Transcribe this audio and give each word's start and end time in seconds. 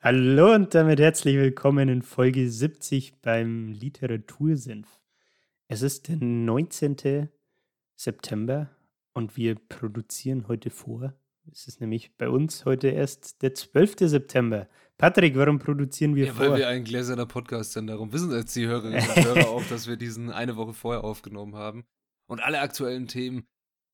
Hallo 0.00 0.54
und 0.54 0.76
damit 0.76 1.00
herzlich 1.00 1.34
willkommen 1.34 1.88
in 1.88 2.02
Folge 2.02 2.48
70 2.48 3.20
beim 3.20 3.72
Literatursenf. 3.72 4.86
Es 5.66 5.82
ist 5.82 6.06
der 6.06 6.18
19. 6.18 7.28
September 7.96 8.70
und 9.12 9.36
wir 9.36 9.56
produzieren 9.56 10.46
heute 10.46 10.70
vor. 10.70 11.14
Es 11.50 11.66
ist 11.66 11.80
nämlich 11.80 12.16
bei 12.16 12.28
uns 12.28 12.64
heute 12.64 12.86
erst 12.86 13.42
der 13.42 13.56
12. 13.56 13.96
September. 14.02 14.68
Patrick, 14.98 15.34
warum 15.34 15.58
produzieren 15.58 16.14
wir 16.14 16.26
ja, 16.26 16.32
vor? 16.32 16.50
Weil 16.50 16.58
wir 16.58 16.68
ein 16.68 16.84
gläserner 16.84 17.26
Podcast 17.26 17.72
sind. 17.72 17.88
Darum 17.88 18.12
wissen 18.12 18.30
jetzt 18.30 18.54
die 18.54 18.68
Hörerinnen 18.68 19.00
und 19.00 19.24
Hörer 19.24 19.48
auch, 19.48 19.64
dass 19.64 19.88
wir 19.88 19.96
diesen 19.96 20.30
eine 20.30 20.54
Woche 20.54 20.74
vorher 20.74 21.02
aufgenommen 21.02 21.56
haben 21.56 21.84
und 22.28 22.40
alle 22.40 22.60
aktuellen 22.60 23.08
Themen 23.08 23.48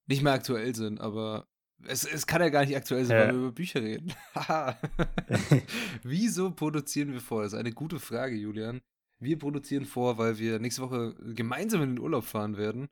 nicht 0.07 0.23
mehr 0.23 0.35
aktuell 0.35 0.75
sind, 0.75 1.01
aber 1.01 1.49
es, 1.87 2.05
es 2.05 2.27
kann 2.27 2.41
ja 2.41 2.49
gar 2.49 2.65
nicht 2.65 2.77
aktuell 2.77 3.05
sein, 3.05 3.17
ja. 3.19 3.25
weil 3.25 3.33
wir 3.35 3.41
über 3.41 3.53
Bücher 3.53 3.83
reden. 3.83 4.13
Wieso 6.03 6.51
produzieren 6.51 7.13
wir 7.13 7.21
vor? 7.21 7.43
Das 7.43 7.53
ist 7.53 7.59
eine 7.59 7.73
gute 7.73 7.99
Frage, 7.99 8.37
Julian. 8.37 8.81
Wir 9.19 9.39
produzieren 9.39 9.85
vor, 9.85 10.19
weil 10.19 10.39
wir 10.39 10.59
nächste 10.59 10.83
Woche 10.83 11.15
gemeinsam 11.35 11.83
in 11.83 11.91
den 11.91 11.99
Urlaub 11.99 12.25
fahren 12.25 12.57
werden. 12.57 12.89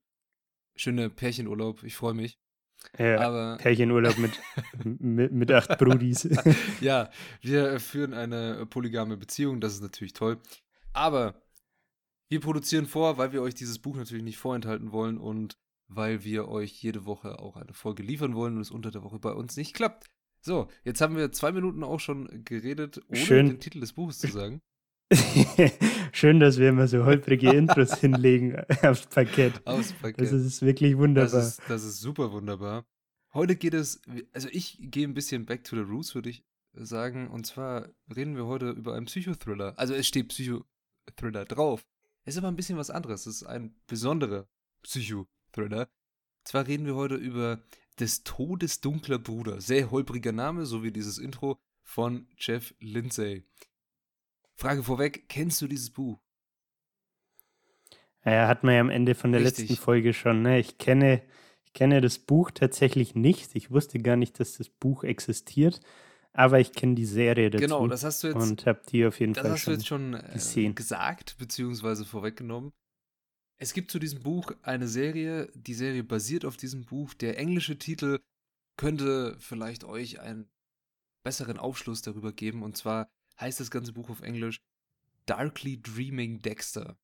Schöne 0.77 1.11
Pärchenurlaub, 1.11 1.83
ich 1.83 1.95
freue 1.95 2.15
mich. 2.15 2.39
Ja, 2.99 3.21
Aber, 3.21 3.57
Pärchenurlaub 3.61 4.19
mit, 4.19 4.41
mit, 4.85 5.33
mit 5.33 5.53
acht 5.53 5.79
Brudis. 5.79 6.29
ja, 6.81 7.11
wir 7.41 7.79
führen 7.81 8.15
eine 8.15 8.67
polygame 8.67 9.17
Beziehung, 9.17 9.61
das 9.61 9.75
ist 9.75 9.83
natürlich 9.83 10.15
toll. 10.15 10.41
Aber 10.93 11.43
wir 12.29 12.41
produzieren 12.41 12.87
vor, 12.87 13.19
weil 13.19 13.33
wir 13.33 13.43
euch 13.43 13.55
dieses 13.55 13.79
Buch 13.79 13.97
natürlich 13.97 14.25
nicht 14.25 14.39
vorenthalten 14.39 14.93
wollen 14.93 15.19
und 15.19 15.59
weil 15.89 16.25
wir 16.25 16.49
euch 16.49 16.83
jede 16.83 17.05
Woche 17.05 17.39
auch 17.39 17.57
eine 17.57 17.73
Folge 17.75 18.03
liefern 18.03 18.35
wollen 18.35 18.57
und 18.57 18.63
es 18.63 18.71
unter 18.71 18.91
der 18.91 19.03
Woche 19.03 19.19
bei 19.19 19.33
uns 19.33 19.57
nicht 19.57 19.75
klappt. 19.75 20.07
So, 20.41 20.69
jetzt 20.85 21.01
haben 21.01 21.17
wir 21.17 21.31
zwei 21.33 21.53
Minuten 21.53 21.85
auch 21.85 22.01
schon 22.01 22.45
geredet, 22.45 23.01
ohne 23.09 23.17
Schön. 23.17 23.47
den 23.47 23.61
Titel 23.61 23.81
des 23.81 23.93
Buches 23.93 24.19
zu 24.19 24.27
sagen. 24.29 24.61
Schön, 26.13 26.41
dass 26.41 26.59
wir 26.59 26.71
immer 26.71 26.89
so 26.89 27.05
holprige 27.05 27.53
Intros 27.53 27.95
hinlegen 28.01 28.57
aufs 28.83 29.07
Parkett. 29.07 29.65
Aufs 29.67 29.93
Parkett. 29.93 30.21
Das 30.21 30.33
ist 30.33 30.63
wirklich 30.63 30.97
wunderbar. 30.97 31.31
Das 31.31 31.59
ist, 31.59 31.63
das 31.69 31.85
ist 31.85 32.01
super 32.01 32.33
wunderbar. 32.33 32.85
Heute 33.35 33.57
geht 33.57 33.75
es, 33.75 34.03
also 34.33 34.49
ich 34.51 34.79
gehe 34.81 35.07
ein 35.07 35.15
bisschen 35.15 35.47
back 35.47 35.65
to 35.65 35.77
the 35.77 35.83
roots, 35.83 36.15
würde 36.15 36.31
ich 36.31 36.45
sagen. 36.75 37.29
Und 37.29 37.47
zwar 37.47 37.91
reden 38.15 38.37
wir 38.37 38.47
heute 38.47 38.71
über 38.71 38.95
einen 38.95 39.07
Psychothriller. 39.07 39.79
Also 39.79 39.95
es 39.95 40.07
steht 40.07 40.29
Psychothriller 40.29 41.45
drauf. 41.45 41.87
Es 42.25 42.35
ist 42.35 42.39
aber 42.39 42.49
ein 42.49 42.57
bisschen 42.57 42.79
was 42.79 42.91
anderes. 42.91 43.27
Es 43.27 43.37
ist 43.37 43.45
ein 43.45 43.75
besonderer 43.87 44.49
Psychothriller. 44.83 45.29
Thriller. 45.53 45.89
Zwar 46.45 46.67
reden 46.67 46.87
wir 46.87 46.95
heute 46.95 47.15
über 47.15 47.63
Des 48.01 48.25
Todes 48.25 48.81
dunkler 48.81 49.19
Bruder. 49.19 49.61
Sehr 49.61 49.91
holpriger 49.91 50.33
Name, 50.33 50.67
so 50.67 50.83
wie 50.83 50.91
dieses 50.91 51.19
Intro 51.19 51.59
von 51.83 52.27
Jeff 52.39 52.75
Lindsay. 52.81 53.45
Frage 54.55 54.83
vorweg, 54.83 55.29
kennst 55.29 55.61
du 55.63 55.67
dieses 55.67 55.91
Buch? 55.91 56.21
Ja, 58.25 58.47
hat 58.49 58.63
man 58.65 58.75
ja 58.75 58.81
am 58.81 58.91
Ende 58.91 59.15
von 59.15 59.33
der 59.33 59.41
Richtig. 59.41 59.69
letzten 59.71 59.83
Folge 59.83 60.15
schon. 60.15 60.43
Ne? 60.43 60.59
Ich, 60.61 60.79
kenne, 60.79 61.23
ich 61.65 61.73
kenne 61.73 62.01
das 62.01 62.19
Buch 62.19 62.51
tatsächlich 62.51 63.15
nicht. 63.15 63.55
Ich 63.55 63.71
wusste 63.71 63.99
gar 63.99 64.17
nicht, 64.17 64.39
dass 64.39 64.59
das 64.59 64.69
Buch 64.69 65.05
existiert. 65.05 65.81
Aber 66.33 66.61
ich 66.61 66.73
kenne 66.73 66.95
die 66.95 67.05
Serie 67.05 67.51
dazu. 67.51 67.63
Genau, 67.63 67.87
das 67.89 68.05
hast 68.05 68.23
du 68.23 68.29
jetzt. 68.29 68.37
Und 68.37 68.65
habe 68.65 68.81
die 68.89 69.05
auf 69.05 69.21
jeden 69.21 69.35
Fall 69.35 69.57
schon 69.59 69.83
schon 69.83 70.15
äh, 70.15 70.31
gesehen. 70.33 70.75
gesagt, 70.75 71.37
beziehungsweise 71.39 72.05
vorweggenommen. 72.05 72.73
Es 73.59 73.73
gibt 73.73 73.91
zu 73.91 73.99
diesem 73.99 74.23
Buch 74.23 74.53
eine 74.63 74.89
Serie, 74.89 75.51
die 75.55 75.75
Serie 75.75 76.03
basiert 76.03 76.45
auf 76.45 76.57
diesem 76.57 76.85
Buch. 76.85 77.15
Der 77.15 77.39
englische 77.39 77.79
Titel 77.79 78.19
könnte 78.77 79.37
vielleicht 79.39 79.85
euch 79.85 80.21
einen 80.21 80.51
besseren 81.23 81.59
Aufschluss 81.59 82.03
darüber 82.03 82.33
geben. 82.33 82.63
Und 82.63 82.77
zwar 82.77 83.09
heißt 83.41 83.61
das 83.61 83.71
ganze 83.71 83.93
Buch 83.93 84.11
auf 84.11 84.23
Englisch 84.23 84.61
Darkly 85.27 85.81
Dreaming 85.81 86.41
Dexter. 86.41 86.99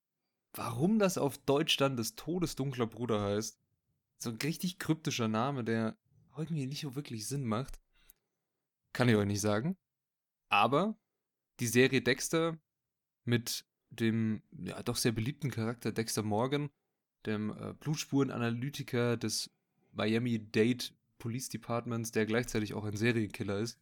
Warum 0.53 0.98
das 0.98 1.19
auf 1.19 1.38
Deutsch 1.38 1.76
dann 1.76 1.97
des 1.97 2.16
Todes 2.16 2.56
dunkler 2.56 2.86
Bruder 2.86 3.20
heißt, 3.20 3.59
so 4.19 4.30
ein 4.30 4.36
richtig 4.36 4.78
kryptischer 4.78 5.28
Name, 5.28 5.62
der 5.62 5.97
irgendwie 6.36 6.66
nicht 6.66 6.80
so 6.80 6.97
wirklich 6.97 7.26
Sinn 7.26 7.44
macht, 7.44 7.80
kann 8.92 9.09
ich 9.09 9.16
euch 9.16 9.26
nicht 9.26 9.41
sagen. 9.41 9.76
Aber 10.48 10.98
die 11.60 11.66
Serie 11.66 12.03
Dexter 12.03 12.59
mit 13.25 13.68
dem 13.91 14.43
ja 14.53 14.82
doch 14.82 14.97
sehr 14.97 15.12
beliebten 15.12 15.50
Charakter 15.50 15.93
Dexter 15.93 16.22
Morgan, 16.22 16.71
dem 17.26 17.50
äh, 17.50 17.75
Blutspurenanalytiker 17.75 19.16
des 19.16 19.50
Miami-Dade 19.93 20.84
Police 21.19 21.49
Departments, 21.49 22.12
der 22.12 22.27
gleichzeitig 22.27 22.75
auch 22.75 22.84
ein 22.84 22.97
Serienkiller 22.97 23.59
ist, 23.59 23.78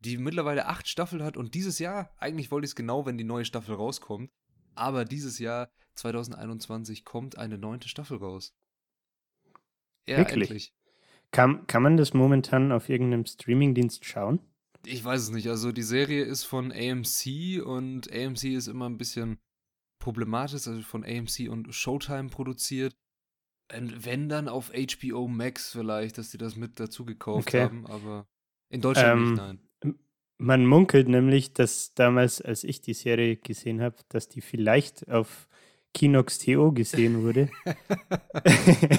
die 0.00 0.18
mittlerweile 0.18 0.66
acht 0.66 0.88
Staffeln 0.88 1.22
hat 1.22 1.36
und 1.36 1.54
dieses 1.54 1.78
Jahr, 1.78 2.12
eigentlich 2.18 2.50
wollte 2.50 2.64
ich 2.64 2.72
es 2.72 2.76
genau, 2.76 3.06
wenn 3.06 3.18
die 3.18 3.24
neue 3.24 3.44
Staffel 3.44 3.74
rauskommt, 3.74 4.30
aber 4.74 5.04
dieses 5.04 5.38
Jahr 5.38 5.70
2021 5.94 7.04
kommt 7.04 7.38
eine 7.38 7.58
neunte 7.58 7.88
Staffel 7.88 8.18
raus. 8.18 8.54
Ja, 10.06 10.18
Wirklich? 10.18 10.50
endlich. 10.50 10.74
Kann, 11.30 11.66
kann 11.66 11.82
man 11.82 11.96
das 11.96 12.12
momentan 12.12 12.72
auf 12.72 12.88
irgendeinem 12.88 13.24
Streamingdienst 13.24 14.04
schauen? 14.04 14.40
Ich 14.86 15.04
weiß 15.04 15.20
es 15.22 15.30
nicht. 15.30 15.48
Also 15.48 15.72
die 15.72 15.82
Serie 15.82 16.24
ist 16.24 16.44
von 16.44 16.72
AMC 16.72 17.64
und 17.64 18.12
AMC 18.12 18.44
ist 18.44 18.68
immer 18.68 18.88
ein 18.88 18.98
bisschen 18.98 19.38
problematisch, 19.98 20.66
also 20.66 20.80
von 20.82 21.04
AMC 21.04 21.48
und 21.48 21.74
Showtime 21.74 22.28
produziert. 22.28 22.94
Und 23.74 24.04
wenn 24.04 24.28
dann 24.28 24.48
auf 24.48 24.72
HBO 24.72 25.28
Max 25.28 25.72
vielleicht, 25.72 26.18
dass 26.18 26.30
die 26.30 26.38
das 26.38 26.56
mit 26.56 26.78
dazu 26.80 27.04
gekauft 27.04 27.48
okay. 27.48 27.62
haben, 27.62 27.86
aber 27.86 28.26
in 28.68 28.80
Deutschland 28.80 29.12
ähm, 29.12 29.30
nicht, 29.30 29.36
nein. 29.36 29.60
Man 30.38 30.66
munkelt 30.66 31.08
nämlich, 31.08 31.52
dass 31.52 31.94
damals, 31.94 32.42
als 32.42 32.64
ich 32.64 32.80
die 32.80 32.94
Serie 32.94 33.36
gesehen 33.36 33.80
habe, 33.80 33.96
dass 34.08 34.28
die 34.28 34.40
vielleicht 34.40 35.08
auf 35.08 35.46
Kinox 35.94 36.38
TO 36.40 36.72
gesehen 36.72 37.22
wurde. 37.22 37.48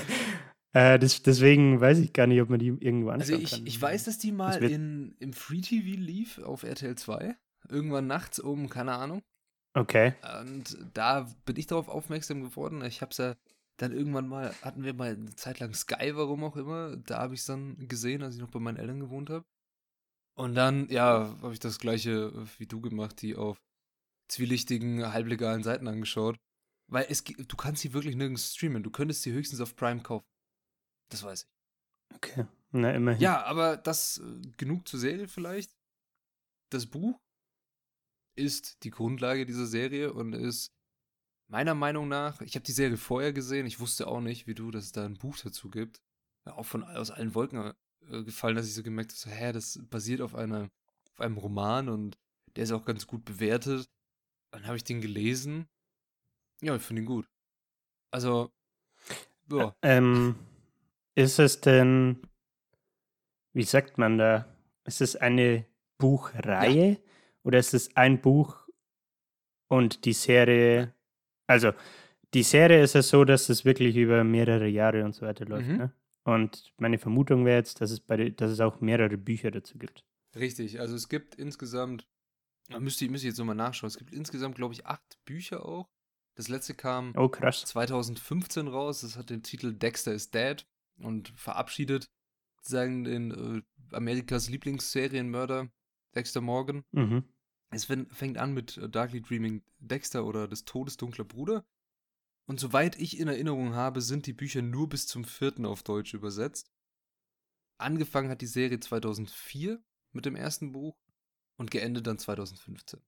Äh, 0.74 0.98
das, 0.98 1.22
deswegen 1.22 1.80
weiß 1.80 2.00
ich 2.00 2.14
gar 2.14 2.28
nicht, 2.28 2.42
ob 2.42 2.50
man 2.50 2.60
die 2.60 2.68
irgendwo 2.68 3.10
anschauen 3.10 3.36
also 3.36 3.44
ich, 3.44 3.52
kann. 3.52 3.68
Ich 3.68 3.82
weiß, 3.82 4.06
dass 4.06 4.18
die 4.18 4.32
mal 4.32 4.62
in, 4.64 5.16
im 5.20 5.34
Free 5.34 5.62
TV 5.62 6.00
lief 6.00 6.40
auf 6.40 6.64
RTL 6.64 6.96
2. 6.96 7.36
Irgendwann 7.70 8.08
nachts 8.08 8.40
um, 8.40 8.70
keine 8.70 8.94
Ahnung. 8.94 9.22
Okay. 9.76 10.16
Und 10.42 10.78
da 10.94 11.30
bin 11.46 11.58
ich 11.58 11.68
darauf 11.68 11.90
aufmerksam 11.90 12.42
geworden. 12.42 12.84
Ich 12.86 13.02
habe 13.02 13.12
es 13.12 13.18
ja 13.18 13.36
dann 13.78 13.92
irgendwann 13.92 14.28
mal, 14.28 14.54
hatten 14.62 14.84
wir 14.84 14.94
mal 14.94 15.14
eine 15.14 15.36
Zeit 15.36 15.60
lang 15.60 15.74
Sky, 15.74 16.16
warum 16.16 16.44
auch 16.44 16.56
immer. 16.56 16.96
Da 16.98 17.20
habe 17.20 17.34
ich 17.34 17.42
es 17.42 17.46
dann 17.46 17.88
gesehen, 17.88 18.24
als 18.24 18.36
ich 18.36 18.42
noch 18.42 18.52
bei 18.52 18.60
meinen 18.60 18.78
Eltern 18.78 19.00
gewohnt 19.00 19.30
habe. 19.30 19.46
Und 20.36 20.56
dann, 20.56 20.90
ja, 20.90 21.36
habe 21.42 21.54
ich 21.54 21.60
das 21.60 21.80
gleiche 21.80 22.34
wie 22.58 22.66
du 22.66 22.82
gemacht, 22.82 23.22
die 23.22 23.36
auf 23.36 23.62
zwielichtigen, 24.28 25.14
halblegalen 25.14 25.64
Seiten 25.64 25.88
angeschaut. 25.88 26.38
Weil 26.88 27.06
es, 27.10 27.24
du 27.24 27.56
kannst 27.56 27.82
sie 27.82 27.94
wirklich 27.94 28.16
nirgends 28.16 28.56
streamen. 28.56 28.84
Du 28.84 28.90
könntest 28.90 29.22
sie 29.22 29.32
höchstens 29.32 29.62
auf 29.62 29.76
Prime 29.76 30.02
kaufen. 30.02 30.26
Das 31.10 31.24
weiß 31.24 31.44
ich. 31.44 32.16
Okay, 32.16 32.46
na 32.72 32.92
immerhin. 32.92 33.22
Ja, 33.22 33.44
aber 33.44 33.78
das 33.78 34.20
äh, 34.20 34.42
genug 34.58 34.88
zur 34.88 35.00
Serie 35.00 35.28
vielleicht. 35.28 35.76
Das 36.70 36.86
Buch 36.86 37.20
ist 38.36 38.84
die 38.84 38.90
Grundlage 38.90 39.46
dieser 39.46 39.68
Serie 39.68 40.14
und 40.14 40.34
ist 40.34 40.72
meiner 41.48 41.76
Meinung 41.76 42.08
nach, 42.08 42.42
ich 42.42 42.56
habe 42.56 42.66
die 42.66 42.72
Serie 42.72 42.98
vorher 42.98 43.32
gesehen, 43.32 43.66
ich 43.66 43.80
wusste 43.80 44.08
auch 44.08 44.22
nicht, 44.22 44.48
wie 44.48 44.56
du, 44.56 44.72
dass 44.72 44.86
es 44.86 44.92
da 44.92 45.06
ein 45.06 45.18
Buch 45.18 45.38
dazu 45.38 45.70
gibt. 45.70 46.02
Ja, 46.46 46.54
auch 46.54 46.66
von 46.66 46.84
aus 46.84 47.12
allen 47.12 47.36
Wolken 47.36 47.74
äh, 48.10 48.24
gefallen, 48.24 48.56
dass 48.56 48.68
ich 48.68 48.74
so 48.74 48.84
gemerkt 48.84 49.12
habe, 49.12 49.20
so, 49.20 49.30
hä, 49.30 49.52
das 49.52 49.80
basiert 49.90 50.22
auf 50.22 50.36
einer, 50.36 50.70
auf 51.12 51.22
einem 51.22 51.38
Roman 51.38 51.90
und 51.90 52.18
der 52.56 52.64
ist 52.64 52.72
auch 52.72 52.86
ganz 52.86 53.08
gut 53.08 53.24
bewertet. 53.24 53.88
Dann 54.52 54.66
habe 54.66 54.78
ich 54.78 54.84
den 54.84 55.02
gelesen. 55.02 55.68
Ja, 56.62 56.76
ich 56.76 56.82
finde 56.82 57.02
ihn 57.02 57.08
gut. 57.08 57.28
Also, 58.12 58.52
ja. 59.52 59.76
Ähm, 59.82 60.36
ist 61.16 61.40
es 61.40 61.62
denn, 61.62 62.22
wie 63.54 63.64
sagt 63.64 63.98
man 63.98 64.18
da, 64.18 64.48
ist 64.86 65.02
es 65.02 65.16
eine 65.16 65.66
Buchreihe 65.98 66.92
ja. 66.92 66.98
oder 67.44 67.60
ist 67.60 67.74
es 67.74 67.96
ein 67.96 68.22
Buch 68.22 68.68
und 69.68 70.06
die 70.06 70.14
Serie, 70.14 70.94
also 71.48 71.72
die 72.34 72.44
Serie 72.44 72.84
ist 72.84 72.96
ja 72.96 73.02
so, 73.02 73.26
dass 73.26 73.50
es 73.50 73.64
wirklich 73.64 73.96
über 73.96 74.24
mehrere 74.24 74.68
Jahre 74.68 75.06
und 75.06 75.14
so 75.14 75.26
weiter 75.26 75.46
läuft, 75.46 75.68
mhm. 75.68 75.78
ne? 75.78 75.94
Und 76.26 76.74
meine 76.78 76.98
Vermutung 76.98 77.44
wäre 77.46 77.58
jetzt, 77.58 77.82
dass 77.82 77.92
es, 77.92 78.00
bei, 78.00 78.30
dass 78.30 78.50
es 78.50 78.62
auch 78.62 78.80
mehrere 78.80 79.18
Bücher 79.18 79.52
dazu 79.52 79.78
gibt. 79.78 80.06
Richtig, 80.38 80.80
also 80.80 80.96
es 80.96 81.10
gibt 81.10 81.36
insgesamt, 81.36 82.08
müsste, 82.80 83.10
müsste 83.10 83.28
ich 83.28 83.32
jetzt 83.32 83.40
nochmal 83.40 83.56
nachschauen, 83.56 83.90
es 83.90 83.98
gibt 83.98 84.14
insgesamt, 84.14 84.56
glaube 84.56 84.74
ich, 84.74 84.86
acht 84.86 85.20
Bücher 85.26 85.66
auch. 85.66 85.90
Das 86.36 86.48
letzte 86.48 86.74
kam 86.74 87.14
oh, 87.18 87.28
krass. 87.28 87.66
2015 87.66 88.68
raus. 88.68 89.02
Das 89.02 89.18
hat 89.18 89.30
den 89.30 89.44
Titel 89.44 89.74
Dexter 89.74 90.14
is 90.14 90.32
Dead 90.32 90.66
und 90.98 91.30
verabschiedet 91.36 92.10
sagen 92.62 93.04
den 93.04 93.32
äh, 93.32 93.96
Amerikas 93.96 94.50
Lieblingsserienmörder 94.50 95.70
Dexter 96.16 96.42
Morgan. 96.42 96.84
Mhm. 96.92 97.24
Es 97.72 97.86
fängt 97.86 98.38
an 98.38 98.54
mit 98.54 98.78
äh, 98.78 98.90
Darkly 98.90 99.22
Dreaming 99.22 99.64
Dexter 99.80 100.26
oder 100.26 100.48
des 100.48 100.66
Todes 100.66 100.98
dunkler 100.98 101.26
Bruder. 101.26 101.66
Und 102.46 102.60
soweit 102.60 103.00
ich 103.00 103.20
in 103.20 103.28
Erinnerung 103.28 103.74
habe, 103.74 104.02
sind 104.02 104.26
die 104.26 104.34
Bücher 104.34 104.62
nur 104.62 104.90
bis 104.90 105.08
zum 105.08 105.24
vierten 105.24 105.66
auf 105.66 105.84
Deutsch 105.84 106.14
übersetzt. 106.14 106.72
Angefangen 107.78 108.30
hat 108.30 108.42
die 108.42 108.48
Serie 108.48 108.80
2004 108.80 109.82
mit 110.12 110.26
dem 110.26 110.36
ersten 110.36 110.72
Buch 110.74 110.98
und 111.58 111.72
geendet 111.72 112.06
dann 112.06 112.20
2015. 112.20 113.02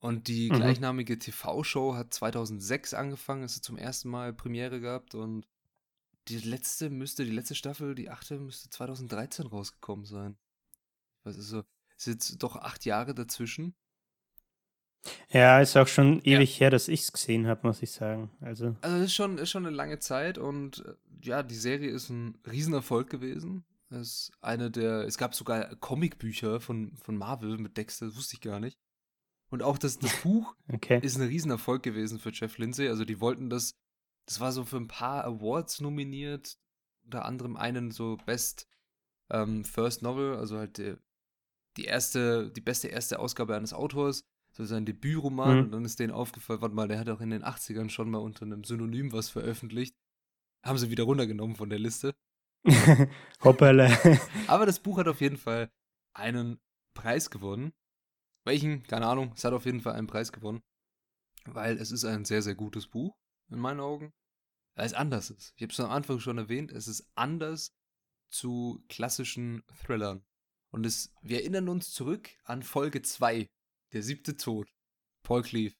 Und 0.00 0.28
die 0.28 0.50
mhm. 0.50 0.56
gleichnamige 0.56 1.18
TV-Show 1.18 1.94
hat 1.94 2.14
2006 2.14 2.94
angefangen, 2.94 3.42
es 3.42 3.56
hat 3.56 3.64
zum 3.64 3.76
ersten 3.76 4.08
Mal 4.08 4.32
Premiere 4.32 4.80
gehabt 4.80 5.14
und 5.14 5.46
die 6.28 6.38
letzte 6.38 6.90
müsste, 6.90 7.24
die 7.24 7.30
letzte 7.30 7.54
Staffel, 7.54 7.94
die 7.94 8.10
achte, 8.10 8.38
müsste 8.38 8.70
2013 8.70 9.46
rausgekommen 9.46 10.04
sein. 10.04 10.36
Was 11.24 11.36
ist 11.36 11.48
so, 11.48 11.62
ist 11.96 12.06
jetzt 12.06 12.42
doch 12.42 12.56
acht 12.56 12.84
Jahre 12.84 13.14
dazwischen. 13.14 13.74
Ja, 15.30 15.60
ist 15.60 15.76
auch 15.76 15.86
schon 15.86 16.20
ewig 16.20 16.54
ja. 16.54 16.60
her, 16.60 16.70
dass 16.70 16.88
ich 16.88 17.02
es 17.02 17.12
gesehen 17.12 17.46
habe, 17.46 17.66
muss 17.66 17.82
ich 17.82 17.90
sagen. 17.92 18.30
Also, 18.40 18.76
also 18.80 19.04
ist 19.04 19.14
schon, 19.14 19.38
ist 19.38 19.50
schon 19.50 19.66
eine 19.66 19.74
lange 19.74 19.98
Zeit 19.98 20.38
und 20.38 20.84
äh, 20.84 20.94
ja, 21.22 21.42
die 21.42 21.54
Serie 21.54 21.90
ist 21.90 22.10
ein 22.10 22.38
Riesenerfolg 22.50 23.08
gewesen. 23.08 23.64
Es 23.90 23.98
ist 24.00 24.32
eine 24.40 24.70
der, 24.70 25.06
es 25.06 25.16
gab 25.16 25.34
sogar 25.34 25.74
Comicbücher 25.76 26.60
von, 26.60 26.96
von 26.96 27.16
Marvel 27.16 27.58
mit 27.58 27.76
Dexter, 27.76 28.06
das 28.06 28.16
wusste 28.16 28.34
ich 28.34 28.40
gar 28.40 28.60
nicht. 28.60 28.78
Und 29.50 29.62
auch 29.62 29.78
das, 29.78 29.98
das 29.98 30.14
Buch 30.22 30.54
okay. 30.72 31.00
ist 31.02 31.16
ein 31.16 31.26
Riesenerfolg 31.26 31.82
gewesen 31.82 32.18
für 32.18 32.30
Jeff 32.30 32.58
Lindsay. 32.58 32.88
Also 32.88 33.04
die 33.04 33.20
wollten 33.20 33.48
das, 33.48 33.74
das 34.28 34.40
war 34.40 34.52
so 34.52 34.64
für 34.64 34.76
ein 34.76 34.88
paar 34.88 35.24
Awards 35.24 35.80
nominiert, 35.80 36.58
unter 37.04 37.24
anderem 37.24 37.56
einen 37.56 37.90
so 37.90 38.18
Best 38.26 38.68
ähm, 39.30 39.64
First 39.64 40.02
Novel, 40.02 40.36
also 40.36 40.58
halt 40.58 40.76
die, 40.76 40.96
die 41.78 41.84
erste, 41.84 42.50
die 42.50 42.60
beste 42.60 42.88
erste 42.88 43.18
Ausgabe 43.18 43.56
eines 43.56 43.72
Autors 43.72 44.24
so 44.52 44.64
sein 44.64 44.84
Debütroman 44.84 45.56
mhm. 45.56 45.64
und 45.64 45.70
dann 45.72 45.84
ist 45.84 45.98
denen 45.98 46.12
aufgefallen, 46.12 46.60
warte 46.60 46.74
mal, 46.74 46.88
der 46.88 46.98
hat 46.98 47.08
auch 47.08 47.20
in 47.20 47.30
den 47.30 47.44
80ern 47.44 47.90
schon 47.90 48.10
mal 48.10 48.18
unter 48.18 48.44
einem 48.44 48.64
Synonym 48.64 49.12
was 49.12 49.28
veröffentlicht. 49.28 49.96
Haben 50.64 50.78
sie 50.78 50.90
wieder 50.90 51.04
runtergenommen 51.04 51.56
von 51.56 51.70
der 51.70 51.78
Liste. 51.78 52.14
Hoppala. 53.44 53.96
Aber 54.48 54.66
das 54.66 54.80
Buch 54.80 54.98
hat 54.98 55.06
auf 55.06 55.20
jeden 55.20 55.36
Fall 55.36 55.70
einen 56.12 56.58
Preis 56.94 57.30
gewonnen. 57.30 57.72
Welchen? 58.44 58.82
Keine 58.82 59.06
Ahnung. 59.06 59.32
Es 59.36 59.44
hat 59.44 59.52
auf 59.52 59.64
jeden 59.64 59.80
Fall 59.80 59.94
einen 59.94 60.08
Preis 60.08 60.32
gewonnen. 60.32 60.60
Weil 61.44 61.78
es 61.78 61.92
ist 61.92 62.04
ein 62.04 62.24
sehr, 62.24 62.42
sehr 62.42 62.56
gutes 62.56 62.88
Buch, 62.88 63.16
in 63.50 63.58
meinen 63.58 63.80
Augen. 63.80 64.12
Weil 64.74 64.86
es 64.86 64.94
anders 64.94 65.30
ist. 65.30 65.52
Ich 65.56 65.62
habe 65.62 65.72
es 65.72 65.80
am 65.80 65.90
Anfang 65.90 66.20
schon 66.20 66.38
erwähnt, 66.38 66.70
es 66.70 66.86
ist 66.86 67.10
anders 67.14 67.72
zu 68.30 68.84
klassischen 68.88 69.64
Thrillern. 69.82 70.24
Und 70.70 70.86
es, 70.86 71.12
wir 71.22 71.40
erinnern 71.40 71.68
uns 71.68 71.92
zurück 71.92 72.30
an 72.44 72.62
Folge 72.62 73.02
2 73.02 73.48
der 73.92 74.02
siebte 74.02 74.36
Tod. 74.36 74.68
Paul 75.22 75.42
Cleave. 75.42 75.74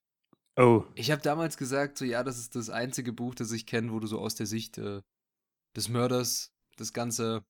Oh. 0.56 0.84
Ich 0.94 1.10
habe 1.10 1.22
damals 1.22 1.56
gesagt, 1.56 1.98
so 1.98 2.04
ja, 2.04 2.24
das 2.24 2.38
ist 2.38 2.56
das 2.56 2.70
einzige 2.70 3.12
Buch, 3.12 3.34
das 3.34 3.52
ich 3.52 3.66
kenne, 3.66 3.92
wo 3.92 4.00
du 4.00 4.06
so 4.06 4.18
aus 4.18 4.34
der 4.34 4.46
Sicht 4.46 4.78
äh, 4.78 5.02
des 5.76 5.88
Mörders 5.88 6.52
das 6.76 6.92
Ganze 6.92 7.44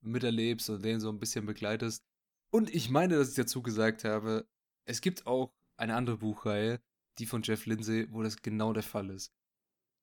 miterlebst 0.00 0.68
und 0.70 0.84
den 0.84 1.00
so 1.00 1.08
ein 1.08 1.20
bisschen 1.20 1.46
begleitest. 1.46 2.02
Und 2.50 2.74
ich 2.74 2.90
meine, 2.90 3.16
dass 3.16 3.30
ich 3.30 3.34
dazu 3.36 3.62
gesagt 3.62 4.04
habe, 4.04 4.48
es 4.86 5.00
gibt 5.00 5.26
auch 5.26 5.52
eine 5.76 5.94
andere 5.94 6.18
Buchreihe, 6.18 6.80
die 7.18 7.26
von 7.26 7.42
Jeff 7.42 7.66
Lindsay, 7.66 8.08
wo 8.10 8.22
das 8.22 8.42
genau 8.42 8.72
der 8.72 8.82
Fall 8.82 9.10
ist. 9.10 9.32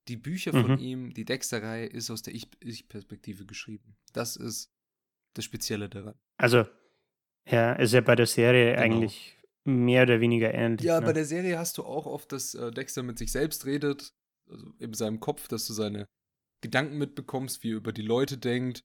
Die 0.07 0.17
Bücher 0.17 0.51
von 0.51 0.73
mhm. 0.73 0.77
ihm, 0.77 1.13
die 1.13 1.25
Dexter-Reihe, 1.25 1.87
ist 1.87 2.11
aus 2.11 2.21
der 2.21 2.35
Ich-Perspektive 2.35 3.45
geschrieben. 3.45 3.97
Das 4.13 4.35
ist 4.35 4.71
das 5.33 5.45
Spezielle 5.45 5.89
daran. 5.89 6.15
Also, 6.37 6.65
ja, 7.47 7.73
ist 7.73 7.93
ja 7.93 8.01
bei 8.01 8.15
der 8.15 8.27
Serie 8.27 8.75
genau. 8.75 8.81
eigentlich 8.81 9.37
mehr 9.63 10.03
oder 10.03 10.19
weniger 10.19 10.53
ähnlich. 10.53 10.85
Ja, 10.85 10.99
ne? 10.99 11.05
bei 11.05 11.13
der 11.13 11.25
Serie 11.25 11.57
hast 11.57 11.77
du 11.77 11.83
auch 11.83 12.05
oft, 12.05 12.31
dass 12.31 12.53
äh, 12.53 12.71
Dexter 12.71 13.03
mit 13.03 13.17
sich 13.17 13.31
selbst 13.31 13.65
redet, 13.65 14.13
also 14.49 14.71
in 14.79 14.93
seinem 14.93 15.19
Kopf, 15.19 15.47
dass 15.47 15.65
du 15.65 15.73
seine 15.73 16.07
Gedanken 16.61 16.97
mitbekommst, 16.97 17.63
wie 17.63 17.71
er 17.71 17.77
über 17.77 17.91
die 17.91 18.01
Leute 18.01 18.37
denkt, 18.37 18.83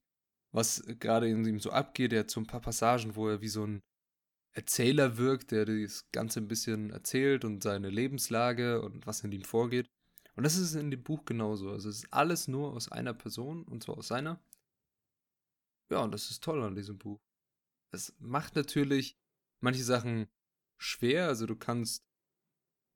was 0.51 0.83
gerade 0.99 1.29
in 1.29 1.45
ihm 1.45 1.59
so 1.59 1.71
abgeht. 1.71 2.13
Er 2.13 2.21
hat 2.21 2.31
so 2.31 2.39
ein 2.39 2.47
paar 2.47 2.61
Passagen, 2.61 3.15
wo 3.15 3.29
er 3.29 3.41
wie 3.41 3.47
so 3.47 3.65
ein 3.65 3.81
Erzähler 4.53 5.17
wirkt, 5.17 5.51
der 5.51 5.65
das 5.65 6.09
Ganze 6.11 6.41
ein 6.41 6.47
bisschen 6.47 6.89
erzählt 6.89 7.45
und 7.45 7.63
seine 7.63 7.89
Lebenslage 7.89 8.81
und 8.81 9.07
was 9.07 9.23
in 9.23 9.31
ihm 9.31 9.43
vorgeht. 9.43 9.87
Und 10.41 10.45
das 10.45 10.55
ist 10.55 10.73
in 10.73 10.89
dem 10.89 11.03
Buch 11.03 11.23
genauso. 11.25 11.69
Also 11.69 11.87
es 11.87 11.97
ist 11.97 12.11
alles 12.11 12.47
nur 12.47 12.73
aus 12.73 12.91
einer 12.91 13.13
Person 13.13 13.63
und 13.63 13.83
zwar 13.83 13.99
aus 13.99 14.07
seiner. 14.07 14.43
Ja, 15.91 15.99
und 15.99 16.11
das 16.11 16.31
ist 16.31 16.43
toll 16.43 16.63
an 16.63 16.73
diesem 16.73 16.97
Buch. 16.97 17.21
Es 17.93 18.15
macht 18.17 18.55
natürlich 18.55 19.19
manche 19.61 19.83
Sachen 19.83 20.25
schwer. 20.79 21.27
Also 21.27 21.45
du 21.45 21.55
kannst 21.55 22.07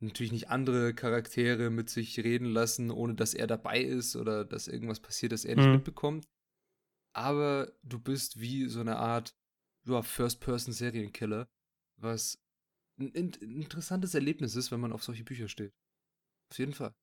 natürlich 0.01 0.31
nicht 0.31 0.49
andere 0.49 0.95
Charaktere 0.95 1.69
mit 1.69 1.87
sich 1.91 2.17
reden 2.17 2.47
lassen, 2.47 2.89
ohne 2.89 3.13
dass 3.13 3.35
er 3.35 3.45
dabei 3.45 3.79
ist 3.79 4.15
oder 4.15 4.43
dass 4.43 4.67
irgendwas 4.67 4.99
passiert, 4.99 5.31
das 5.31 5.45
er 5.45 5.55
nicht 5.55 5.67
mhm. 5.67 5.73
mitbekommt. 5.73 6.27
Aber 7.13 7.71
du 7.83 7.99
bist 7.99 8.39
wie 8.39 8.67
so 8.69 8.79
eine 8.79 8.97
Art 8.97 9.37
ja, 9.85 10.01
First-Person-Serienkiller, 10.01 11.47
was 11.97 12.43
ein, 12.99 13.13
ein 13.15 13.33
interessantes 13.39 14.15
Erlebnis 14.15 14.55
ist, 14.55 14.71
wenn 14.71 14.79
man 14.79 14.93
auf 14.93 15.03
solche 15.03 15.23
Bücher 15.23 15.47
steht. 15.47 15.75
Auf 16.49 16.57
jeden 16.57 16.73
Fall. 16.73 16.95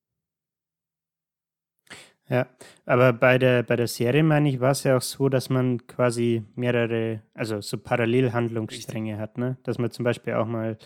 Ja, 2.33 2.47
aber 2.87 3.13
bei 3.13 3.37
der, 3.37 3.61
bei 3.61 3.75
der 3.75 3.85
Serie, 3.85 4.23
meine 4.23 4.49
ich, 4.49 4.59
war 4.59 4.71
es 4.71 4.83
ja 4.83 4.97
auch 4.97 5.03
so, 5.03 5.29
dass 5.29 5.51
man 5.51 5.85
quasi 5.85 6.43
mehrere, 6.55 7.21
also 7.35 7.61
so 7.61 7.77
Parallelhandlungsstränge 7.77 9.19
hat, 9.19 9.37
ne? 9.37 9.59
Dass 9.61 9.77
man 9.77 9.91
zum 9.91 10.03
Beispiel 10.03 10.33
auch 10.33 10.47
mal 10.47 10.79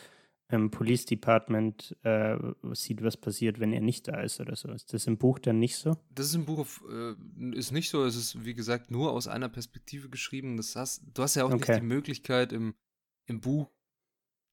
im 0.49 0.71
Police 0.71 1.05
Department 1.05 1.95
äh, 2.03 2.37
sieht, 2.73 3.01
was 3.01 3.15
passiert, 3.15 3.61
wenn 3.61 3.71
er 3.71 3.79
nicht 3.79 4.09
da 4.09 4.19
ist 4.19 4.41
oder 4.41 4.57
so. 4.57 4.69
Ist 4.73 4.93
das 4.93 5.07
im 5.07 5.17
Buch 5.17 5.39
dann 5.39 5.59
nicht 5.59 5.77
so? 5.77 5.95
Das 6.09 6.25
ist 6.25 6.35
im 6.35 6.43
Buch 6.43 6.67
äh, 6.89 7.15
ist 7.57 7.71
nicht 7.71 7.89
so. 7.89 8.03
Es 8.03 8.17
ist, 8.17 8.43
wie 8.43 8.53
gesagt, 8.53 8.91
nur 8.91 9.13
aus 9.13 9.29
einer 9.29 9.47
Perspektive 9.47 10.09
geschrieben. 10.09 10.57
Das 10.57 10.75
hast, 10.75 11.01
du 11.13 11.23
hast 11.23 11.35
ja 11.35 11.45
auch 11.45 11.53
okay. 11.53 11.71
nicht 11.71 11.81
die 11.81 11.87
Möglichkeit 11.87 12.51
im, 12.51 12.75
im 13.25 13.39
Buch, 13.39 13.71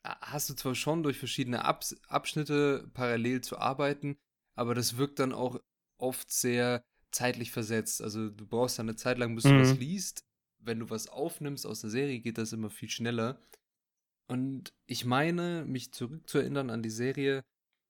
hast 0.05 0.49
du 0.49 0.55
zwar 0.55 0.77
schon 0.77 1.03
durch 1.03 1.19
verschiedene 1.19 1.65
Abs 1.65 1.97
Abschnitte 2.07 2.89
parallel 2.95 3.41
zu 3.41 3.59
arbeiten, 3.59 4.17
aber 4.55 4.77
das 4.77 4.97
wirkt 4.97 5.19
dann 5.19 5.33
auch 5.33 5.59
oft 5.99 6.31
sehr 6.31 6.85
zeitlich 7.11 7.51
versetzt. 7.51 8.03
Also 8.03 8.29
du 8.29 8.47
brauchst 8.47 8.79
dann 8.79 8.89
eine 8.89 8.97
Zeit 8.97 9.19
lang, 9.19 9.35
bis 9.35 9.45
mhm. 9.45 9.51
du 9.51 9.61
was 9.61 9.79
liest. 9.79 10.25
Wenn 10.59 10.81
du 10.81 10.91
was 10.91 11.09
aufnimmst 11.09 11.67
aus 11.67 11.81
der 11.81 11.91
Serie, 11.91 12.21
geht 12.21 12.39
das 12.39 12.53
immer 12.53 12.71
viel 12.71 12.89
schneller. 12.89 13.41
Und 14.27 14.73
ich 14.87 15.05
meine, 15.05 15.65
mich 15.67 15.93
zurückzuerinnern 15.93 16.71
an 16.71 16.83
die 16.83 16.91
Serie, 16.91 17.45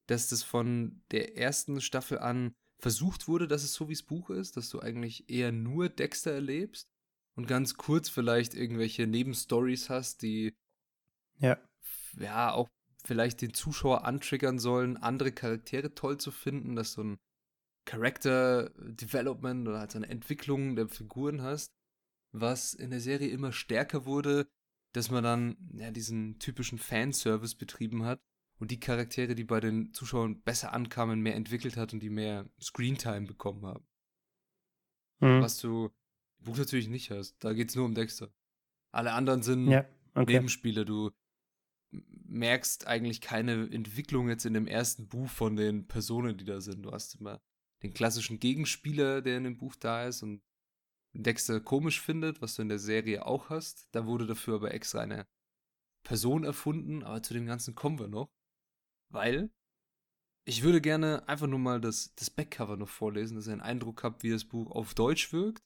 dass 0.06 0.28
das 0.28 0.42
von 0.42 1.02
der 1.10 1.38
ersten 1.38 1.80
Staffel 1.80 2.18
an 2.18 2.54
versucht 2.78 3.28
wurde, 3.28 3.48
dass 3.48 3.62
es 3.62 3.72
so 3.72 3.88
wie 3.88 3.94
das 3.94 4.02
Buch 4.02 4.30
ist, 4.30 4.56
dass 4.56 4.68
du 4.68 4.80
eigentlich 4.80 5.30
eher 5.30 5.52
nur 5.52 5.88
Dexter 5.88 6.32
erlebst 6.32 6.88
und 7.34 7.46
ganz 7.46 7.76
kurz 7.76 8.08
vielleicht 8.08 8.54
irgendwelche 8.54 9.06
Nebenstories 9.06 9.88
hast, 9.88 10.22
die 10.22 10.54
ja, 11.38 11.58
ja 12.18 12.52
auch 12.52 12.68
vielleicht 13.04 13.42
den 13.42 13.54
Zuschauer 13.54 14.04
antriggern 14.04 14.58
sollen, 14.58 14.96
andere 14.96 15.32
Charaktere 15.32 15.94
toll 15.94 16.18
zu 16.18 16.30
finden, 16.30 16.76
dass 16.76 16.92
so 16.92 17.02
ein 17.02 17.18
Character 17.84 18.70
Development 18.78 19.68
oder 19.68 19.80
halt 19.80 19.92
so 19.92 19.98
eine 19.98 20.08
Entwicklung 20.08 20.76
der 20.76 20.88
Figuren 20.88 21.42
hast, 21.42 21.72
was 22.32 22.74
in 22.74 22.90
der 22.90 23.00
Serie 23.00 23.28
immer 23.28 23.52
stärker 23.52 24.06
wurde, 24.06 24.48
dass 24.92 25.10
man 25.10 25.24
dann 25.24 25.56
ja 25.74 25.90
diesen 25.90 26.38
typischen 26.38 26.78
Fanservice 26.78 27.56
betrieben 27.56 28.04
hat 28.04 28.20
und 28.58 28.70
die 28.70 28.80
Charaktere, 28.80 29.34
die 29.34 29.44
bei 29.44 29.60
den 29.60 29.92
Zuschauern 29.92 30.40
besser 30.42 30.72
ankamen, 30.72 31.20
mehr 31.20 31.34
entwickelt 31.34 31.76
hat 31.76 31.92
und 31.92 32.00
die 32.00 32.10
mehr 32.10 32.48
Screentime 32.60 33.26
bekommen 33.26 33.66
haben. 33.66 33.86
Mhm. 35.20 35.42
Was 35.42 35.58
du 35.60 35.90
im 36.38 36.44
Buch 36.44 36.56
natürlich 36.56 36.88
nicht 36.88 37.10
hast. 37.10 37.36
Da 37.42 37.52
geht 37.52 37.70
es 37.70 37.76
nur 37.76 37.84
um 37.84 37.94
Dexter. 37.94 38.32
Alle 38.92 39.12
anderen 39.12 39.42
sind 39.42 39.68
ja, 39.68 39.84
okay. 40.14 40.34
Nebenspieler. 40.34 40.84
Du 40.84 41.10
merkst 42.26 42.86
eigentlich 42.86 43.20
keine 43.20 43.70
Entwicklung 43.70 44.28
jetzt 44.28 44.46
in 44.46 44.54
dem 44.54 44.66
ersten 44.66 45.08
Buch 45.08 45.28
von 45.28 45.56
den 45.56 45.86
Personen, 45.86 46.36
die 46.36 46.44
da 46.44 46.60
sind. 46.60 46.82
Du 46.82 46.92
hast 46.92 47.16
immer 47.16 47.40
den 47.84 47.92
klassischen 47.92 48.40
Gegenspieler, 48.40 49.20
der 49.20 49.36
in 49.36 49.44
dem 49.44 49.58
Buch 49.58 49.76
da 49.76 50.06
ist 50.06 50.22
und 50.22 50.42
Dexter 51.12 51.60
komisch 51.60 52.00
findet, 52.00 52.40
was 52.40 52.56
du 52.56 52.62
in 52.62 52.70
der 52.70 52.78
Serie 52.78 53.24
auch 53.26 53.50
hast. 53.50 53.88
Da 53.92 54.06
wurde 54.06 54.26
dafür 54.26 54.56
aber 54.56 54.72
extra 54.72 55.00
eine 55.00 55.26
Person 56.02 56.44
erfunden, 56.44 57.04
aber 57.04 57.22
zu 57.22 57.34
dem 57.34 57.46
Ganzen 57.46 57.74
kommen 57.74 57.98
wir 57.98 58.08
noch. 58.08 58.32
Weil 59.10 59.50
ich 60.46 60.62
würde 60.62 60.80
gerne 60.80 61.28
einfach 61.28 61.46
nur 61.46 61.58
mal 61.58 61.80
das, 61.80 62.14
das 62.16 62.30
Backcover 62.30 62.76
noch 62.76 62.88
vorlesen, 62.88 63.36
dass 63.36 63.46
ihr 63.46 63.52
einen 63.52 63.60
Eindruck 63.60 64.02
habt, 64.02 64.22
wie 64.22 64.30
das 64.30 64.44
Buch 64.44 64.70
auf 64.70 64.94
Deutsch 64.94 65.32
wirkt. 65.32 65.62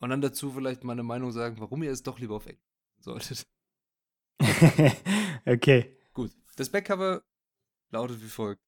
Und 0.00 0.10
dann 0.10 0.22
dazu 0.22 0.52
vielleicht 0.52 0.84
meine 0.84 1.02
Meinung 1.02 1.32
sagen, 1.32 1.60
warum 1.60 1.82
ihr 1.82 1.90
es 1.90 2.02
doch 2.02 2.20
lieber 2.20 2.36
auf 2.36 2.46
Englisch 2.46 2.64
solltet. 3.00 3.46
okay. 5.46 5.98
Gut. 6.12 6.30
Das 6.56 6.70
Backcover 6.70 7.22
lautet 7.90 8.22
wie 8.22 8.28
folgt. 8.28 8.62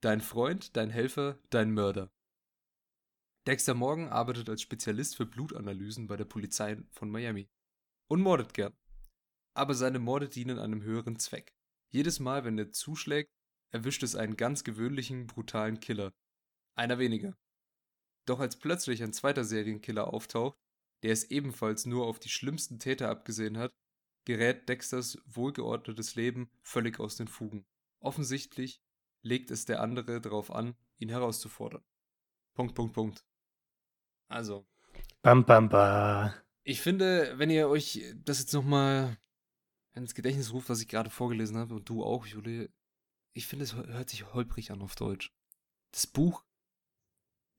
Dein 0.00 0.20
Freund, 0.20 0.76
dein 0.76 0.90
Helfer, 0.90 1.38
dein 1.50 1.72
Mörder. 1.72 2.10
Dexter 3.48 3.72
Morgan 3.72 4.08
arbeitet 4.08 4.50
als 4.50 4.60
Spezialist 4.60 5.16
für 5.16 5.24
Blutanalysen 5.24 6.06
bei 6.06 6.18
der 6.18 6.26
Polizei 6.26 6.76
von 6.90 7.08
Miami 7.08 7.48
und 8.06 8.20
mordet 8.20 8.52
gern. 8.52 8.76
Aber 9.54 9.72
seine 9.72 9.98
Morde 9.98 10.28
dienen 10.28 10.58
einem 10.58 10.82
höheren 10.82 11.18
Zweck. 11.18 11.56
Jedes 11.88 12.20
Mal, 12.20 12.44
wenn 12.44 12.58
er 12.58 12.72
zuschlägt, 12.72 13.32
erwischt 13.70 14.02
es 14.02 14.16
einen 14.16 14.36
ganz 14.36 14.64
gewöhnlichen, 14.64 15.26
brutalen 15.26 15.80
Killer. 15.80 16.12
Einer 16.74 16.98
weniger. 16.98 17.38
Doch 18.26 18.38
als 18.38 18.58
plötzlich 18.58 19.02
ein 19.02 19.14
zweiter 19.14 19.44
Serienkiller 19.44 20.12
auftaucht, 20.12 20.58
der 21.02 21.12
es 21.14 21.30
ebenfalls 21.30 21.86
nur 21.86 22.06
auf 22.06 22.20
die 22.20 22.28
schlimmsten 22.28 22.78
Täter 22.78 23.08
abgesehen 23.08 23.56
hat, 23.56 23.72
gerät 24.26 24.68
Dexters 24.68 25.16
wohlgeordnetes 25.24 26.16
Leben 26.16 26.50
völlig 26.60 27.00
aus 27.00 27.16
den 27.16 27.28
Fugen. 27.28 27.64
Offensichtlich 28.00 28.82
legt 29.22 29.50
es 29.50 29.64
der 29.64 29.80
andere 29.80 30.20
darauf 30.20 30.50
an, 30.50 30.76
ihn 30.98 31.08
herauszufordern. 31.08 31.82
Punkt, 32.52 32.74
Punkt, 32.74 32.92
Punkt. 32.92 33.27
Also. 34.28 34.66
Bam, 35.22 35.44
bam, 35.44 35.68
bam. 35.68 36.32
Ich 36.64 36.80
finde, 36.80 37.34
wenn 37.38 37.50
ihr 37.50 37.68
euch 37.68 38.04
das 38.24 38.40
jetzt 38.40 38.52
nochmal 38.52 39.16
ins 39.94 40.14
Gedächtnis 40.14 40.52
ruft, 40.52 40.68
was 40.68 40.80
ich 40.80 40.88
gerade 40.88 41.10
vorgelesen 41.10 41.56
habe, 41.56 41.74
und 41.74 41.88
du 41.88 42.04
auch, 42.04 42.26
Juli, 42.26 42.70
ich 43.34 43.46
finde, 43.46 43.64
es 43.64 43.74
hört 43.74 44.10
sich 44.10 44.32
holprig 44.32 44.70
an 44.70 44.82
auf 44.82 44.94
Deutsch. 44.94 45.32
Das 45.92 46.06
Buch 46.06 46.44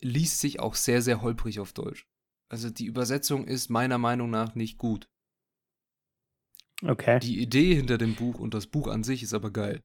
liest 0.01 0.39
sich 0.39 0.59
auch 0.59 0.75
sehr, 0.75 1.01
sehr 1.01 1.21
holprig 1.21 1.59
auf 1.59 1.73
Deutsch. 1.73 2.07
Also 2.49 2.69
die 2.69 2.85
Übersetzung 2.85 3.47
ist 3.47 3.69
meiner 3.69 3.97
Meinung 3.97 4.29
nach 4.29 4.55
nicht 4.55 4.77
gut. 4.77 5.09
Okay. 6.83 7.19
Die 7.19 7.41
Idee 7.41 7.75
hinter 7.75 7.97
dem 7.97 8.15
Buch 8.15 8.39
und 8.39 8.53
das 8.53 8.67
Buch 8.67 8.87
an 8.87 9.03
sich 9.03 9.23
ist 9.23 9.33
aber 9.33 9.51
geil. 9.51 9.81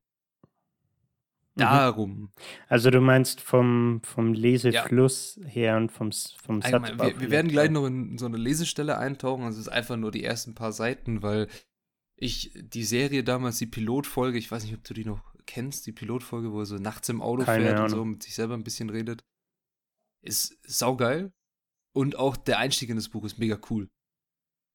Mhm. 1.54 1.60
Darum. 1.60 2.32
Also 2.68 2.90
du 2.90 3.00
meinst 3.00 3.40
vom, 3.40 4.00
vom 4.02 4.32
Lesefluss 4.32 5.38
ja. 5.40 5.48
her 5.48 5.76
und 5.76 5.92
vom, 5.92 6.10
vom 6.42 6.60
Satzbau. 6.62 7.06
Wir, 7.06 7.20
wir 7.20 7.30
werden 7.30 7.50
gleich 7.50 7.70
noch 7.70 7.86
in 7.86 8.18
so 8.18 8.26
eine 8.26 8.38
Lesestelle 8.38 8.98
eintauchen. 8.98 9.44
Also 9.44 9.60
es 9.60 9.66
ist 9.66 9.72
einfach 9.72 9.96
nur 9.96 10.10
die 10.10 10.24
ersten 10.24 10.54
paar 10.54 10.72
Seiten, 10.72 11.22
weil 11.22 11.48
ich 12.16 12.52
die 12.54 12.84
Serie 12.84 13.22
damals, 13.22 13.58
die 13.58 13.66
Pilotfolge, 13.66 14.38
ich 14.38 14.50
weiß 14.50 14.64
nicht, 14.64 14.74
ob 14.74 14.84
du 14.84 14.94
die 14.94 15.04
noch 15.04 15.34
kennst, 15.46 15.86
die 15.86 15.92
Pilotfolge, 15.92 16.52
wo 16.52 16.60
er 16.60 16.66
so 16.66 16.76
nachts 16.76 17.08
im 17.08 17.22
Auto 17.22 17.44
Keine 17.44 17.64
fährt 17.64 17.78
Ahnung. 17.78 17.84
und 17.84 17.90
so 17.90 18.04
mit 18.04 18.22
sich 18.22 18.34
selber 18.34 18.54
ein 18.54 18.64
bisschen 18.64 18.90
redet, 18.90 19.24
ist 20.22 20.58
saugeil. 20.62 21.32
Und 21.92 22.16
auch 22.16 22.36
der 22.36 22.58
Einstieg 22.58 22.90
in 22.90 22.96
das 22.96 23.08
Buch 23.10 23.24
ist 23.24 23.38
mega 23.38 23.58
cool. 23.70 23.88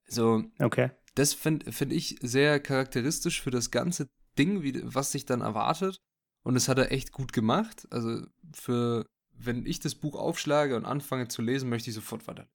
So, 0.07 0.43
okay. 0.59 0.91
das 1.15 1.33
finde 1.33 1.71
find 1.71 1.91
ich 1.91 2.17
sehr 2.21 2.59
charakteristisch 2.59 3.41
für 3.41 3.51
das 3.51 3.69
ganze 3.69 4.09
Ding, 4.38 4.63
wie, 4.63 4.81
was 4.83 5.12
sich 5.12 5.25
dann 5.25 5.41
erwartet. 5.41 6.01
Und 6.43 6.53
das 6.53 6.67
hat 6.67 6.77
er 6.77 6.91
echt 6.91 7.12
gut 7.12 7.34
gemacht. 7.34 7.88
Also 7.91 8.25
für, 8.53 9.10
wenn 9.31 9.65
ich 9.65 9.79
das 9.79 9.96
Buch 9.96 10.15
aufschlage 10.15 10.75
und 10.75 10.86
anfange 10.86 11.27
zu 11.27 11.41
lesen, 11.41 11.69
möchte 11.69 11.89
ich 11.89 11.96
sofort 11.96 12.27
weiter. 12.27 12.48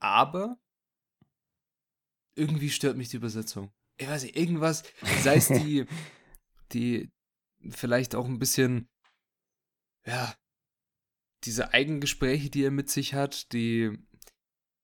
Aber 0.00 0.58
irgendwie 2.34 2.70
stört 2.70 2.96
mich 2.96 3.08
die 3.08 3.16
Übersetzung. 3.16 3.72
Ich 3.96 4.08
weiß 4.08 4.24
nicht, 4.24 4.36
irgendwas, 4.36 4.82
sei 5.22 5.36
es 5.36 5.48
die, 5.48 5.86
die 6.72 7.10
vielleicht 7.70 8.14
auch 8.14 8.26
ein 8.26 8.38
bisschen, 8.38 8.88
ja, 10.04 10.34
diese 11.44 11.72
Eigengespräche, 11.72 12.50
die 12.50 12.64
er 12.64 12.70
mit 12.70 12.90
sich 12.90 13.14
hat, 13.14 13.52
die 13.52 13.98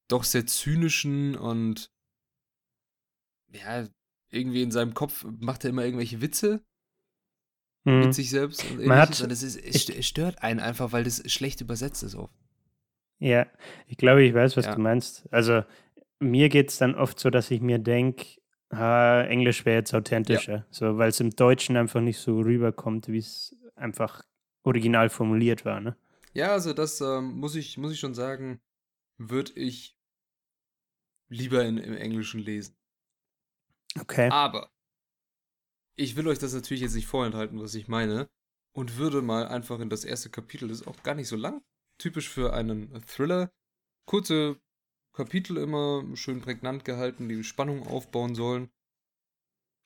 doch 0.08 0.24
sehr 0.24 0.46
zynischen 0.46 1.36
und 1.36 1.92
ja, 3.52 3.88
irgendwie 4.30 4.62
in 4.62 4.70
seinem 4.70 4.94
Kopf 4.94 5.24
macht 5.24 5.64
er 5.64 5.70
immer 5.70 5.84
irgendwelche 5.84 6.20
Witze 6.20 6.64
hm. 7.84 8.00
mit 8.00 8.14
sich 8.14 8.30
selbst 8.30 8.64
und 8.70 8.84
Man 8.84 8.98
hat, 8.98 9.20
und 9.20 9.30
es, 9.30 9.42
ist, 9.42 9.56
es 9.90 10.06
stört 10.06 10.42
einen 10.42 10.60
einfach, 10.60 10.92
weil 10.92 11.04
das 11.04 11.22
schlecht 11.30 11.60
übersetzt 11.60 12.02
ist 12.02 12.14
oft. 12.14 12.34
Ja, 13.18 13.46
ich 13.86 13.96
glaube, 13.96 14.22
ich 14.24 14.34
weiß, 14.34 14.56
was 14.56 14.66
ja. 14.66 14.74
du 14.74 14.80
meinst. 14.80 15.28
Also 15.30 15.62
mir 16.18 16.48
geht 16.48 16.70
es 16.70 16.78
dann 16.78 16.94
oft 16.94 17.18
so, 17.18 17.30
dass 17.30 17.50
ich 17.50 17.60
mir 17.60 17.78
denke, 17.78 18.24
Englisch 18.70 19.64
wäre 19.64 19.78
jetzt 19.78 19.94
authentischer, 19.94 20.56
ja. 20.56 20.66
so, 20.70 20.96
weil 20.96 21.08
es 21.08 21.18
im 21.20 21.30
Deutschen 21.30 21.76
einfach 21.76 22.00
nicht 22.00 22.18
so 22.18 22.38
rüberkommt, 22.40 23.08
wie 23.08 23.18
es 23.18 23.56
einfach 23.74 24.22
original 24.62 25.08
formuliert 25.08 25.64
war. 25.64 25.80
Ne? 25.80 25.96
Ja, 26.34 26.52
also 26.52 26.72
das 26.72 27.00
ähm, 27.00 27.38
muss, 27.38 27.56
ich, 27.56 27.78
muss 27.78 27.92
ich 27.92 27.98
schon 27.98 28.14
sagen, 28.14 28.60
würde 29.18 29.52
ich 29.54 29.96
lieber 31.28 31.64
in, 31.64 31.78
im 31.78 31.96
Englischen 31.96 32.40
lesen. 32.40 32.76
Okay. 34.00 34.28
Aber 34.30 34.70
ich 36.00 36.16
will 36.16 36.26
euch 36.28 36.38
das 36.38 36.54
natürlich 36.54 36.80
jetzt 36.80 36.94
nicht 36.94 37.06
vorenthalten, 37.06 37.60
was 37.60 37.74
ich 37.74 37.86
meine, 37.86 38.30
und 38.72 38.96
würde 38.96 39.20
mal 39.20 39.46
einfach 39.46 39.80
in 39.80 39.90
das 39.90 40.04
erste 40.04 40.30
Kapitel, 40.30 40.68
das 40.68 40.80
ist 40.80 40.86
auch 40.86 41.02
gar 41.02 41.14
nicht 41.14 41.28
so 41.28 41.36
lang, 41.36 41.62
typisch 41.98 42.30
für 42.30 42.54
einen 42.54 43.02
Thriller, 43.06 43.52
kurze 44.06 44.58
Kapitel 45.12 45.58
immer 45.58 46.04
schön 46.16 46.40
prägnant 46.40 46.86
gehalten, 46.86 47.28
die 47.28 47.44
Spannung 47.44 47.86
aufbauen 47.86 48.34
sollen. 48.34 48.70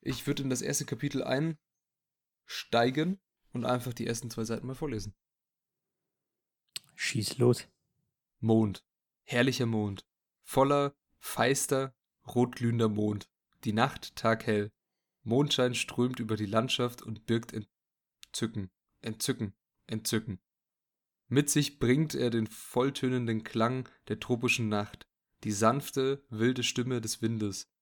Ich 0.03 0.27
würde 0.29 0.45
in 0.45 0.51
das 0.51 0.63
erste 0.63 0.85
Kapitel 0.85 1.25
einsteigen 2.47 3.21
und 3.53 3.65
einfach 3.65 3.93
die 3.93 4.07
ersten 4.07 4.31
zwei 4.31 4.45
Seiten 4.45 4.69
mal 4.69 4.77
vorlesen. 4.77 5.17
Schieß 6.95 7.39
los. 7.39 7.67
Mond. 8.39 8.85
Herrlicher 9.25 9.67
Mond. 9.67 10.07
Voller, 10.43 10.95
feister, 11.19 11.93
rotglühender 12.27 12.89
Mond. 12.89 13.29
Die 13.65 13.73
Nacht 13.73 14.15
taghell. 14.15 14.71
Mondschein 15.25 15.75
strömt 15.75 16.21
über 16.21 16.37
die 16.37 16.47
Landschaft 16.47 17.03
und 17.03 17.27
birgt 17.27 17.53
Entzücken, 17.53 18.71
Entzücken, 19.01 19.55
Entzücken. 19.87 20.39
Mit 21.29 21.51
sich 21.51 21.79
bringt 21.79 22.15
er 22.15 22.31
den 22.31 22.47
volltönenden 22.47 23.43
Klang 23.43 23.89
der 24.09 24.21
tropischen 24.21 24.69
Nacht, 24.69 25.09
die 25.43 25.53
sanfte, 25.53 26.25
wilde 26.29 26.63
Stimme 26.63 27.01
des 27.01 27.23
Windes, 27.23 27.73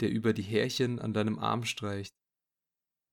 der 0.00 0.10
über 0.10 0.32
die 0.32 0.42
Härchen 0.42 0.98
an 0.98 1.12
deinem 1.12 1.38
Arm 1.38 1.64
streicht, 1.64 2.16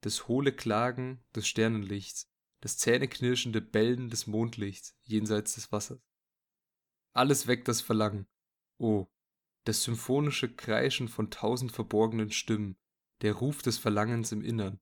das 0.01 0.27
hohle 0.27 0.53
Klagen 0.53 1.23
des 1.35 1.47
Sternenlichts, 1.47 2.31
das 2.61 2.77
zähneknirschende 2.77 3.61
Bellen 3.61 4.09
des 4.09 4.27
Mondlichts 4.27 4.95
jenseits 5.03 5.55
des 5.55 5.71
Wassers. 5.71 6.01
Alles 7.13 7.47
weckt 7.47 7.67
das 7.67 7.81
Verlangen. 7.81 8.27
Oh, 8.77 9.07
das 9.63 9.83
symphonische 9.83 10.53
Kreischen 10.53 11.07
von 11.07 11.31
tausend 11.31 11.71
verborgenen 11.71 12.31
Stimmen, 12.31 12.77
der 13.25 13.33
Ruf 13.33 13.63
des 13.63 13.79
Verlangens 13.79 14.31
im 14.31 14.43
Innern, 14.43 14.79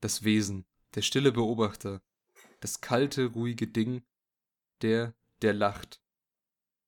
das 0.00 0.24
Wesen, 0.24 0.66
der 0.96 1.02
stille 1.02 1.30
Beobachter, 1.30 2.02
das 2.58 2.80
kalte, 2.80 3.26
ruhige 3.26 3.68
Ding, 3.68 4.02
der, 4.82 5.14
der 5.42 5.52
lacht, 5.52 6.02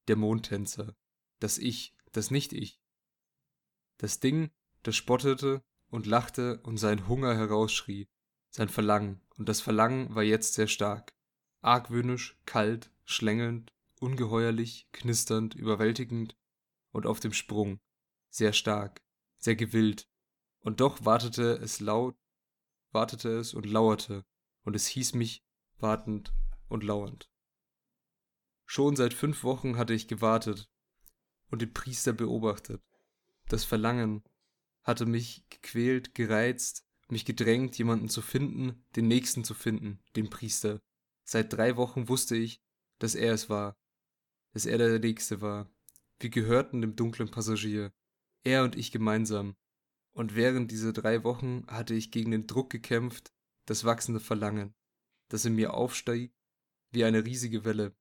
der 0.08 0.16
Mondtänzer, 0.16 0.96
das 1.38 1.58
Ich, 1.58 1.96
das 2.10 2.32
Nicht-Ich, 2.32 2.82
das 3.98 4.18
Ding, 4.18 4.50
das 4.82 4.96
spottete 4.96 5.62
und 5.90 6.06
lachte 6.06 6.60
und 6.62 6.76
seinen 6.76 7.06
Hunger 7.06 7.36
herausschrie, 7.36 8.08
sein 8.50 8.68
Verlangen, 8.68 9.20
und 9.36 9.48
das 9.48 9.60
Verlangen 9.60 10.12
war 10.12 10.24
jetzt 10.24 10.54
sehr 10.54 10.66
stark. 10.66 11.14
Argwöhnisch, 11.60 12.36
kalt, 12.46 12.90
schlängelnd, 13.04 13.72
ungeheuerlich, 14.00 14.88
knisternd, 14.90 15.54
überwältigend 15.54 16.36
und 16.90 17.06
auf 17.06 17.20
dem 17.20 17.32
Sprung. 17.32 17.78
Sehr 18.28 18.52
stark, 18.52 19.04
sehr 19.38 19.54
gewillt. 19.54 20.08
Und 20.66 20.80
doch 20.80 21.04
wartete 21.04 21.52
es 21.62 21.78
laut, 21.78 22.16
wartete 22.90 23.28
es 23.28 23.54
und 23.54 23.66
lauerte, 23.66 24.24
und 24.64 24.74
es 24.74 24.88
hieß 24.88 25.14
mich 25.14 25.44
wartend 25.78 26.34
und 26.68 26.82
lauernd. 26.82 27.30
Schon 28.64 28.96
seit 28.96 29.14
fünf 29.14 29.44
Wochen 29.44 29.76
hatte 29.76 29.94
ich 29.94 30.08
gewartet 30.08 30.68
und 31.52 31.62
den 31.62 31.72
Priester 31.72 32.12
beobachtet. 32.12 32.82
Das 33.46 33.64
Verlangen 33.64 34.24
hatte 34.82 35.06
mich 35.06 35.48
gequält, 35.50 36.16
gereizt, 36.16 36.84
mich 37.06 37.24
gedrängt, 37.24 37.78
jemanden 37.78 38.08
zu 38.08 38.20
finden, 38.20 38.84
den 38.96 39.06
Nächsten 39.06 39.44
zu 39.44 39.54
finden, 39.54 40.02
den 40.16 40.30
Priester. 40.30 40.80
Seit 41.22 41.52
drei 41.52 41.76
Wochen 41.76 42.08
wusste 42.08 42.34
ich, 42.34 42.60
dass 42.98 43.14
er 43.14 43.34
es 43.34 43.48
war, 43.48 43.76
dass 44.50 44.66
er 44.66 44.78
der 44.78 44.98
Nächste 44.98 45.40
war. 45.40 45.70
Wir 46.18 46.30
gehörten 46.30 46.80
dem 46.80 46.96
dunklen 46.96 47.30
Passagier, 47.30 47.92
er 48.42 48.64
und 48.64 48.74
ich 48.74 48.90
gemeinsam. 48.90 49.54
Und 50.16 50.34
während 50.34 50.70
dieser 50.70 50.94
drei 50.94 51.24
Wochen 51.24 51.66
hatte 51.68 51.92
ich 51.92 52.10
gegen 52.10 52.30
den 52.30 52.46
Druck 52.46 52.70
gekämpft, 52.70 53.34
das 53.66 53.84
wachsende 53.84 54.18
Verlangen, 54.18 54.72
das 55.28 55.44
in 55.44 55.54
mir 55.54 55.74
aufstieg 55.74 56.32
wie 56.90 57.04
eine 57.04 57.26
riesige 57.26 57.66
Welle, 57.66 57.94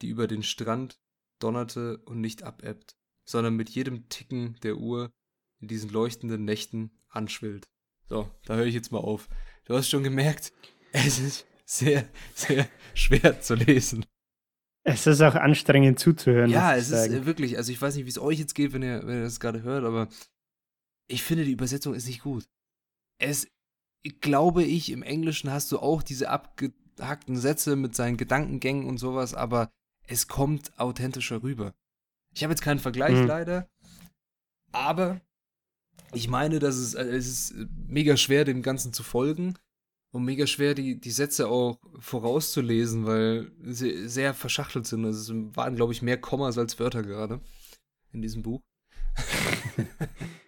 die 0.00 0.08
über 0.08 0.26
den 0.26 0.42
Strand 0.42 0.98
donnerte 1.40 1.98
und 2.06 2.22
nicht 2.22 2.42
abebbt, 2.42 2.96
sondern 3.26 3.54
mit 3.54 3.68
jedem 3.68 4.08
Ticken 4.08 4.56
der 4.62 4.78
Uhr 4.78 5.12
in 5.60 5.68
diesen 5.68 5.90
leuchtenden 5.90 6.46
Nächten 6.46 6.90
anschwillt. 7.10 7.68
So, 8.08 8.30
da 8.46 8.56
höre 8.56 8.64
ich 8.64 8.74
jetzt 8.74 8.90
mal 8.90 9.00
auf. 9.00 9.28
Du 9.66 9.74
hast 9.74 9.90
schon 9.90 10.04
gemerkt, 10.04 10.54
es 10.92 11.18
ist 11.18 11.46
sehr, 11.66 12.08
sehr 12.34 12.66
schwer 12.94 13.42
zu 13.42 13.56
lesen. 13.56 14.06
Es 14.84 15.06
ist 15.06 15.20
auch 15.20 15.34
anstrengend 15.34 15.98
zuzuhören. 15.98 16.50
Ja, 16.50 16.76
es 16.76 16.88
sagen. 16.88 17.12
ist 17.12 17.26
wirklich, 17.26 17.58
also 17.58 17.70
ich 17.70 17.80
weiß 17.80 17.94
nicht, 17.94 18.06
wie 18.06 18.10
es 18.10 18.18
euch 18.18 18.38
jetzt 18.38 18.54
geht, 18.54 18.72
wenn 18.72 18.82
ihr, 18.82 19.06
wenn 19.06 19.18
ihr 19.18 19.24
das 19.24 19.38
gerade 19.38 19.62
hört, 19.62 19.84
aber 19.84 20.08
ich 21.12 21.22
finde, 21.22 21.44
die 21.44 21.52
Übersetzung 21.52 21.94
ist 21.94 22.06
nicht 22.06 22.22
gut. 22.22 22.44
Es, 23.18 23.46
glaube 24.20 24.64
ich, 24.64 24.90
im 24.90 25.02
Englischen 25.02 25.50
hast 25.50 25.70
du 25.70 25.78
auch 25.78 26.02
diese 26.02 26.30
abge, 26.30 26.72
abgehackten 26.92 27.36
Sätze 27.36 27.76
mit 27.76 27.94
seinen 27.94 28.16
Gedankengängen 28.16 28.86
und 28.86 28.98
sowas, 28.98 29.34
aber 29.34 29.70
es 30.06 30.28
kommt 30.28 30.78
authentischer 30.78 31.42
rüber. 31.42 31.74
Ich 32.34 32.42
habe 32.42 32.52
jetzt 32.52 32.62
keinen 32.62 32.78
Vergleich 32.78 33.16
mhm. 33.16 33.26
leider, 33.26 33.68
aber 34.72 35.20
ich 36.12 36.28
meine, 36.28 36.58
dass 36.58 36.76
es, 36.76 36.94
äh, 36.94 37.04
es 37.04 37.26
ist 37.26 37.54
mega 37.86 38.16
schwer, 38.16 38.44
dem 38.44 38.62
Ganzen 38.62 38.92
zu 38.92 39.02
folgen 39.02 39.58
und 40.12 40.24
mega 40.24 40.46
schwer, 40.46 40.74
die, 40.74 41.00
die 41.00 41.10
Sätze 41.10 41.48
auch 41.48 41.78
vorauszulesen, 41.98 43.06
weil 43.06 43.50
sie 43.62 44.08
sehr 44.08 44.34
verschachtelt 44.34 44.86
sind. 44.86 45.04
Also 45.04 45.34
es 45.34 45.56
waren, 45.56 45.76
glaube 45.76 45.92
ich, 45.92 46.02
mehr 46.02 46.20
Kommas 46.20 46.58
als 46.58 46.78
Wörter 46.78 47.02
gerade 47.02 47.40
in 48.12 48.22
diesem 48.22 48.42
Buch. 48.42 48.60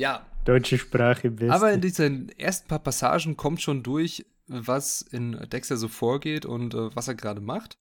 ja. 0.00 0.26
Deutsche 0.44 0.78
Sprache 0.78 1.30
best. 1.30 1.52
Aber 1.52 1.72
in 1.72 1.80
diesen 1.80 2.30
ersten 2.38 2.66
paar 2.66 2.78
Passagen 2.78 3.36
kommt 3.36 3.60
schon 3.60 3.82
durch, 3.82 4.24
was 4.46 5.02
in 5.02 5.32
Dexter 5.52 5.76
so 5.76 5.88
vorgeht 5.88 6.46
und 6.46 6.74
äh, 6.74 6.94
was 6.96 7.08
er 7.08 7.14
gerade 7.14 7.40
macht. 7.40 7.78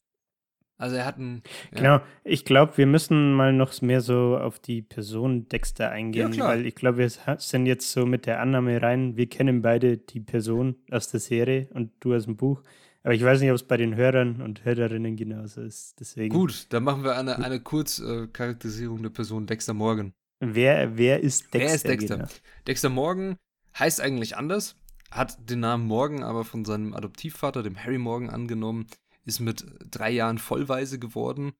Also 0.77 0.95
er 0.95 1.05
hat 1.05 1.17
einen. 1.17 1.43
Ja. 1.73 1.77
Genau, 1.77 2.01
ich 2.23 2.45
glaube, 2.45 2.77
wir 2.77 2.85
müssen 2.85 3.33
mal 3.33 3.51
noch 3.51 3.81
mehr 3.81 3.99
so 4.01 4.37
auf 4.37 4.59
die 4.59 4.81
Person 4.81 5.49
Dexter 5.49 5.91
eingehen, 5.91 6.31
ja, 6.33 6.45
weil 6.45 6.65
ich 6.65 6.75
glaube, 6.75 6.99
wir 6.99 7.09
sind 7.09 7.65
jetzt 7.65 7.91
so 7.91 8.05
mit 8.05 8.25
der 8.25 8.39
Annahme 8.39 8.81
rein, 8.81 9.17
wir 9.17 9.27
kennen 9.27 9.61
beide 9.61 9.97
die 9.97 10.21
Person 10.21 10.75
aus 10.89 11.09
der 11.09 11.19
Serie 11.19 11.67
und 11.73 11.91
du 11.99 12.13
aus 12.13 12.25
dem 12.25 12.37
Buch. 12.37 12.63
Aber 13.03 13.13
ich 13.13 13.23
weiß 13.23 13.41
nicht, 13.41 13.49
ob 13.49 13.55
es 13.55 13.63
bei 13.63 13.77
den 13.77 13.95
Hörern 13.95 14.41
und 14.41 14.65
Hörerinnen 14.65 15.15
genauso 15.15 15.61
ist. 15.61 15.99
Deswegen. 15.99 16.33
Gut, 16.33 16.67
dann 16.69 16.83
machen 16.83 17.03
wir 17.03 17.17
eine, 17.17 17.43
eine 17.43 17.59
Kurzcharakterisierung 17.59 19.01
der 19.01 19.09
Person 19.09 19.47
Dexter 19.47 19.73
Morgan. 19.73 20.13
Wer, 20.39 20.97
wer 20.97 21.19
ist 21.21 21.53
Dexter? 21.53 21.59
Wer 21.59 21.75
ist 21.75 21.85
Dexter? 21.85 22.17
Genau? 22.17 22.29
Dexter 22.65 22.89
Morgan 22.89 23.37
heißt 23.77 23.99
eigentlich 24.01 24.37
anders, 24.37 24.75
hat 25.11 25.49
den 25.49 25.59
Namen 25.59 25.85
Morgan 25.85 26.23
aber 26.23 26.45
von 26.45 26.65
seinem 26.65 26.93
Adoptivvater, 26.93 27.63
dem 27.63 27.77
Harry 27.77 27.97
Morgan, 27.97 28.29
angenommen 28.29 28.87
ist 29.25 29.39
mit 29.39 29.65
drei 29.91 30.11
Jahren 30.11 30.37
vollweise 30.37 30.97
geworden, 30.97 31.51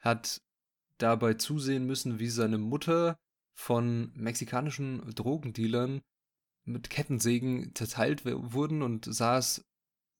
hat 0.00 0.40
dabei 0.98 1.34
zusehen 1.34 1.86
müssen, 1.86 2.18
wie 2.18 2.28
seine 2.28 2.58
Mutter 2.58 3.18
von 3.54 4.12
mexikanischen 4.14 5.14
Drogendealern 5.14 6.00
mit 6.64 6.90
Kettensägen 6.90 7.74
zerteilt 7.74 8.24
wurden 8.24 8.82
und 8.82 9.04
saß 9.04 9.64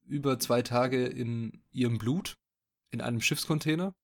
über 0.05 0.39
zwei 0.39 0.63
Tage 0.63 1.07
in 1.07 1.63
ihrem 1.73 1.99
Blut 1.99 2.37
in 2.91 3.01
einem 3.01 3.21
Schiffscontainer, 3.21 3.95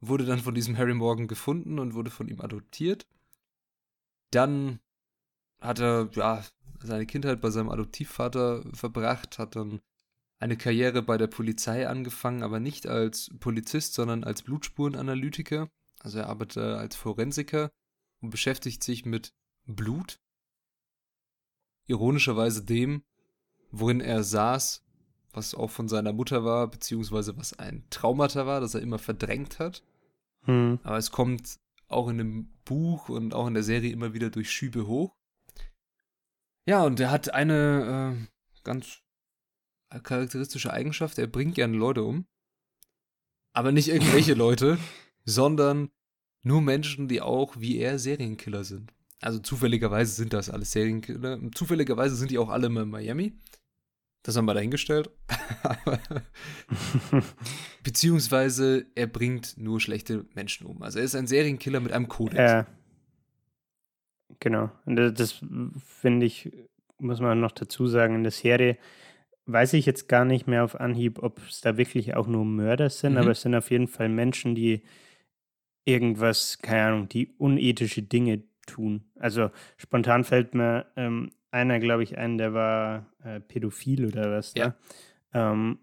wurde 0.00 0.26
dann 0.26 0.40
von 0.40 0.54
diesem 0.54 0.76
Harry 0.76 0.94
Morgan 0.94 1.28
gefunden 1.28 1.78
und 1.78 1.94
wurde 1.94 2.10
von 2.10 2.28
ihm 2.28 2.40
adoptiert. 2.40 3.06
Dann 4.34 4.80
hat 5.60 5.80
er 5.80 6.10
ja 6.12 6.44
seine 6.80 7.06
Kindheit 7.06 7.40
bei 7.40 7.50
seinem 7.50 7.70
Adoptivvater 7.70 8.64
verbracht, 8.74 9.38
hat 9.38 9.56
dann 9.56 9.80
eine 10.38 10.56
Karriere 10.56 11.02
bei 11.02 11.16
der 11.16 11.28
Polizei 11.28 11.88
angefangen, 11.88 12.42
aber 12.42 12.60
nicht 12.60 12.86
als 12.86 13.30
Polizist, 13.40 13.94
sondern 13.94 14.24
als 14.24 14.42
Blutspurenanalytiker. 14.42 15.70
Also 16.00 16.18
er 16.18 16.28
arbeitet 16.28 16.58
als 16.58 16.96
Forensiker 16.96 17.70
und 18.20 18.30
beschäftigt 18.30 18.82
sich 18.82 19.06
mit 19.06 19.32
Blut. 19.66 20.18
Ironischerweise 21.86 22.64
dem, 22.64 23.04
worin 23.70 24.00
er 24.00 24.22
saß, 24.22 24.84
was 25.32 25.54
auch 25.54 25.70
von 25.70 25.88
seiner 25.88 26.12
Mutter 26.12 26.44
war, 26.44 26.68
beziehungsweise 26.68 27.36
was 27.36 27.58
ein 27.58 27.84
Traumata 27.90 28.46
war, 28.46 28.60
das 28.60 28.74
er 28.74 28.82
immer 28.82 28.98
verdrängt 28.98 29.58
hat. 29.58 29.82
Hm. 30.42 30.78
Aber 30.82 30.98
es 30.98 31.10
kommt 31.10 31.58
auch 31.88 32.08
in 32.08 32.18
dem 32.18 32.53
Buch 32.64 33.08
und 33.08 33.34
auch 33.34 33.46
in 33.46 33.54
der 33.54 33.62
Serie 33.62 33.92
immer 33.92 34.14
wieder 34.14 34.30
durch 34.30 34.50
Schübe 34.50 34.86
hoch. 34.86 35.14
Ja, 36.66 36.82
und 36.84 36.98
er 37.00 37.10
hat 37.10 37.32
eine 37.32 38.16
äh, 38.16 38.62
ganz 38.64 39.02
charakteristische 40.02 40.72
Eigenschaft, 40.72 41.18
er 41.18 41.26
bringt 41.26 41.54
gerne 41.54 41.76
Leute 41.76 42.02
um. 42.02 42.26
Aber 43.52 43.70
nicht 43.70 43.88
irgendwelche 43.88 44.34
Leute, 44.34 44.78
sondern 45.24 45.90
nur 46.42 46.60
Menschen, 46.60 47.08
die 47.08 47.20
auch 47.20 47.58
wie 47.58 47.78
er 47.78 47.98
Serienkiller 47.98 48.64
sind. 48.64 48.92
Also 49.20 49.38
zufälligerweise 49.38 50.12
sind 50.12 50.32
das 50.32 50.50
alles 50.50 50.72
Serienkiller. 50.72 51.38
Zufälligerweise 51.54 52.16
sind 52.16 52.30
die 52.30 52.38
auch 52.38 52.50
alle 52.50 52.66
in 52.66 52.90
Miami. 52.90 53.38
Das 54.22 54.36
haben 54.36 54.46
wir 54.46 54.54
dahingestellt. 54.54 55.10
Beziehungsweise 57.84 58.86
er 58.94 59.06
bringt 59.06 59.58
nur 59.58 59.78
schlechte 59.78 60.24
Menschen 60.34 60.66
um. 60.66 60.82
Also 60.82 60.98
er 60.98 61.04
ist 61.04 61.14
ein 61.14 61.26
Serienkiller 61.26 61.80
mit 61.80 61.92
einem 61.92 62.08
Kodex. 62.08 62.38
Ja. 62.38 62.66
Genau. 64.40 64.70
Und 64.86 64.96
das, 64.96 65.12
das 65.14 65.44
finde 66.00 66.26
ich, 66.26 66.50
muss 66.98 67.20
man 67.20 67.40
noch 67.40 67.52
dazu 67.52 67.86
sagen, 67.86 68.16
in 68.16 68.22
der 68.22 68.32
Serie 68.32 68.78
weiß 69.46 69.74
ich 69.74 69.84
jetzt 69.84 70.08
gar 70.08 70.24
nicht 70.24 70.46
mehr 70.46 70.64
auf 70.64 70.80
Anhieb, 70.80 71.22
ob 71.22 71.38
es 71.46 71.60
da 71.60 71.76
wirklich 71.76 72.16
auch 72.16 72.26
nur 72.26 72.46
Mörder 72.46 72.88
sind, 72.88 73.12
mhm. 73.12 73.18
aber 73.18 73.32
es 73.32 73.42
sind 73.42 73.54
auf 73.54 73.70
jeden 73.70 73.88
Fall 73.88 74.08
Menschen, 74.08 74.54
die 74.54 74.82
irgendwas, 75.84 76.58
keine 76.62 76.84
Ahnung, 76.86 77.08
die 77.10 77.34
unethische 77.36 78.02
Dinge 78.02 78.44
tun. 78.66 79.04
Also 79.16 79.50
spontan 79.76 80.24
fällt 80.24 80.54
mir 80.54 80.86
ähm, 80.96 81.32
einer, 81.50 81.78
glaube 81.80 82.02
ich, 82.02 82.16
ein, 82.16 82.38
der 82.38 82.54
war 82.54 83.12
äh, 83.22 83.40
pädophil 83.40 84.06
oder 84.06 84.30
was. 84.30 84.54
Ja. 84.54 84.68
Ne? 84.68 84.74
Ähm, 85.34 85.78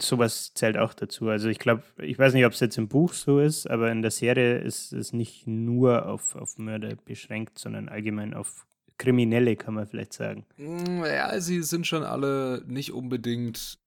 sowas 0.00 0.52
zählt 0.54 0.76
auch 0.76 0.94
dazu. 0.94 1.28
Also 1.28 1.48
ich 1.48 1.58
glaube, 1.58 1.82
ich 1.98 2.18
weiß 2.18 2.34
nicht, 2.34 2.46
ob 2.46 2.52
es 2.52 2.60
jetzt 2.60 2.78
im 2.78 2.88
Buch 2.88 3.12
so 3.12 3.40
ist, 3.40 3.68
aber 3.68 3.90
in 3.90 4.02
der 4.02 4.10
Serie 4.10 4.58
ist 4.58 4.92
es 4.92 5.12
nicht 5.12 5.46
nur 5.46 6.06
auf, 6.06 6.34
auf 6.34 6.58
Mörder 6.58 6.96
beschränkt, 6.96 7.58
sondern 7.58 7.88
allgemein 7.88 8.34
auf 8.34 8.66
Kriminelle, 8.98 9.56
kann 9.56 9.74
man 9.74 9.86
vielleicht 9.86 10.12
sagen. 10.12 10.46
Mm, 10.56 11.04
ja, 11.04 11.40
sie 11.40 11.62
sind 11.62 11.86
schon 11.86 12.04
alle 12.04 12.62
nicht 12.66 12.92
unbedingt 12.92 13.78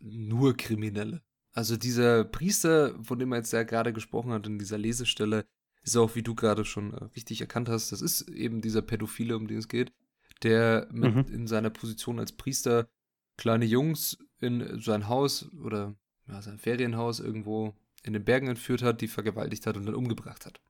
nur 0.00 0.56
Kriminelle. 0.56 1.22
Also 1.52 1.76
dieser 1.76 2.24
Priester, 2.24 2.94
von 3.02 3.18
dem 3.18 3.32
er 3.32 3.38
jetzt 3.38 3.52
ja 3.52 3.62
gerade 3.62 3.92
gesprochen 3.92 4.32
hat 4.32 4.46
in 4.46 4.58
dieser 4.58 4.78
Lesestelle, 4.78 5.46
ist 5.82 5.96
auch, 5.96 6.14
wie 6.14 6.22
du 6.22 6.34
gerade 6.34 6.64
schon 6.64 6.92
äh, 6.92 7.04
richtig 7.16 7.40
erkannt 7.40 7.68
hast, 7.68 7.92
das 7.92 8.02
ist 8.02 8.28
eben 8.28 8.60
dieser 8.60 8.82
Pädophile, 8.82 9.36
um 9.36 9.46
den 9.46 9.58
es 9.58 9.68
geht, 9.68 9.92
der 10.42 10.88
mit 10.90 11.14
mhm. 11.14 11.34
in 11.34 11.46
seiner 11.46 11.70
Position 11.70 12.18
als 12.18 12.32
Priester 12.32 12.88
kleine 13.36 13.64
Jungs 13.64 14.18
in 14.40 14.80
sein 14.80 15.08
Haus 15.08 15.50
oder 15.64 15.94
ja, 16.28 16.42
sein 16.42 16.58
Ferienhaus 16.58 17.20
irgendwo 17.20 17.74
in 18.02 18.12
den 18.12 18.24
Bergen 18.24 18.48
entführt 18.48 18.82
hat, 18.82 19.00
die 19.00 19.08
vergewaltigt 19.08 19.66
hat 19.66 19.76
und 19.76 19.86
dann 19.86 19.94
umgebracht 19.94 20.46
hat. 20.46 20.60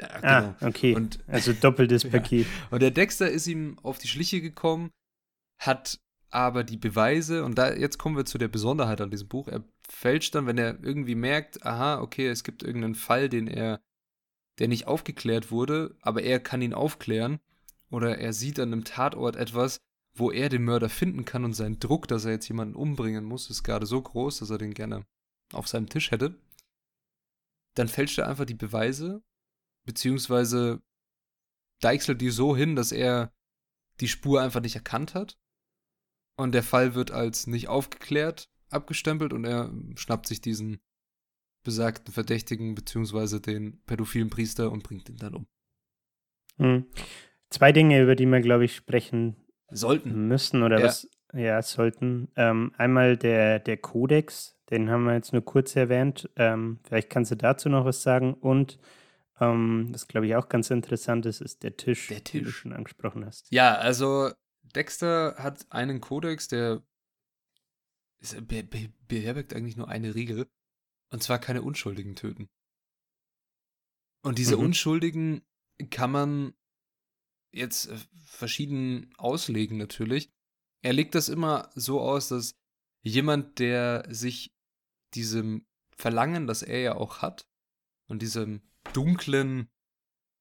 Ja, 0.00 0.08
ah, 0.10 0.20
genau. 0.40 0.56
Ah, 0.60 0.66
okay. 0.66 0.94
Und, 0.94 1.18
also 1.26 1.52
doppeltes 1.52 2.04
Paket. 2.10 2.46
Ja. 2.46 2.68
Und 2.70 2.82
der 2.82 2.90
Dexter 2.90 3.30
ist 3.30 3.46
ihm 3.46 3.78
auf 3.82 3.98
die 3.98 4.08
Schliche 4.08 4.40
gekommen, 4.40 4.90
hat 5.58 6.00
aber 6.30 6.64
die 6.64 6.78
Beweise, 6.78 7.44
und 7.44 7.58
da 7.58 7.74
jetzt 7.74 7.98
kommen 7.98 8.16
wir 8.16 8.24
zu 8.24 8.38
der 8.38 8.48
Besonderheit 8.48 9.00
an 9.00 9.10
diesem 9.10 9.28
Buch, 9.28 9.48
er 9.48 9.62
fälscht 9.86 10.34
dann, 10.34 10.46
wenn 10.46 10.56
er 10.56 10.82
irgendwie 10.82 11.14
merkt, 11.14 11.64
aha, 11.66 12.00
okay, 12.00 12.26
es 12.26 12.42
gibt 12.42 12.62
irgendeinen 12.62 12.94
Fall, 12.94 13.28
den 13.28 13.48
er, 13.48 13.80
der 14.58 14.68
nicht 14.68 14.86
aufgeklärt 14.86 15.50
wurde, 15.50 15.94
aber 16.00 16.22
er 16.22 16.40
kann 16.40 16.62
ihn 16.62 16.72
aufklären, 16.72 17.38
oder 17.90 18.18
er 18.18 18.32
sieht 18.32 18.58
an 18.58 18.72
einem 18.72 18.84
Tatort 18.84 19.36
etwas, 19.36 19.82
wo 20.14 20.30
er 20.30 20.48
den 20.48 20.64
Mörder 20.64 20.88
finden 20.88 21.24
kann 21.24 21.44
und 21.44 21.54
sein 21.54 21.78
Druck, 21.78 22.08
dass 22.08 22.24
er 22.24 22.32
jetzt 22.32 22.48
jemanden 22.48 22.74
umbringen 22.74 23.24
muss, 23.24 23.50
ist 23.50 23.62
gerade 23.62 23.86
so 23.86 24.00
groß, 24.00 24.38
dass 24.38 24.50
er 24.50 24.58
den 24.58 24.74
gerne 24.74 25.06
auf 25.52 25.68
seinem 25.68 25.88
Tisch 25.88 26.10
hätte. 26.10 26.38
Dann 27.74 27.88
fälscht 27.88 28.18
er 28.18 28.28
einfach 28.28 28.44
die 28.44 28.54
Beweise 28.54 29.22
beziehungsweise 29.84 30.82
deichselt 31.80 32.20
die 32.20 32.30
so 32.30 32.56
hin, 32.56 32.76
dass 32.76 32.92
er 32.92 33.32
die 34.00 34.08
Spur 34.08 34.40
einfach 34.42 34.60
nicht 34.60 34.76
erkannt 34.76 35.14
hat. 35.14 35.38
Und 36.36 36.52
der 36.52 36.62
Fall 36.62 36.94
wird 36.94 37.10
als 37.10 37.46
nicht 37.46 37.68
aufgeklärt 37.68 38.48
abgestempelt 38.72 39.32
und 39.32 39.44
er 39.44 39.72
schnappt 39.96 40.26
sich 40.26 40.40
diesen 40.40 40.80
besagten 41.62 42.12
Verdächtigen 42.12 42.74
beziehungsweise 42.74 43.40
den 43.40 43.82
pädophilen 43.84 44.30
Priester 44.30 44.72
und 44.72 44.82
bringt 44.82 45.08
ihn 45.08 45.18
dann 45.18 45.34
um. 45.34 45.46
Hm. 46.56 46.86
Zwei 47.50 47.72
Dinge, 47.72 48.02
über 48.02 48.16
die 48.16 48.26
wir, 48.26 48.40
glaube 48.40 48.64
ich, 48.64 48.74
sprechen 48.74 49.36
sollten 49.72 50.28
müssen 50.28 50.62
oder 50.62 50.78
ja. 50.78 50.86
was 50.86 51.08
ja 51.32 51.62
sollten. 51.62 52.28
Ähm, 52.36 52.72
einmal 52.76 53.16
der, 53.16 53.58
der 53.58 53.76
Kodex, 53.76 54.56
den 54.70 54.90
haben 54.90 55.04
wir 55.04 55.14
jetzt 55.14 55.32
nur 55.32 55.44
kurz 55.44 55.76
erwähnt. 55.76 56.28
Ähm, 56.36 56.80
vielleicht 56.84 57.10
kannst 57.10 57.30
du 57.30 57.36
dazu 57.36 57.68
noch 57.68 57.84
was 57.84 58.02
sagen 58.02 58.34
und 58.34 58.78
ähm, 59.40 59.88
das 59.92 60.08
glaube 60.08 60.26
ich 60.26 60.36
auch 60.36 60.48
ganz 60.48 60.70
interessant 60.70 61.26
ist, 61.26 61.40
ist 61.40 61.62
der 61.62 61.76
Tisch, 61.76 62.08
der 62.08 62.22
Tisch. 62.22 62.32
den 62.32 62.44
du 62.44 62.50
schon 62.50 62.72
angesprochen 62.72 63.24
hast. 63.24 63.50
Ja, 63.50 63.76
also 63.76 64.30
Dexter 64.74 65.36
hat 65.38 65.66
einen 65.70 66.00
Kodex, 66.00 66.48
der 66.48 66.82
ist, 68.20 68.46
be 68.46 68.62
be 68.62 68.90
beherbergt 69.08 69.54
eigentlich 69.54 69.76
nur 69.76 69.88
eine 69.88 70.14
Regel. 70.14 70.46
Und 71.10 71.22
zwar 71.22 71.38
keine 71.38 71.60
Unschuldigen 71.60 72.16
töten. 72.16 72.48
Und 74.22 74.38
diese 74.38 74.56
mhm. 74.56 74.64
Unschuldigen 74.64 75.42
kann 75.90 76.10
man 76.10 76.54
jetzt 77.52 77.86
äh, 77.86 77.96
verschieden 78.24 79.12
auslegen 79.18 79.78
natürlich. 79.78 80.30
Er 80.82 80.92
legt 80.92 81.14
das 81.14 81.28
immer 81.28 81.70
so 81.74 82.00
aus, 82.00 82.28
dass 82.28 82.54
jemand, 83.02 83.58
der 83.58 84.06
sich 84.10 84.54
diesem 85.14 85.66
Verlangen, 85.96 86.46
das 86.46 86.62
er 86.62 86.80
ja 86.80 86.94
auch 86.96 87.22
hat, 87.22 87.46
und 88.08 88.22
diesem 88.22 88.62
dunklen 88.92 89.68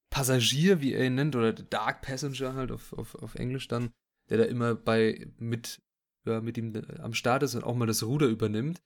Passagier, 0.09 0.81
wie 0.81 0.93
er 0.93 1.05
ihn 1.05 1.15
nennt, 1.15 1.35
oder 1.35 1.53
Dark 1.53 2.01
Passenger 2.01 2.53
halt 2.55 2.71
auf, 2.71 2.93
auf, 2.93 3.15
auf 3.15 3.35
Englisch 3.35 3.67
dann, 3.67 3.91
der 4.29 4.39
da 4.39 4.43
immer 4.45 4.75
bei 4.75 5.31
mit 5.37 5.81
ja, 6.25 6.41
mit 6.41 6.57
ihm 6.57 6.75
äh, 6.75 6.99
am 6.99 7.13
Start 7.13 7.43
ist 7.43 7.55
und 7.55 7.63
auch 7.63 7.75
mal 7.75 7.87
das 7.87 8.03
Ruder 8.03 8.27
übernimmt. 8.27 8.81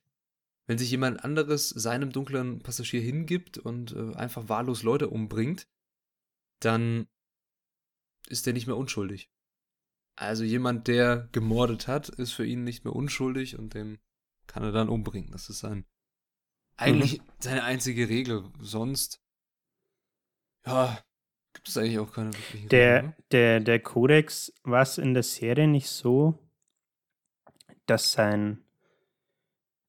Wenn 0.66 0.78
sich 0.78 0.90
jemand 0.90 1.22
anderes 1.24 1.68
seinem 1.68 2.10
dunklen 2.10 2.60
Passagier 2.60 3.00
hingibt 3.00 3.58
und 3.58 3.92
äh, 3.92 4.14
einfach 4.14 4.48
wahllos 4.48 4.82
Leute 4.82 5.08
umbringt, 5.08 5.68
dann 6.60 7.06
ist 8.28 8.46
der 8.46 8.52
nicht 8.52 8.66
mehr 8.66 8.76
unschuldig. 8.76 9.30
Also 10.16 10.44
jemand, 10.44 10.88
der 10.88 11.28
gemordet 11.32 11.88
hat, 11.88 12.08
ist 12.08 12.32
für 12.32 12.46
ihn 12.46 12.64
nicht 12.64 12.84
mehr 12.84 12.94
unschuldig 12.94 13.58
und 13.58 13.74
den 13.74 13.98
kann 14.46 14.62
er 14.62 14.72
dann 14.72 14.88
umbringen. 14.88 15.30
Das 15.30 15.50
ist 15.50 15.58
sein 15.58 15.84
eigentlich 16.76 17.20
mhm. 17.20 17.24
seine 17.38 17.64
einzige 17.64 18.08
Regel. 18.08 18.44
Sonst, 18.60 19.22
ja, 20.66 20.98
gibt 21.52 21.68
es 21.68 21.76
eigentlich 21.76 21.98
auch 21.98 22.12
keine 22.12 22.32
wirkliche 22.32 22.68
der, 22.68 22.98
Regel. 22.98 23.14
Der, 23.32 23.60
der 23.60 23.80
Kodex 23.80 24.52
war 24.62 24.82
es 24.82 24.98
in 24.98 25.14
der 25.14 25.22
Serie 25.22 25.68
nicht 25.68 25.88
so, 25.88 26.38
dass 27.86 28.12
sein, 28.12 28.64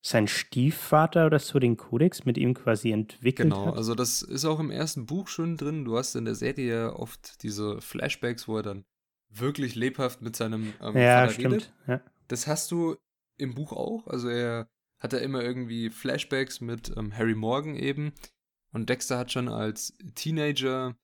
sein 0.07 0.27
Stiefvater 0.27 1.25
oder 1.25 1.39
so 1.39 1.59
den 1.59 1.75
Kodex 1.75 2.23
mit 2.23 2.37
ihm 2.37 2.53
quasi 2.53 2.91
entwickelt 2.91 3.49
genau, 3.49 3.57
hat. 3.57 3.65
Genau, 3.65 3.77
also 3.77 3.93
das 3.93 4.21
ist 4.21 4.45
auch 4.45 4.59
im 4.59 4.71
ersten 4.71 5.05
Buch 5.05 5.27
schon 5.27 5.57
drin. 5.57 5.83
Du 5.83 5.97
hast 5.97 6.15
in 6.15 6.25
der 6.25 6.35
Serie 6.35 6.93
oft 6.93 7.43
diese 7.43 7.81
Flashbacks, 7.81 8.47
wo 8.47 8.57
er 8.57 8.63
dann 8.63 8.85
wirklich 9.29 9.75
lebhaft 9.75 10.21
mit 10.21 10.35
seinem 10.35 10.73
ähm, 10.81 10.97
ja, 10.97 11.19
Vater 11.19 11.33
stimmt. 11.33 11.53
redet. 11.53 11.73
Ja. 11.87 12.01
Das 12.29 12.47
hast 12.47 12.71
du 12.71 12.95
im 13.37 13.53
Buch 13.53 13.73
auch. 13.73 14.07
Also 14.07 14.29
er 14.29 14.69
hat 14.99 15.11
er 15.11 15.21
immer 15.21 15.43
irgendwie 15.43 15.89
Flashbacks 15.89 16.61
mit 16.61 16.95
ähm, 16.95 17.15
Harry 17.15 17.35
Morgan 17.35 17.75
eben. 17.75 18.13
Und 18.71 18.89
Dexter 18.89 19.17
hat 19.17 19.31
schon 19.31 19.49
als 19.49 19.97
Teenager 20.15 20.95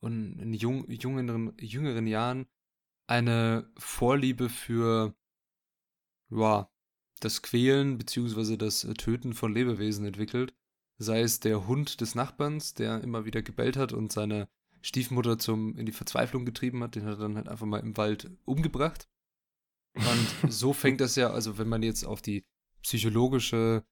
und 0.00 0.38
in 0.38 0.52
jung, 0.54 0.88
jüngeren, 0.88 1.54
jüngeren 1.58 2.06
Jahren 2.06 2.46
eine 3.08 3.68
Vorliebe 3.76 4.48
für 4.48 5.14
ja, 6.30 6.70
das 7.24 7.42
Quälen 7.42 7.98
bzw. 7.98 8.56
das 8.56 8.86
Töten 8.98 9.34
von 9.34 9.52
Lebewesen 9.52 10.06
entwickelt. 10.06 10.54
Sei 10.98 11.20
es 11.20 11.40
der 11.40 11.66
Hund 11.66 12.00
des 12.00 12.14
Nachbarns, 12.14 12.74
der 12.74 13.02
immer 13.02 13.24
wieder 13.24 13.42
gebellt 13.42 13.76
hat 13.76 13.92
und 13.92 14.12
seine 14.12 14.48
Stiefmutter 14.82 15.38
zum, 15.38 15.76
in 15.76 15.86
die 15.86 15.92
Verzweiflung 15.92 16.44
getrieben 16.44 16.82
hat, 16.82 16.94
den 16.94 17.04
hat 17.04 17.14
er 17.14 17.22
dann 17.22 17.36
halt 17.36 17.48
einfach 17.48 17.66
mal 17.66 17.80
im 17.80 17.96
Wald 17.96 18.30
umgebracht. 18.44 19.08
Und 19.94 20.52
so 20.52 20.72
fängt 20.72 21.00
das 21.00 21.16
ja, 21.16 21.30
also 21.30 21.58
wenn 21.58 21.68
man 21.68 21.82
jetzt 21.82 22.04
auf 22.04 22.22
die 22.22 22.44
psychologische 22.82 23.84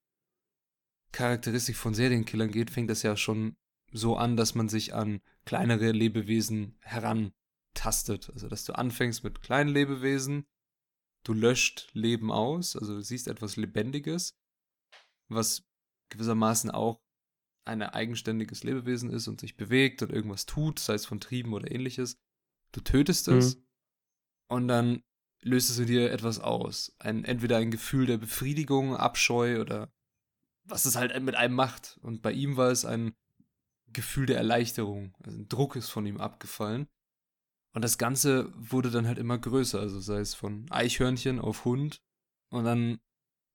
Charakteristik 1.13 1.77
von 1.77 1.95
Serienkillern 1.95 2.51
geht, 2.51 2.71
fängt 2.71 2.91
das 2.91 3.03
ja 3.03 3.17
schon 3.17 3.57
so 3.93 4.17
an, 4.17 4.37
dass 4.37 4.55
man 4.55 4.69
sich 4.69 4.95
an 4.95 5.21
kleinere 5.45 5.93
Lebewesen 5.93 6.77
herantastet. 6.81 8.31
Also, 8.33 8.49
dass 8.49 8.65
du 8.65 8.75
anfängst 8.75 9.25
mit 9.25 9.41
kleinen 9.41 9.71
Lebewesen, 9.71 10.47
du 11.27 11.33
löscht 11.33 11.89
Leben 11.93 12.31
aus, 12.31 12.77
also 12.77 12.95
du 12.95 13.03
siehst 13.03 13.27
etwas 13.27 13.57
Lebendiges, 13.57 14.39
was 15.29 15.65
gewissermaßen 16.11 16.71
auch 16.71 17.01
ein 17.65 17.83
eigenständiges 17.83 18.63
Lebewesen 18.63 19.11
ist 19.11 19.27
und 19.27 19.41
sich 19.41 19.57
bewegt 19.57 20.03
und 20.03 20.13
irgendwas 20.13 20.47
tut, 20.47 20.79
sei 20.79 20.95
es 20.95 21.05
von 21.05 21.19
Trieben 21.19 21.53
oder 21.53 21.69
ähnliches. 21.71 22.17
Du 22.71 22.81
tötest 22.81 23.27
es 23.27 23.57
mhm. 23.57 23.65
und 24.49 24.69
dann 24.69 25.03
löst 25.43 25.69
es 25.69 25.81
in 25.81 25.87
dir 25.87 26.13
etwas 26.13 26.39
aus. 26.39 26.95
Ein, 27.01 27.25
entweder 27.25 27.57
ein 27.57 27.73
Gefühl 27.73 28.07
der 28.07 28.19
Befriedigung, 28.19 28.97
Abscheu 28.97 29.61
oder 29.61 29.93
was 30.63 30.85
es 30.85 30.95
halt 30.95 31.21
mit 31.23 31.35
einem 31.35 31.55
macht. 31.55 31.99
Und 32.03 32.23
bei 32.23 32.33
ihm 32.33 32.57
war 32.57 32.71
es 32.71 32.85
ein 32.85 33.17
Gefühl 33.89 34.27
der 34.27 34.37
Erleichterung. 34.37 35.17
Also 35.25 35.39
ein 35.39 35.49
Druck 35.49 35.75
ist 35.75 35.91
von 35.91 36.07
ihm 36.07 36.21
abgefallen. 36.21 36.89
Und 37.77 37.83
das 37.83 37.99
Ganze 37.99 38.51
wurde 38.57 38.91
dann 38.91 39.07
halt 39.07 39.19
immer 39.19 39.37
größer. 39.37 39.79
Also 39.79 40.01
sei 40.01 40.21
es 40.21 40.33
von 40.33 40.65
Eichhörnchen 40.71 41.39
auf 41.39 41.67
Hund. 41.67 42.01
Und 42.49 42.65
dann, 42.65 43.01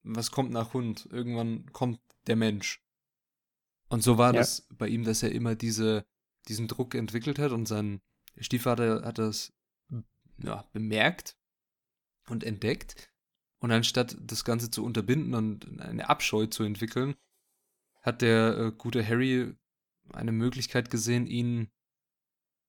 was 0.04 0.30
kommt 0.30 0.52
nach 0.52 0.74
Hund? 0.74 1.08
Irgendwann 1.10 1.72
kommt 1.72 1.98
der 2.28 2.36
Mensch. 2.36 2.80
Und 3.88 4.04
so 4.04 4.18
war 4.18 4.32
ja. 4.32 4.38
das 4.38 4.68
bei 4.78 4.86
ihm, 4.86 5.02
dass 5.02 5.24
er 5.24 5.32
immer 5.32 5.56
diese, 5.56 6.06
diesen 6.46 6.68
Druck 6.68 6.94
entwickelt 6.94 7.40
hat 7.40 7.50
und 7.50 7.66
sein 7.66 8.00
Stiefvater 8.38 9.02
hat 9.04 9.18
das 9.18 9.52
ja, 10.38 10.68
bemerkt 10.72 11.36
und 12.28 12.44
entdeckt. 12.44 13.12
Und 13.58 13.72
anstatt 13.72 14.16
das 14.20 14.44
Ganze 14.44 14.70
zu 14.70 14.84
unterbinden 14.84 15.34
und 15.34 15.80
eine 15.80 16.08
Abscheu 16.08 16.46
zu 16.46 16.62
entwickeln, 16.62 17.16
hat 18.02 18.22
der 18.22 18.56
äh, 18.56 18.70
gute 18.70 19.04
Harry 19.04 19.52
eine 20.12 20.30
Möglichkeit 20.30 20.92
gesehen, 20.92 21.26
ihn, 21.26 21.72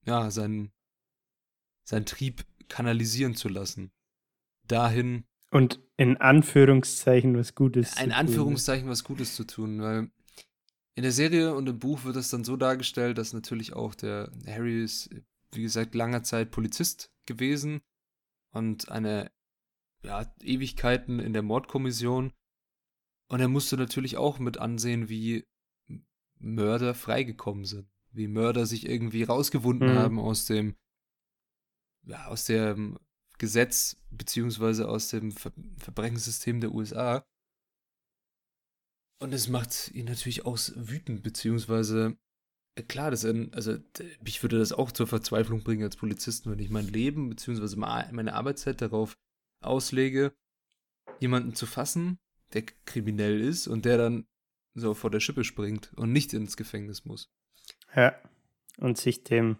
ja, 0.04 0.32
seinen, 0.32 0.74
seinen 1.84 2.06
Trieb 2.06 2.46
kanalisieren 2.70 3.36
zu 3.36 3.50
lassen. 3.50 3.92
Dahin. 4.68 5.26
Und 5.52 5.80
in 5.98 6.18
Anführungszeichen 6.18 7.38
was 7.38 7.54
Gutes 7.54 8.00
in 8.02 8.12
Anführungszeichen 8.12 8.90
was 8.90 9.04
Gutes 9.04 9.36
zu 9.36 9.44
tun, 9.44 9.82
weil 9.82 10.10
in 10.96 11.04
der 11.04 11.12
Serie 11.12 11.54
und 11.54 11.68
im 11.68 11.80
Buch 11.80 12.04
wird 12.04 12.16
es 12.16 12.30
dann 12.30 12.44
so 12.44 12.56
dargestellt, 12.56 13.18
dass 13.18 13.34
natürlich 13.34 13.74
auch 13.74 13.96
der 13.96 14.32
Harry 14.48 14.84
ist, 14.84 15.10
wie 15.52 15.62
gesagt, 15.62 15.96
langer 15.96 16.24
Zeit 16.24 16.52
Polizist 16.52 17.12
gewesen 17.26 17.82
und 18.52 18.90
eine 18.90 19.32
ja, 20.04 20.32
Ewigkeiten 20.42 21.20
in 21.20 21.34
der 21.34 21.42
Mordkommission. 21.42 22.32
Und 23.30 23.40
er 23.40 23.48
musste 23.48 23.78
natürlich 23.78 24.18
auch 24.18 24.38
mit 24.38 24.60
ansehen, 24.60 25.10
wie 25.10 25.46
Mörder 26.38 26.94
freigekommen 26.94 27.66
sind. 27.66 27.88
Wie 28.12 28.28
Mörder 28.28 28.68
sich 28.68 28.88
irgendwie 28.88 29.24
rausgewunden 29.24 29.94
mhm. 29.94 29.98
haben 29.98 30.20
aus 30.20 30.46
dem, 30.46 30.76
aus 32.26 32.46
dem 32.46 33.00
Gesetz, 33.38 33.98
beziehungsweise 34.12 34.88
aus 34.88 35.10
dem 35.10 35.32
Ver 35.32 35.52
Verbrechenssystem 35.78 36.62
der 36.62 36.74
USA. 36.74 37.26
Und 39.20 39.34
es 39.34 39.48
macht 39.48 39.92
ihn 39.92 40.06
natürlich 40.06 40.46
auch 40.46 40.58
wütend, 40.76 41.24
beziehungsweise 41.24 42.18
äh, 42.76 42.84
klar, 42.84 43.12
das, 43.12 43.26
also 43.26 43.78
mich 44.22 44.42
würde 44.42 44.60
das 44.60 44.72
auch 44.72 44.92
zur 44.92 45.08
Verzweiflung 45.08 45.64
bringen 45.64 45.84
als 45.84 45.96
Polizisten, 45.96 46.52
wenn 46.52 46.60
ich 46.60 46.70
mein 46.70 46.88
Leben 46.88 47.30
beziehungsweise 47.30 47.78
meine 47.78 48.34
Arbeitszeit 48.34 48.82
darauf 48.82 49.18
auslege, 49.62 50.34
jemanden 51.20 51.56
zu 51.56 51.66
fassen, 51.66 52.20
der 52.54 52.64
kriminell 52.86 53.40
ist 53.42 53.68
und 53.68 53.86
der 53.86 53.98
dann 53.98 54.28
so 54.76 54.94
vor 54.94 55.12
der 55.12 55.20
Schippe 55.20 55.44
springt 55.44 55.94
und 55.94 56.12
nicht 56.12 56.34
ins 56.34 56.58
Gefängnis 56.58 57.06
muss. 57.06 57.32
Ja, 57.96 58.20
und 58.78 58.98
sich 58.98 59.24
dem, 59.24 59.58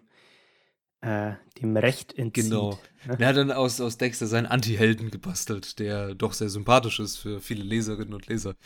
äh, 1.04 1.36
dem 1.60 1.76
Recht 1.76 2.14
entzieht. 2.14 2.44
Genau. 2.44 2.78
Ne? 3.06 3.16
Er 3.18 3.28
hat 3.28 3.36
dann 3.36 3.52
aus, 3.52 3.80
aus 3.80 3.98
Dexter 3.98 4.26
seinen 4.26 4.46
Anti-Helden 4.46 5.10
gebastelt, 5.10 5.78
der 5.78 6.14
doch 6.14 6.32
sehr 6.32 6.48
sympathisch 6.48 6.98
ist 6.98 7.18
für 7.18 7.40
viele 7.40 7.62
Leserinnen 7.62 8.14
und 8.14 8.26
Leser. 8.26 8.56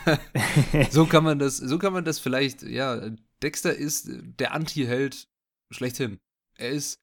so 0.90 1.06
kann 1.06 1.22
man 1.22 1.38
das, 1.38 1.56
so 1.56 1.78
kann 1.78 1.92
man 1.92 2.04
das 2.04 2.18
vielleicht, 2.18 2.62
ja, 2.62 3.10
Dexter 3.42 3.74
ist 3.74 4.08
der 4.10 4.54
Anti-Held 4.54 5.28
schlechthin. 5.70 6.18
Er 6.56 6.70
ist 6.70 7.00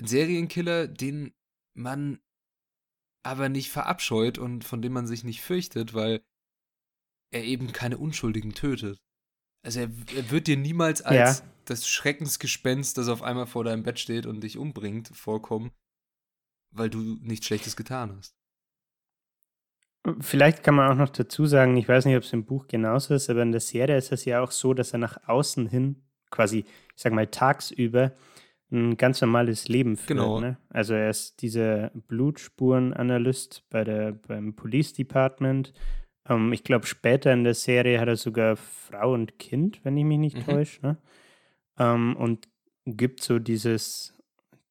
ein 0.00 0.08
Serienkiller, 0.08 0.88
den 0.88 1.32
man 1.74 2.18
aber 3.22 3.48
nicht 3.48 3.70
verabscheut 3.70 4.38
und 4.38 4.64
von 4.64 4.82
dem 4.82 4.92
man 4.92 5.06
sich 5.06 5.22
nicht 5.22 5.40
fürchtet, 5.40 5.94
weil 5.94 6.20
er 7.32 7.44
eben 7.44 7.72
keine 7.72 7.98
Unschuldigen 7.98 8.54
tötet. 8.54 8.98
Also 9.62 9.80
er, 9.80 9.90
er 10.16 10.30
wird 10.30 10.48
dir 10.48 10.56
niemals 10.56 11.00
als 11.02 11.38
ja. 11.38 11.46
Das 11.70 11.88
Schreckensgespenst, 11.88 12.98
das 12.98 13.08
auf 13.08 13.22
einmal 13.22 13.46
vor 13.46 13.64
deinem 13.64 13.84
Bett 13.84 13.98
steht 13.98 14.26
und 14.26 14.42
dich 14.42 14.58
umbringt, 14.58 15.08
vorkommen, 15.14 15.70
weil 16.72 16.90
du 16.90 16.98
nichts 17.22 17.46
Schlechtes 17.46 17.76
getan 17.76 18.16
hast. 18.16 18.34
Vielleicht 20.20 20.62
kann 20.62 20.74
man 20.74 20.90
auch 20.90 20.96
noch 20.96 21.10
dazu 21.10 21.46
sagen, 21.46 21.76
ich 21.76 21.88
weiß 21.88 22.06
nicht, 22.06 22.16
ob 22.16 22.22
es 22.22 22.32
im 22.32 22.44
Buch 22.44 22.66
genauso 22.68 23.14
ist, 23.14 23.28
aber 23.28 23.42
in 23.42 23.52
der 23.52 23.60
Serie 23.60 23.98
ist 23.98 24.12
es 24.12 24.24
ja 24.24 24.42
auch 24.42 24.50
so, 24.50 24.72
dass 24.74 24.92
er 24.92 24.98
nach 24.98 25.28
außen 25.28 25.68
hin, 25.68 26.02
quasi, 26.30 26.60
ich 26.60 27.02
sag 27.02 27.12
mal, 27.12 27.26
tagsüber 27.26 28.12
ein 28.72 28.96
ganz 28.96 29.20
normales 29.20 29.68
Leben 29.68 29.96
führt. 29.96 30.18
Genau. 30.18 30.40
Ne? 30.40 30.56
Also 30.70 30.94
er 30.94 31.10
ist 31.10 31.42
dieser 31.42 31.90
Blutspurenanalyst 31.90 33.64
bei 33.68 33.84
der, 33.84 34.12
beim 34.12 34.54
Police 34.54 34.94
Department. 34.94 35.72
Ähm, 36.28 36.52
ich 36.52 36.64
glaube, 36.64 36.86
später 36.86 37.32
in 37.32 37.44
der 37.44 37.54
Serie 37.54 38.00
hat 38.00 38.08
er 38.08 38.16
sogar 38.16 38.56
Frau 38.56 39.12
und 39.12 39.38
Kind, 39.38 39.84
wenn 39.84 39.96
ich 39.96 40.04
mich 40.04 40.18
nicht 40.18 40.36
mhm. 40.38 40.44
täusche. 40.44 40.80
Ne? 40.82 40.96
Ähm, 41.80 42.14
und 42.14 42.46
gibt 42.86 43.22
so 43.22 43.40
dieses, 43.40 44.14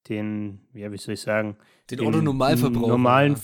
den, 0.08 0.60
ja, 0.72 0.90
wie 0.90 0.96
soll 0.96 1.14
ich 1.14 1.20
sagen? 1.20 1.56
Den, 1.90 1.98
den 1.98 2.06
Otto-Normalverbraucher. 2.06 2.88
Normalen, 2.88 3.36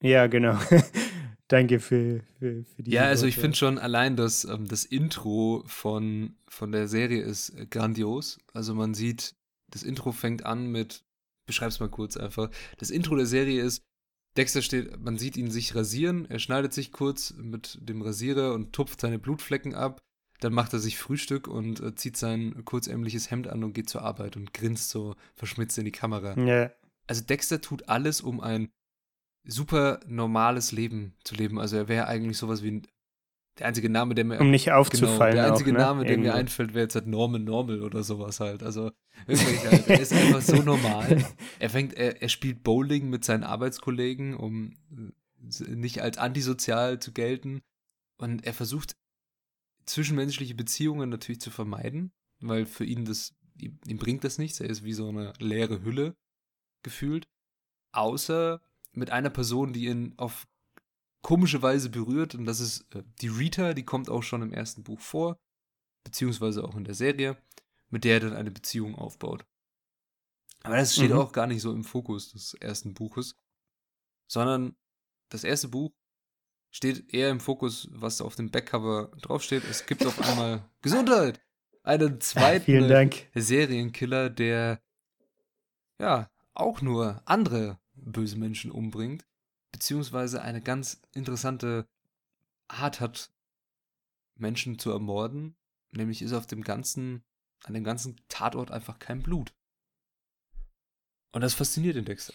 ja, 0.00 0.10
ja 0.10 0.26
genau. 0.28 0.56
Danke 1.48 1.80
für, 1.80 2.20
für, 2.38 2.64
für 2.64 2.82
die. 2.82 2.90
Ja, 2.90 3.04
also 3.04 3.26
ich 3.26 3.36
finde 3.36 3.56
schon 3.56 3.78
allein 3.78 4.16
das, 4.16 4.44
ähm, 4.44 4.68
das 4.68 4.84
Intro 4.84 5.64
von, 5.66 6.36
von 6.48 6.72
der 6.72 6.88
Serie 6.88 7.22
ist 7.22 7.50
äh, 7.50 7.66
grandios. 7.66 8.38
Also 8.52 8.74
man 8.74 8.94
sieht 8.94 9.34
das 9.68 9.82
Intro 9.82 10.12
fängt 10.12 10.44
an 10.44 10.70
mit, 10.70 11.04
beschreib's 11.46 11.80
mal 11.80 11.88
kurz 11.88 12.16
einfach. 12.16 12.50
Das 12.78 12.90
Intro 12.90 13.16
der 13.16 13.26
Serie 13.26 13.62
ist, 13.62 13.82
Dexter 14.36 14.62
steht, 14.62 15.00
man 15.00 15.18
sieht 15.18 15.36
ihn 15.36 15.50
sich 15.50 15.74
rasieren, 15.74 16.26
er 16.30 16.38
schneidet 16.38 16.72
sich 16.72 16.92
kurz 16.92 17.32
mit 17.34 17.78
dem 17.80 18.02
Rasierer 18.02 18.52
und 18.52 18.72
tupft 18.72 19.00
seine 19.00 19.18
Blutflecken 19.18 19.74
ab. 19.74 20.00
Dann 20.40 20.52
macht 20.52 20.72
er 20.72 20.78
sich 20.78 20.98
Frühstück 20.98 21.48
und 21.48 21.80
äh, 21.80 21.94
zieht 21.94 22.16
sein 22.16 22.64
kurzärmliches 22.64 23.30
Hemd 23.30 23.48
an 23.48 23.64
und 23.64 23.72
geht 23.72 23.88
zur 23.88 24.02
Arbeit 24.02 24.36
und 24.36 24.52
grinst 24.52 24.90
so 24.90 25.14
verschmitzt 25.34 25.78
in 25.78 25.84
die 25.84 25.92
Kamera. 25.92 26.38
Ja. 26.38 26.70
Also 27.06 27.24
Dexter 27.24 27.60
tut 27.60 27.88
alles, 27.88 28.20
um 28.20 28.40
ein 28.40 28.68
super 29.46 30.00
normales 30.06 30.72
Leben 30.72 31.14
zu 31.24 31.34
leben. 31.34 31.58
Also 31.58 31.76
er 31.76 31.88
wäre 31.88 32.06
eigentlich 32.08 32.36
sowas 32.36 32.62
wie 32.62 32.72
ein, 32.72 32.86
der 33.58 33.68
einzige 33.68 33.88
Name, 33.88 34.14
der 34.14 34.24
mir. 34.24 34.40
Um 34.40 34.50
nicht 34.50 34.72
aufzufallen. 34.72 35.34
Genau, 35.34 35.44
der 35.44 35.52
einzige 35.52 35.70
auch, 35.70 35.74
ne? 35.74 35.80
Name, 35.80 36.02
der 36.02 36.10
Irgendwo. 36.12 36.30
mir 36.30 36.34
einfällt, 36.34 36.74
wäre 36.74 36.84
jetzt 36.84 36.94
halt 36.94 37.06
Norman 37.06 37.44
Normal 37.44 37.82
oder 37.82 38.02
sowas 38.02 38.40
halt. 38.40 38.62
Also 38.62 38.90
wirklich 39.26 39.64
halt, 39.64 39.88
er 39.88 40.00
ist 40.00 40.12
einfach 40.12 40.42
so 40.42 40.56
normal. 40.56 41.24
Er 41.58 41.70
fängt, 41.70 41.94
er, 41.94 42.20
er 42.20 42.28
spielt 42.28 42.62
Bowling 42.62 43.08
mit 43.08 43.24
seinen 43.24 43.44
Arbeitskollegen, 43.44 44.34
um 44.34 44.74
äh, 44.90 45.74
nicht 45.74 46.02
als 46.02 46.18
antisozial 46.18 46.98
zu 46.98 47.12
gelten. 47.12 47.62
Und 48.18 48.44
er 48.46 48.52
versucht 48.52 48.96
zwischenmenschliche 49.86 50.54
Beziehungen 50.54 51.08
natürlich 51.10 51.40
zu 51.40 51.50
vermeiden, 51.50 52.12
weil 52.40 52.66
für 52.66 52.84
ihn 52.84 53.04
das, 53.04 53.34
ihm, 53.56 53.78
ihm 53.86 53.98
bringt 53.98 54.24
das 54.24 54.38
nichts. 54.38 54.60
Er 54.60 54.68
ist 54.68 54.84
wie 54.84 54.92
so 54.92 55.08
eine 55.08 55.32
leere 55.38 55.82
Hülle 55.82 56.16
gefühlt. 56.82 57.28
Außer 57.92 58.60
mit 58.92 59.10
einer 59.10 59.30
Person, 59.30 59.72
die 59.72 59.86
ihn 59.86 60.14
auf 60.16 60.46
komische 61.22 61.62
Weise 61.62 61.90
berührt. 61.90 62.34
Und 62.34 62.44
das 62.46 62.60
ist 62.60 62.94
äh, 62.94 63.02
die 63.20 63.28
Rita, 63.28 63.74
die 63.74 63.84
kommt 63.84 64.08
auch 64.08 64.22
schon 64.22 64.42
im 64.42 64.52
ersten 64.52 64.84
Buch 64.84 65.00
vor, 65.00 65.38
beziehungsweise 66.04 66.62
auch 66.64 66.76
in 66.76 66.84
der 66.84 66.94
Serie, 66.94 67.36
mit 67.88 68.04
der 68.04 68.14
er 68.14 68.20
dann 68.20 68.32
eine 68.34 68.50
Beziehung 68.50 68.94
aufbaut. 68.94 69.46
Aber 70.62 70.76
das 70.76 70.94
steht 70.94 71.10
Mhm. 71.10 71.18
auch 71.18 71.32
gar 71.32 71.46
nicht 71.46 71.62
so 71.62 71.72
im 71.72 71.84
Fokus 71.84 72.32
des 72.32 72.54
ersten 72.54 72.94
Buches, 72.94 73.36
sondern 74.28 74.76
das 75.28 75.44
erste 75.44 75.68
Buch 75.68 75.92
steht 76.76 77.14
eher 77.14 77.30
im 77.30 77.40
Fokus, 77.40 77.88
was 77.90 78.20
auf 78.20 78.36
dem 78.36 78.50
Backcover 78.50 79.10
draufsteht. 79.22 79.64
Es 79.64 79.86
gibt 79.86 80.04
auf 80.04 80.20
einmal 80.20 80.68
Gesundheit. 80.82 81.40
Einen 81.82 82.20
zweiten. 82.20 82.66
Serienkiller, 83.34 84.28
der 84.28 84.82
ja 85.98 86.30
auch 86.52 86.82
nur 86.82 87.22
andere 87.24 87.78
böse 87.94 88.36
Menschen 88.36 88.70
umbringt, 88.70 89.24
beziehungsweise 89.72 90.42
eine 90.42 90.60
ganz 90.60 91.00
interessante 91.14 91.88
Art 92.68 93.00
hat, 93.00 93.32
Menschen 94.34 94.78
zu 94.78 94.90
ermorden. 94.90 95.56
Nämlich 95.92 96.20
ist 96.20 96.34
auf 96.34 96.46
dem 96.46 96.62
ganzen, 96.62 97.24
an 97.64 97.72
dem 97.72 97.84
ganzen 97.84 98.20
Tatort 98.28 98.70
einfach 98.70 98.98
kein 98.98 99.22
Blut. 99.22 99.54
Und 101.32 101.40
das 101.40 101.54
fasziniert 101.54 101.96
den 101.96 102.04
Dexter. 102.04 102.34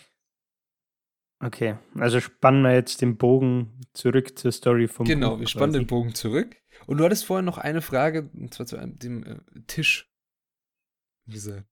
Okay, 1.42 1.78
also 1.96 2.20
spannen 2.20 2.62
wir 2.64 2.74
jetzt 2.74 3.02
den 3.02 3.18
Bogen 3.18 3.82
zurück 3.94 4.38
zur 4.38 4.52
Story 4.52 4.88
vom 4.88 5.06
Genau, 5.06 5.32
Buch 5.32 5.40
wir 5.42 5.48
spannen 5.48 5.72
quasi. 5.72 5.84
den 5.84 5.88
Bogen 5.88 6.14
zurück. 6.16 6.56
Und 6.86 6.98
du 6.98 7.04
hattest 7.04 7.26
vorhin 7.26 7.46
noch 7.46 7.58
eine 7.58 7.82
Frage, 7.82 8.30
und 8.34 8.54
zwar 8.54 8.66
zu 8.68 8.78
einem, 8.78 8.98
dem 9.00 9.24
äh, 9.24 9.40
Tisch. 9.68 10.12
Diese 11.26 11.66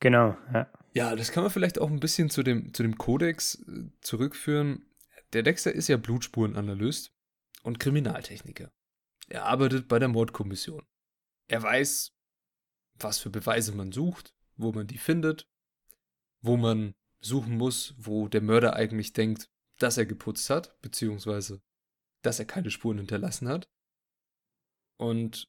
Genau, 0.00 0.36
ja. 0.52 0.70
Ja, 0.92 1.16
das 1.16 1.32
kann 1.32 1.42
man 1.42 1.50
vielleicht 1.50 1.78
auch 1.80 1.90
ein 1.90 1.98
bisschen 2.00 2.28
zu 2.30 2.42
dem, 2.42 2.72
zu 2.74 2.82
dem 2.82 2.98
Kodex 2.98 3.54
äh, 3.66 3.90
zurückführen. 4.00 4.86
Der 5.32 5.42
Dexter 5.42 5.72
ist 5.72 5.88
ja 5.88 5.96
Blutspurenanalyst 5.96 7.10
und 7.62 7.80
Kriminaltechniker. 7.80 8.70
Er 9.28 9.46
arbeitet 9.46 9.88
bei 9.88 9.98
der 9.98 10.08
Mordkommission. 10.08 10.82
Er 11.48 11.62
weiß, 11.62 12.12
was 13.00 13.18
für 13.18 13.30
Beweise 13.30 13.74
man 13.74 13.92
sucht, 13.92 14.34
wo 14.56 14.72
man 14.72 14.86
die 14.86 14.98
findet, 14.98 15.48
wo 16.42 16.56
man 16.56 16.94
suchen 17.24 17.56
muss, 17.56 17.94
wo 17.98 18.28
der 18.28 18.42
Mörder 18.42 18.74
eigentlich 18.74 19.12
denkt, 19.12 19.48
dass 19.78 19.96
er 19.98 20.06
geputzt 20.06 20.50
hat, 20.50 20.80
beziehungsweise 20.82 21.60
dass 22.22 22.38
er 22.38 22.44
keine 22.46 22.70
Spuren 22.70 22.98
hinterlassen 22.98 23.48
hat. 23.48 23.68
Und 24.98 25.48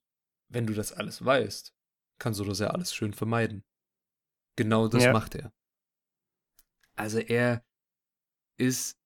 wenn 0.52 0.68
du 0.68 0.74
das 0.74 0.92
alles 0.92 1.24
weißt, 1.24 1.74
kannst 2.20 2.40
du 2.40 2.44
das 2.46 2.60
ja 2.60 2.68
alles 2.68 2.94
schön 2.94 3.14
vermeiden. 3.14 3.64
Genau 4.58 4.88
das 4.88 5.04
Ja. 5.04 5.14
macht 5.14 5.36
er. 5.36 5.54
Also 6.96 7.20
er 7.20 7.64
ist 8.58 8.98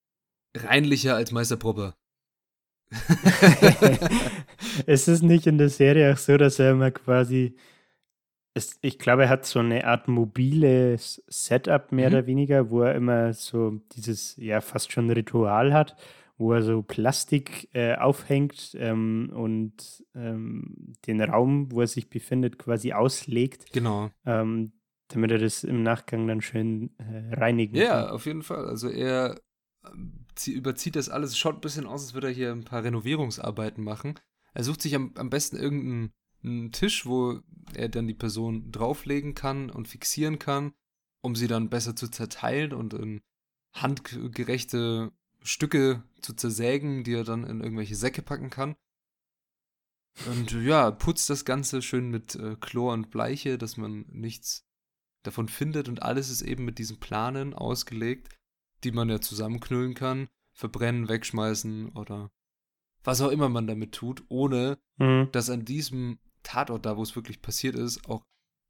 reinlicher 0.56 1.16
als 1.16 1.32
Meister 1.32 1.56
Propper. 1.56 1.96
es 4.86 5.08
ist 5.08 5.22
nicht 5.22 5.46
in 5.46 5.58
der 5.58 5.68
Serie 5.68 6.12
auch 6.12 6.18
so, 6.18 6.36
dass 6.36 6.58
er 6.58 6.72
immer 6.72 6.90
quasi, 6.90 7.56
es, 8.54 8.78
ich 8.82 8.98
glaube, 8.98 9.24
er 9.24 9.28
hat 9.28 9.46
so 9.46 9.60
eine 9.60 9.86
Art 9.86 10.08
mobiles 10.08 11.22
Setup 11.28 11.92
mehr 11.92 12.08
Mhm. 12.10 12.14
oder 12.16 12.26
weniger, 12.26 12.70
wo 12.70 12.82
er 12.82 12.94
immer 12.94 13.32
so 13.32 13.80
dieses, 13.92 14.36
ja, 14.36 14.60
fast 14.60 14.92
schon 14.92 15.10
Ritual 15.10 15.72
hat, 15.72 15.96
wo 16.36 16.52
er 16.52 16.62
so 16.62 16.82
Plastik 16.82 17.68
äh, 17.74 17.94
aufhängt 17.96 18.74
ähm, 18.78 19.30
und 19.34 20.04
ähm, 20.14 20.94
den 21.06 21.20
Raum, 21.20 21.70
wo 21.70 21.80
er 21.82 21.86
sich 21.86 22.08
befindet, 22.08 22.58
quasi 22.58 22.92
auslegt, 22.92 23.72
Genau. 23.72 24.10
ähm, 24.26 24.72
damit 25.08 25.30
er 25.30 25.38
das 25.38 25.64
im 25.64 25.82
Nachgang 25.82 26.26
dann 26.26 26.40
schön 26.40 26.90
äh, 26.98 27.34
reinigen 27.34 27.76
Ja, 27.76 28.02
kann. 28.04 28.10
auf 28.10 28.26
jeden 28.26 28.42
Fall. 28.42 28.66
Also 28.66 28.88
er 28.88 29.40
ähm, 29.86 30.26
zie- 30.34 30.52
überzieht 30.54 30.96
das 30.96 31.08
alles, 31.08 31.36
schaut 31.38 31.56
ein 31.56 31.60
bisschen 31.60 31.86
aus, 31.86 32.02
als 32.04 32.14
würde 32.14 32.28
er 32.28 32.32
hier 32.32 32.52
ein 32.52 32.64
paar 32.64 32.82
Renovierungsarbeiten 32.84 33.84
machen. 33.84 34.14
Er 34.54 34.64
sucht 34.64 34.82
sich 34.82 34.94
am, 34.96 35.12
am 35.16 35.30
besten 35.30 35.56
irgendeinen 35.56 36.12
einen 36.42 36.72
Tisch, 36.72 37.06
wo 37.06 37.40
er 37.74 37.88
dann 37.88 38.06
die 38.06 38.14
Person 38.14 38.72
drauflegen 38.72 39.34
kann 39.34 39.70
und 39.70 39.88
fixieren 39.88 40.38
kann, 40.38 40.72
um 41.22 41.36
sie 41.36 41.46
dann 41.46 41.70
besser 41.70 41.94
zu 41.94 42.08
zerteilen 42.08 42.72
und 42.72 42.94
in 42.94 43.20
handgerechte 43.74 45.12
Stücke 45.42 46.02
zu 46.20 46.34
zersägen, 46.34 47.04
die 47.04 47.14
er 47.14 47.24
dann 47.24 47.44
in 47.44 47.60
irgendwelche 47.60 47.96
Säcke 47.96 48.22
packen 48.22 48.50
kann. 48.50 48.74
Und 50.26 50.52
ja, 50.52 50.90
putzt 50.90 51.30
das 51.30 51.44
Ganze 51.44 51.82
schön 51.82 52.10
mit 52.10 52.34
äh, 52.34 52.56
Chlor 52.60 52.92
und 52.92 53.10
Bleiche, 53.10 53.58
dass 53.58 53.76
man 53.76 54.06
nichts 54.08 54.66
davon 55.22 55.48
findet 55.48 55.88
und 55.88 56.02
alles 56.02 56.30
ist 56.30 56.42
eben 56.42 56.64
mit 56.64 56.78
diesen 56.78 56.98
Planen 56.98 57.54
ausgelegt, 57.54 58.28
die 58.82 58.90
man 58.90 59.08
ja 59.08 59.20
zusammenknüllen 59.20 59.94
kann, 59.94 60.28
verbrennen, 60.52 61.08
wegschmeißen 61.08 61.90
oder 61.90 62.30
was 63.04 63.20
auch 63.20 63.30
immer 63.30 63.48
man 63.48 63.66
damit 63.66 63.92
tut, 63.92 64.24
ohne 64.28 64.78
Mhm. 65.00 65.28
dass 65.32 65.48
an 65.48 65.64
diesem 65.64 66.18
Tatort 66.42 66.86
da, 66.86 66.96
wo 66.96 67.02
es 67.02 67.16
wirklich 67.16 67.42
passiert 67.42 67.74
ist, 67.74 68.08
auch 68.08 68.24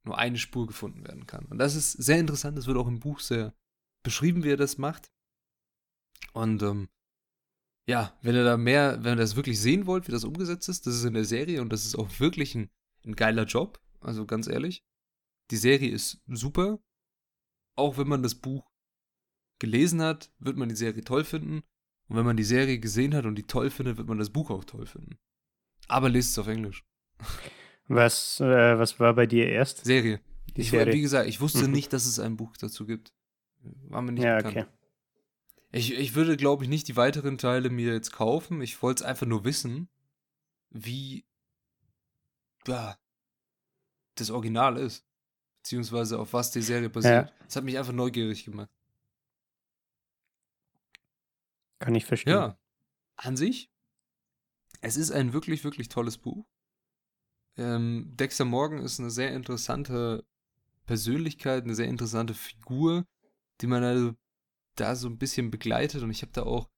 nur 0.04 0.18
eine 0.18 0.38
Spur 0.38 0.66
gefunden 0.66 1.06
werden 1.06 1.26
kann. 1.26 1.44
Und 1.46 1.58
das 1.58 1.74
ist 1.74 1.92
sehr 1.92 2.18
interessant, 2.18 2.56
das 2.56 2.66
wird 2.66 2.78
auch 2.78 2.88
im 2.88 3.00
Buch 3.00 3.20
sehr 3.20 3.54
beschrieben, 4.02 4.44
wie 4.44 4.50
er 4.50 4.56
das 4.56 4.78
macht. 4.78 5.12
Und 6.32 6.62
ähm, 6.62 6.88
ja, 7.86 8.16
wenn 8.22 8.34
ihr 8.34 8.44
da 8.44 8.56
mehr, 8.56 9.02
wenn 9.02 9.14
ihr 9.14 9.22
das 9.22 9.36
wirklich 9.36 9.60
sehen 9.60 9.86
wollt, 9.86 10.08
wie 10.08 10.12
das 10.12 10.24
umgesetzt 10.24 10.68
ist, 10.68 10.86
das 10.86 10.96
ist 10.96 11.04
in 11.04 11.14
der 11.14 11.24
Serie 11.24 11.60
und 11.60 11.70
das 11.70 11.84
ist 11.84 11.96
auch 11.96 12.20
wirklich 12.20 12.54
ein, 12.54 12.70
ein 13.04 13.16
geiler 13.16 13.44
Job, 13.44 13.80
also 14.00 14.26
ganz 14.26 14.46
ehrlich. 14.46 14.84
Die 15.50 15.56
Serie 15.56 15.90
ist 15.90 16.22
super. 16.28 16.78
Auch 17.76 17.98
wenn 17.98 18.08
man 18.08 18.22
das 18.22 18.34
Buch 18.34 18.70
gelesen 19.58 20.00
hat, 20.02 20.32
wird 20.38 20.56
man 20.56 20.68
die 20.68 20.76
Serie 20.76 21.02
toll 21.02 21.24
finden. 21.24 21.62
Und 22.08 22.16
wenn 22.16 22.24
man 22.24 22.36
die 22.36 22.44
Serie 22.44 22.78
gesehen 22.78 23.14
hat 23.14 23.24
und 23.24 23.36
die 23.36 23.46
toll 23.46 23.70
findet, 23.70 23.96
wird 23.96 24.08
man 24.08 24.18
das 24.18 24.30
Buch 24.30 24.50
auch 24.50 24.64
toll 24.64 24.86
finden. 24.86 25.18
Aber 25.88 26.08
lest 26.08 26.30
es 26.30 26.38
auf 26.38 26.48
Englisch. 26.48 26.84
Was, 27.92 28.38
äh, 28.40 28.78
was 28.78 29.00
war 29.00 29.14
bei 29.14 29.26
dir 29.26 29.48
erst? 29.48 29.84
Serie. 29.84 30.20
Die 30.56 30.60
Ich, 30.60 30.70
Serie. 30.70 30.92
Wie 30.94 31.00
gesagt, 31.00 31.28
ich 31.28 31.40
wusste 31.40 31.64
Mhm. 31.66 31.72
nicht, 31.72 31.92
dass 31.92 32.06
es 32.06 32.20
ein 32.20 32.36
Buch 32.36 32.56
dazu 32.56 32.86
gibt. 32.86 33.12
War 33.88 34.00
mir 34.00 34.12
nicht 34.12 34.22
ja, 34.22 34.36
bekannt. 34.36 34.56
okay. 34.56 34.66
Ich, 35.72 35.92
ich 35.94 36.14
würde, 36.14 36.36
glaube 36.36 36.62
ich, 36.64 36.70
nicht 36.70 36.86
die 36.88 36.96
weiteren 36.96 37.36
Teile 37.36 37.68
mir 37.68 37.92
jetzt 37.92 38.12
kaufen. 38.12 38.60
Ich 38.62 38.80
wollte 38.82 39.02
es 39.02 39.08
einfach 39.08 39.26
nur 39.26 39.44
wissen, 39.44 39.88
wie 40.70 41.24
ja, 42.66 42.96
das 44.14 44.30
Original 44.30 44.76
ist. 44.76 45.04
Beziehungsweise 45.62 46.18
auf 46.18 46.32
was 46.32 46.52
die 46.52 46.62
Serie 46.62 46.88
basiert. 46.90 47.32
Es 47.48 47.56
hat 47.56 47.64
mich 47.64 47.76
einfach 47.76 47.92
neugierig 47.92 48.44
gemacht. 48.44 48.70
Kann 51.80 51.94
ich 51.94 52.04
verstehen. 52.06 52.32
Ja, 52.34 52.58
an 53.16 53.36
sich, 53.36 53.70
es 54.80 54.96
ist 54.96 55.10
ein 55.10 55.32
wirklich, 55.32 55.64
wirklich 55.64 55.88
tolles 55.88 56.18
Buch. 56.18 56.46
Ähm, 57.56 58.12
Dexter 58.16 58.44
Morgan 58.44 58.80
ist 58.80 59.00
eine 59.00 59.10
sehr 59.10 59.32
interessante 59.32 60.24
Persönlichkeit, 60.86 61.64
eine 61.64 61.74
sehr 61.74 61.88
interessante 61.88 62.34
Figur, 62.34 63.06
die 63.60 63.66
man 63.66 63.84
also 63.84 64.14
da 64.76 64.96
so 64.96 65.08
ein 65.08 65.18
bisschen 65.18 65.50
begleitet. 65.50 66.02
Und 66.02 66.10
ich 66.10 66.22
habe 66.22 66.32
da 66.32 66.42
auch 66.42 66.68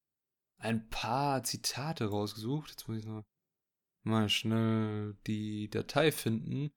ein 0.59 0.89
paar 0.89 1.43
Zitate 1.45 2.07
rausgesucht. 2.07 2.71
Jetzt 2.71 2.89
muss 2.89 2.99
ich 2.99 3.07
noch 3.07 3.25
mal 4.03 4.29
schnell 4.29 5.17
die 5.27 5.69
Datei 5.71 6.13
finden. 6.13 6.71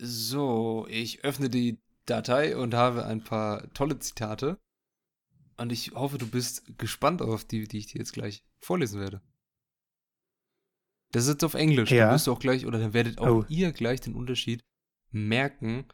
So, 0.00 0.86
ich 0.88 1.24
öffne 1.24 1.48
die 1.48 1.80
Datei 2.06 2.56
und 2.56 2.74
habe 2.74 3.04
ein 3.04 3.22
paar 3.22 3.72
tolle 3.74 3.98
Zitate. 3.98 4.58
Und 5.56 5.70
ich 5.70 5.92
hoffe, 5.92 6.18
du 6.18 6.28
bist 6.28 6.78
gespannt 6.78 7.22
auf 7.22 7.44
die, 7.44 7.68
die 7.68 7.78
ich 7.78 7.86
dir 7.86 7.98
jetzt 7.98 8.12
gleich 8.12 8.44
vorlesen 8.58 9.00
werde. 9.00 9.22
Das 11.14 11.24
ist 11.24 11.28
jetzt 11.34 11.44
auf 11.44 11.54
Englisch. 11.54 11.90
Ja. 11.92 12.06
Dann 12.06 12.14
wirst 12.14 12.26
du 12.26 12.32
auch 12.32 12.40
gleich, 12.40 12.66
oder 12.66 12.80
dann 12.80 12.92
werdet 12.92 13.18
auch 13.18 13.44
Oh. 13.44 13.44
ihr 13.48 13.70
gleich 13.72 14.00
den 14.00 14.14
Unterschied 14.14 14.64
merken, 15.12 15.86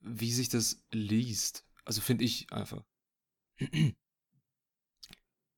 wie 0.00 0.30
sich 0.30 0.50
das 0.50 0.84
liest. 0.92 1.64
Also 1.86 2.02
finde 2.02 2.24
ich 2.24 2.52
einfach. 2.52 2.84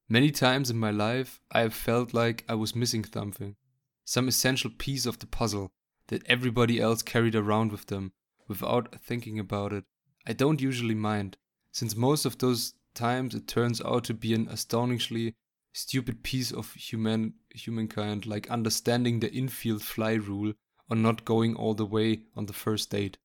Many 0.08 0.30
times 0.30 0.70
in 0.70 0.78
my 0.78 0.90
life 0.90 1.40
I 1.52 1.62
have 1.62 1.72
felt 1.74 2.12
like 2.12 2.44
I 2.48 2.54
was 2.54 2.74
missing 2.76 3.04
something. 3.04 3.56
Some 4.04 4.28
essential 4.28 4.70
piece 4.70 5.04
of 5.06 5.16
the 5.20 5.26
puzzle 5.26 5.72
that 6.06 6.22
everybody 6.26 6.78
else 6.80 7.02
carried 7.04 7.34
around 7.34 7.72
with 7.72 7.86
them 7.86 8.12
without 8.46 8.94
thinking 9.04 9.40
about 9.40 9.72
it. 9.72 9.84
I 10.24 10.32
don't 10.32 10.60
usually 10.60 10.94
mind, 10.94 11.38
since 11.72 11.96
most 11.96 12.24
of 12.24 12.38
those 12.38 12.74
times 12.94 13.34
it 13.34 13.48
turns 13.48 13.80
out 13.82 14.04
to 14.04 14.14
be 14.14 14.32
an 14.32 14.46
astonishingly 14.48 15.34
stupid 15.76 16.22
piece 16.22 16.52
of 16.52 16.74
human 16.74 17.34
humankind, 17.52 18.24
like 18.24 18.50
understanding 18.50 19.20
the 19.20 19.28
infield 19.28 19.82
fly 19.82 20.14
rule 20.14 20.54
or 20.88 20.96
not 20.96 21.24
going 21.24 21.56
all 21.56 21.74
the 21.76 21.90
way 21.90 22.24
on 22.34 22.46
the 22.46 22.54
first 22.54 22.92
date. 22.92 23.18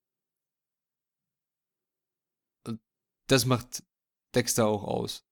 Und 2.65 2.81
das 3.27 3.45
macht 3.45 3.83
Dexter 4.35 4.67
auch 4.67 4.83
aus. 4.83 5.25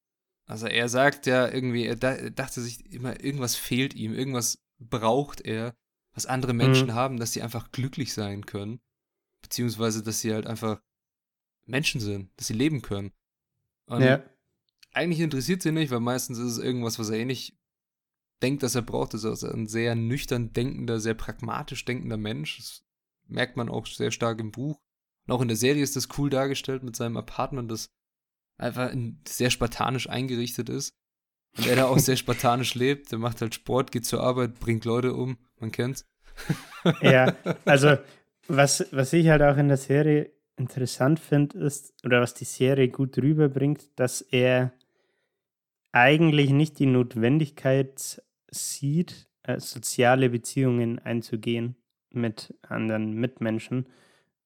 Also 0.46 0.68
er 0.68 0.90
sagt 0.90 1.26
ja 1.26 1.48
irgendwie, 1.48 1.86
er 1.86 1.96
dachte 1.96 2.62
sich 2.62 2.92
immer, 2.92 3.24
irgendwas 3.24 3.56
fehlt 3.56 3.94
ihm, 3.94 4.14
irgendwas 4.14 4.64
braucht 4.80 5.42
er, 5.42 5.76
was 6.14 6.26
andere 6.26 6.54
Menschen 6.54 6.88
mhm. 6.88 6.94
haben, 6.94 7.20
dass 7.20 7.34
sie 7.34 7.42
einfach 7.42 7.72
glücklich 7.72 8.14
sein 8.14 8.46
können. 8.46 8.82
Beziehungsweise, 9.42 10.04
dass 10.04 10.22
sie 10.22 10.34
halt 10.34 10.48
einfach 10.48 10.82
Menschen 11.66 12.02
sind, 12.02 12.32
dass 12.38 12.48
sie 12.48 12.54
leben 12.54 12.82
können. 12.82 13.12
Und 13.86 14.02
ja. 14.02 14.24
Eigentlich 14.94 15.20
interessiert 15.20 15.62
sie 15.62 15.72
nicht, 15.72 15.92
weil 15.92 16.00
meistens 16.00 16.38
ist 16.38 16.54
es 16.54 16.58
irgendwas, 16.58 17.00
was 17.00 17.10
er 17.10 17.18
eh 17.18 17.26
nicht 17.26 17.58
denkt, 18.42 18.64
dass 18.64 18.76
er 18.76 18.82
braucht. 18.82 19.14
Das 19.14 19.24
ist 19.24 19.30
also 19.30 19.50
ein 19.50 19.68
sehr 19.68 19.96
nüchtern 19.96 20.54
denkender, 20.54 21.00
sehr 21.00 21.14
pragmatisch 21.14 21.86
denkender 21.86 22.18
Mensch. 22.18 22.58
Das 22.58 22.84
merkt 23.28 23.58
man 23.58 23.70
auch 23.70 23.86
sehr 23.86 24.12
stark 24.12 24.40
im 24.40 24.52
Buch. 24.52 24.80
Und 25.28 25.34
auch 25.34 25.42
in 25.42 25.48
der 25.48 25.58
Serie 25.58 25.84
ist 25.84 25.96
das 25.96 26.08
cool 26.18 26.30
dargestellt 26.30 26.84
mit 26.84 26.96
seinem 26.96 27.18
Apartment, 27.18 27.72
das 27.72 27.90
einfach 28.58 28.92
sehr 29.28 29.50
spartanisch 29.50 30.10
eingerichtet 30.10 30.70
ist. 30.70 30.94
Und 31.58 31.68
er 31.68 31.76
da 31.76 31.86
auch 31.86 32.00
sehr 32.00 32.16
spartanisch 32.18 32.76
lebt. 32.76 33.12
Der 33.12 33.20
macht 33.20 33.42
halt 33.42 33.56
Sport, 33.56 33.92
geht 33.92 34.06
zur 34.06 34.22
Arbeit, 34.22 34.60
bringt 34.60 34.86
Leute 34.86 35.14
um. 35.14 35.38
Man 35.60 35.72
kennt's. 35.72 36.06
ja, 37.02 37.36
also 37.66 37.98
was, 38.48 38.88
was 38.92 39.14
ich 39.14 39.28
halt 39.28 39.42
auch 39.42 39.58
in 39.58 39.68
der 39.68 39.78
Serie 39.78 40.32
interessant 40.58 41.20
finde, 41.20 41.60
ist, 41.60 41.94
oder 42.04 42.22
was 42.22 42.34
die 42.34 42.46
Serie 42.46 42.90
gut 42.90 43.18
rüberbringt, 43.18 43.98
dass 43.98 44.22
er 44.22 44.74
eigentlich 45.92 46.52
nicht 46.52 46.80
die 46.80 46.86
Notwendigkeit 46.86 48.22
sieht, 48.52 49.30
äh, 49.44 49.60
soziale 49.60 50.30
Beziehungen 50.30 51.00
einzugehen 51.00 51.76
mit 52.12 52.54
anderen 52.68 53.14
Mitmenschen 53.14 53.88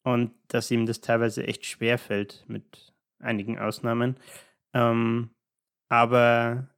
und 0.03 0.31
dass 0.47 0.71
ihm 0.71 0.85
das 0.85 1.01
teilweise 1.01 1.45
echt 1.47 1.65
schwer 1.65 1.97
fällt, 1.97 2.43
mit 2.47 2.93
einigen 3.19 3.57
Ausnahmen. 3.57 4.17
Ähm, 4.73 5.29
aber 5.89 6.69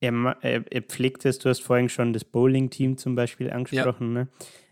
er, 0.00 0.12
er, 0.42 0.64
er, 0.70 0.82
pflegt 0.82 1.24
es, 1.24 1.38
du 1.38 1.48
hast 1.48 1.62
vorhin 1.62 1.88
schon 1.88 2.12
das 2.12 2.24
Bowling-Team 2.24 2.98
zum 2.98 3.14
Beispiel 3.14 3.50
angesprochen, 3.50 4.14
ja. 4.14 4.22
ne? 4.24 4.28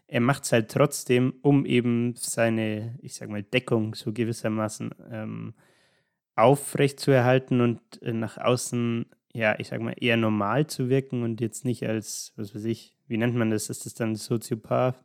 er 0.08 0.20
macht 0.20 0.44
es 0.44 0.52
halt 0.52 0.70
trotzdem, 0.70 1.34
um 1.42 1.66
eben 1.66 2.14
seine, 2.16 2.96
ich 3.02 3.14
sag 3.14 3.28
mal, 3.28 3.42
Deckung 3.42 3.94
so 3.94 4.12
gewissermaßen 4.12 4.94
ähm, 5.10 5.54
aufrechtzuerhalten 6.36 7.60
und 7.60 8.02
äh, 8.02 8.12
nach 8.12 8.38
außen 8.38 9.06
ja, 9.36 9.54
ich 9.58 9.68
sag 9.68 9.80
mal, 9.82 9.94
eher 10.00 10.16
normal 10.16 10.66
zu 10.66 10.88
wirken 10.88 11.22
und 11.22 11.40
jetzt 11.40 11.64
nicht 11.64 11.86
als, 11.86 12.32
was 12.36 12.54
weiß 12.54 12.64
ich, 12.64 12.96
wie 13.06 13.18
nennt 13.18 13.34
man 13.34 13.50
das? 13.50 13.68
Ist 13.68 13.84
das 13.84 13.94
dann 13.94 14.16
Soziopath? 14.16 14.96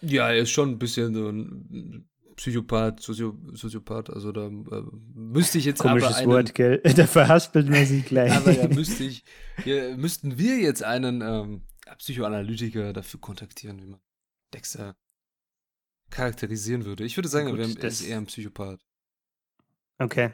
Ja, 0.00 0.28
er 0.30 0.38
ist 0.38 0.50
schon 0.50 0.70
ein 0.70 0.78
bisschen 0.78 1.14
so 1.14 1.28
ein 1.28 2.08
Psychopath, 2.36 3.00
Sozio 3.00 3.36
Soziopath, 3.52 4.10
also 4.10 4.32
da 4.32 4.46
äh, 4.46 4.82
müsste 5.14 5.58
ich 5.58 5.64
jetzt 5.64 5.80
Komisches 5.80 6.08
aber 6.10 6.18
einen, 6.18 6.30
Wort, 6.30 6.54
gell? 6.54 6.80
Da 6.96 7.06
verhaspelt 7.06 7.68
man 7.68 7.84
sich 7.84 8.04
gleich. 8.04 8.32
aber 8.32 8.52
da 8.52 8.68
müsste 8.74 9.04
ich, 9.04 9.24
ja, 9.64 9.96
müssten 9.96 10.38
wir 10.38 10.58
jetzt 10.58 10.82
einen 10.82 11.20
ähm, 11.20 11.62
Psychoanalytiker 11.98 12.92
dafür 12.92 13.20
kontaktieren, 13.20 13.80
wie 13.82 13.86
man 13.86 14.00
Dexter 14.52 14.96
charakterisieren 16.10 16.84
würde. 16.84 17.04
Ich 17.04 17.16
würde 17.16 17.28
sagen, 17.28 17.50
Gut, 17.50 17.58
er 17.58 17.88
ist 17.88 18.02
eher 18.02 18.18
ein 18.18 18.26
Psychopath. 18.26 18.80
Okay. 19.98 20.30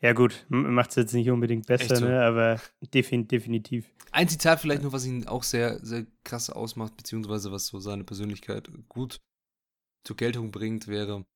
Ja, 0.00 0.12
gut, 0.12 0.46
macht 0.48 0.90
es 0.90 0.96
jetzt 0.96 1.12
nicht 1.12 1.28
unbedingt 1.28 1.66
besser, 1.66 1.96
so? 1.96 2.04
ne? 2.04 2.22
aber 2.22 2.60
defin 2.94 3.26
definitiv. 3.26 3.90
Ein 4.12 4.28
Zitat 4.28 4.60
vielleicht 4.60 4.82
noch, 4.82 4.92
was 4.92 5.04
ihn 5.04 5.26
auch 5.26 5.42
sehr, 5.42 5.84
sehr 5.84 6.06
krass 6.24 6.50
ausmacht, 6.50 6.96
beziehungsweise 6.96 7.50
was 7.50 7.66
so 7.66 7.80
seine 7.80 8.04
Persönlichkeit 8.04 8.70
gut 8.88 9.20
zur 10.04 10.16
Geltung 10.16 10.52
bringt, 10.52 10.86
wäre: 10.86 11.26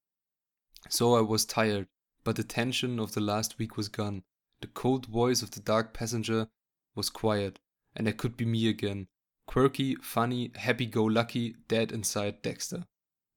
So 0.88 1.18
I 1.18 1.29
was 1.29 1.46
tired, 1.48 1.88
but 2.22 2.37
the 2.37 2.44
tension 2.44 3.01
of 3.01 3.11
the 3.11 3.20
last 3.20 3.59
week 3.59 3.77
was 3.77 3.90
gone. 3.90 4.22
The 4.62 4.68
cold 4.68 5.07
voice 5.07 5.42
of 5.42 5.51
the 5.53 5.62
dark 5.62 5.92
passenger 5.92 6.48
was 6.94 7.12
quiet, 7.12 7.61
and 7.94 8.09
I 8.09 8.12
could 8.12 8.37
be 8.37 8.46
me 8.46 8.68
again. 8.68 9.09
Quirky, 9.46 9.96
funny, 10.01 10.53
happy 10.55 10.87
go 10.87 11.05
lucky, 11.05 11.57
dead 11.66 11.90
inside 11.90 12.42
Dexter. 12.42 12.87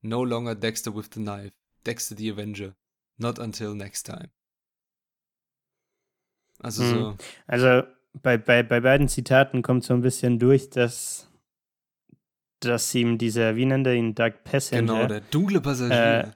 No 0.02 0.22
longer 0.22 0.54
Dexter 0.54 0.92
with 0.92 1.10
the 1.10 1.20
knife, 1.20 1.52
Dexter 1.82 2.14
the 2.14 2.28
Avenger. 2.28 2.76
Not 3.18 3.40
until 3.40 3.74
next 3.74 4.04
time. 4.04 4.30
Also 6.60 6.82
hm. 6.84 6.90
so. 6.90 7.16
Also 7.46 7.82
bei, 8.22 8.38
bei, 8.38 8.62
bei 8.62 8.80
beiden 8.80 9.08
Zitaten 9.08 9.62
kommt 9.62 9.84
so 9.84 9.94
ein 9.94 10.00
bisschen 10.00 10.38
durch, 10.38 10.70
dass, 10.70 11.30
dass 12.60 12.94
ihm 12.94 13.18
dieser, 13.18 13.56
wie 13.56 13.66
nennt 13.66 13.86
er 13.86 13.94
ihn, 13.94 14.14
Doug 14.14 14.32
Passenger. 14.44 14.80
Genau, 14.80 15.06
der 15.06 15.20
dunkle 15.20 15.60
Passagier. 15.60 16.32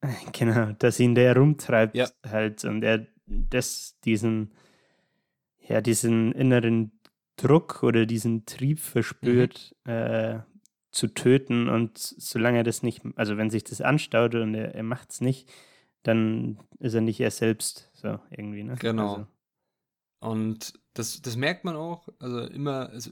Äh, 0.00 0.08
genau, 0.32 0.72
dass 0.78 1.00
ihn 1.00 1.14
der 1.14 1.36
rumtreibt 1.36 1.96
ja. 1.96 2.08
halt 2.26 2.64
und 2.64 2.82
er 2.82 3.06
das, 3.26 3.98
diesen, 4.04 4.52
ja, 5.60 5.80
diesen 5.80 6.32
inneren 6.32 6.92
Druck 7.36 7.82
oder 7.82 8.06
diesen 8.06 8.46
Trieb 8.46 8.80
verspürt, 8.80 9.74
mhm. 9.84 9.92
äh, 9.92 10.40
zu 10.90 11.08
töten 11.08 11.68
und 11.68 11.98
solange 11.98 12.58
er 12.58 12.64
das 12.64 12.82
nicht, 12.82 13.02
also 13.16 13.36
wenn 13.36 13.50
sich 13.50 13.62
das 13.62 13.80
anstaut 13.80 14.34
und 14.34 14.54
er, 14.54 14.74
er 14.74 14.82
macht 14.82 15.10
es 15.10 15.20
nicht, 15.20 15.48
dann 16.02 16.58
ist 16.78 16.94
er 16.94 17.02
nicht 17.02 17.20
er 17.20 17.30
selbst, 17.30 17.87
so 18.00 18.18
irgendwie, 18.30 18.62
ne? 18.62 18.76
Genau. 18.76 19.14
Also. 19.14 19.26
Und 20.20 20.80
das, 20.94 21.22
das 21.22 21.36
merkt 21.36 21.64
man 21.64 21.76
auch, 21.76 22.08
also 22.18 22.40
immer, 22.40 22.90
also 22.90 23.10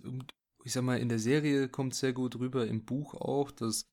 ich 0.65 0.73
sag 0.73 0.83
mal, 0.83 0.99
in 0.99 1.09
der 1.09 1.19
Serie 1.19 1.69
kommt 1.69 1.93
es 1.93 2.01
sehr 2.01 2.13
gut 2.13 2.37
rüber, 2.37 2.67
im 2.67 2.85
Buch 2.85 3.15
auch, 3.15 3.51
dass 3.51 3.89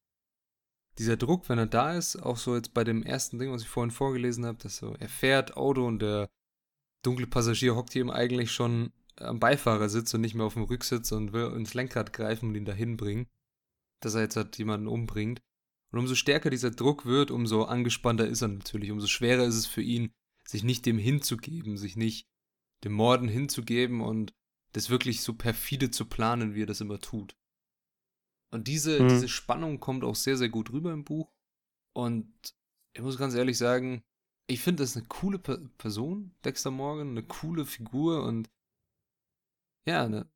dieser 0.98 1.18
Druck, 1.18 1.50
wenn 1.50 1.60
er 1.60 1.68
da 1.68 1.96
ist, 1.96 2.16
auch 2.16 2.38
so 2.38 2.56
jetzt 2.56 2.74
bei 2.74 2.84
dem 2.84 3.04
ersten 3.04 3.40
Ding, 3.40 3.52
was 3.52 3.64
ich 3.64 3.70
vorhin 3.70 3.92
vorgelesen 3.92 4.46
habe, 4.46 4.58
dass 4.60 4.78
so, 4.78 4.96
er 5.00 5.10
fährt 5.10 5.58
Auto 5.58 5.86
und 5.86 6.00
der 6.00 6.30
dunkle 7.04 7.28
Passagier 7.28 7.76
hockt 7.76 7.96
ihm 7.96 8.10
eigentlich 8.10 8.52
schon 8.52 8.92
am 9.18 9.40
Beifahrersitz 9.40 10.14
und 10.14 10.22
nicht 10.22 10.36
mehr 10.36 10.46
auf 10.46 10.54
dem 10.54 10.64
Rücksitz 10.64 11.12
und 11.12 11.34
will 11.34 11.52
ins 11.56 11.74
Lenkrad 11.74 12.14
greifen 12.14 12.50
und 12.50 12.56
ihn 12.56 12.66
dahin 12.66 12.98
bringen, 12.98 13.28
dass 14.02 14.16
er 14.16 14.22
jetzt 14.22 14.36
halt 14.36 14.58
jemanden 14.58 14.88
umbringt. 14.88 15.42
Und 15.92 16.00
umso 16.00 16.16
stärker 16.16 16.50
dieser 16.50 16.72
Druck 16.72 17.06
wird, 17.06 17.30
umso 17.30 17.64
angespannter 17.64 18.28
ist 18.28 18.42
er 18.42 18.48
natürlich, 18.48 18.90
umso 18.90 19.08
schwerer 19.08 19.44
ist 19.44 19.56
es 19.56 19.68
für 19.68 19.84
ihn, 19.84 20.12
sich 20.48 20.64
nicht 20.64 20.86
dem 20.86 20.98
hinzugeben, 20.98 21.78
sich 21.78 21.96
nicht 21.96 22.28
dem 22.84 22.94
Morden 22.94 23.28
hinzugeben 23.28 24.02
und 24.02 24.34
das 24.74 24.90
wirklich 24.90 25.22
so 25.22 25.34
perfide 25.34 25.92
zu 25.92 26.06
planen, 26.06 26.56
wie 26.56 26.64
er 26.64 26.68
das 26.68 26.82
immer 26.82 27.00
tut. 27.00 27.36
Und 28.52 28.68
diese, 28.68 29.02
mhm. 29.02 29.10
diese 29.10 29.30
Spannung 29.30 29.80
kommt 29.80 30.04
auch 30.04 30.16
sehr, 30.16 30.38
sehr 30.38 30.50
gut 30.50 30.72
rüber 30.72 30.92
im 30.92 31.04
Buch. 31.04 31.32
Und 31.94 32.32
ich 32.94 33.02
muss 33.02 33.18
ganz 33.18 33.34
ehrlich 33.34 33.58
sagen, 33.58 34.04
ich 34.48 34.62
finde 34.62 34.84
das 34.84 34.96
eine 34.96 35.06
coole 35.06 35.40
Pe 35.40 35.58
Person, 35.78 36.36
Dexter 36.44 36.72
Morgan, 36.72 37.10
eine 37.10 37.24
coole 37.24 37.66
Figur 37.66 38.24
und 38.26 38.50
ja, 39.86 40.06
eine, 40.06 40.30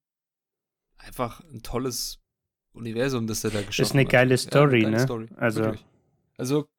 einfach 0.97 1.41
ein 1.41 1.61
tolles 1.61 2.23
Universum, 2.73 3.27
das 3.27 3.43
er 3.43 3.51
da 3.51 3.61
geschaffen 3.61 3.83
hat. 3.83 3.89
Ist 3.89 3.93
eine 3.93 4.05
geile 4.05 4.33
hat. 4.33 4.39
Story, 4.39 4.81
ja, 4.81 4.87
eine 4.87 4.97
geile 4.97 4.97
ne? 4.97 5.27
Story, 5.27 5.27
also. 5.35 5.73
Also 6.37 6.69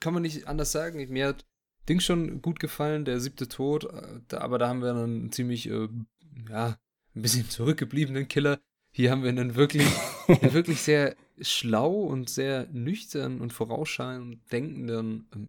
kann 0.00 0.12
man 0.12 0.22
nicht 0.22 0.48
anders 0.48 0.72
sagen. 0.72 1.08
Mir 1.08 1.28
hat 1.28 1.46
Ding 1.88 2.00
schon 2.00 2.40
gut 2.40 2.60
gefallen, 2.60 3.04
der 3.04 3.20
siebte 3.20 3.48
Tod, 3.48 3.84
äh, 3.84 4.36
aber 4.36 4.58
da 4.58 4.68
haben 4.68 4.82
wir 4.82 4.90
einen 4.90 5.32
ziemlich, 5.32 5.68
äh, 5.68 5.88
ja, 6.48 6.78
ein 7.14 7.22
bisschen 7.22 7.48
zurückgebliebenen 7.50 8.28
Killer. 8.28 8.60
Hier 8.92 9.10
haben 9.10 9.22
wir 9.22 9.30
einen 9.30 9.54
wirklich, 9.54 9.86
wirklich 10.26 10.80
sehr 10.80 11.16
schlau 11.40 11.92
und 11.92 12.30
sehr 12.30 12.68
nüchtern 12.72 13.40
und 13.40 13.52
vorausschauend 13.52 14.40
denkenden 14.52 15.28
ähm, 15.34 15.48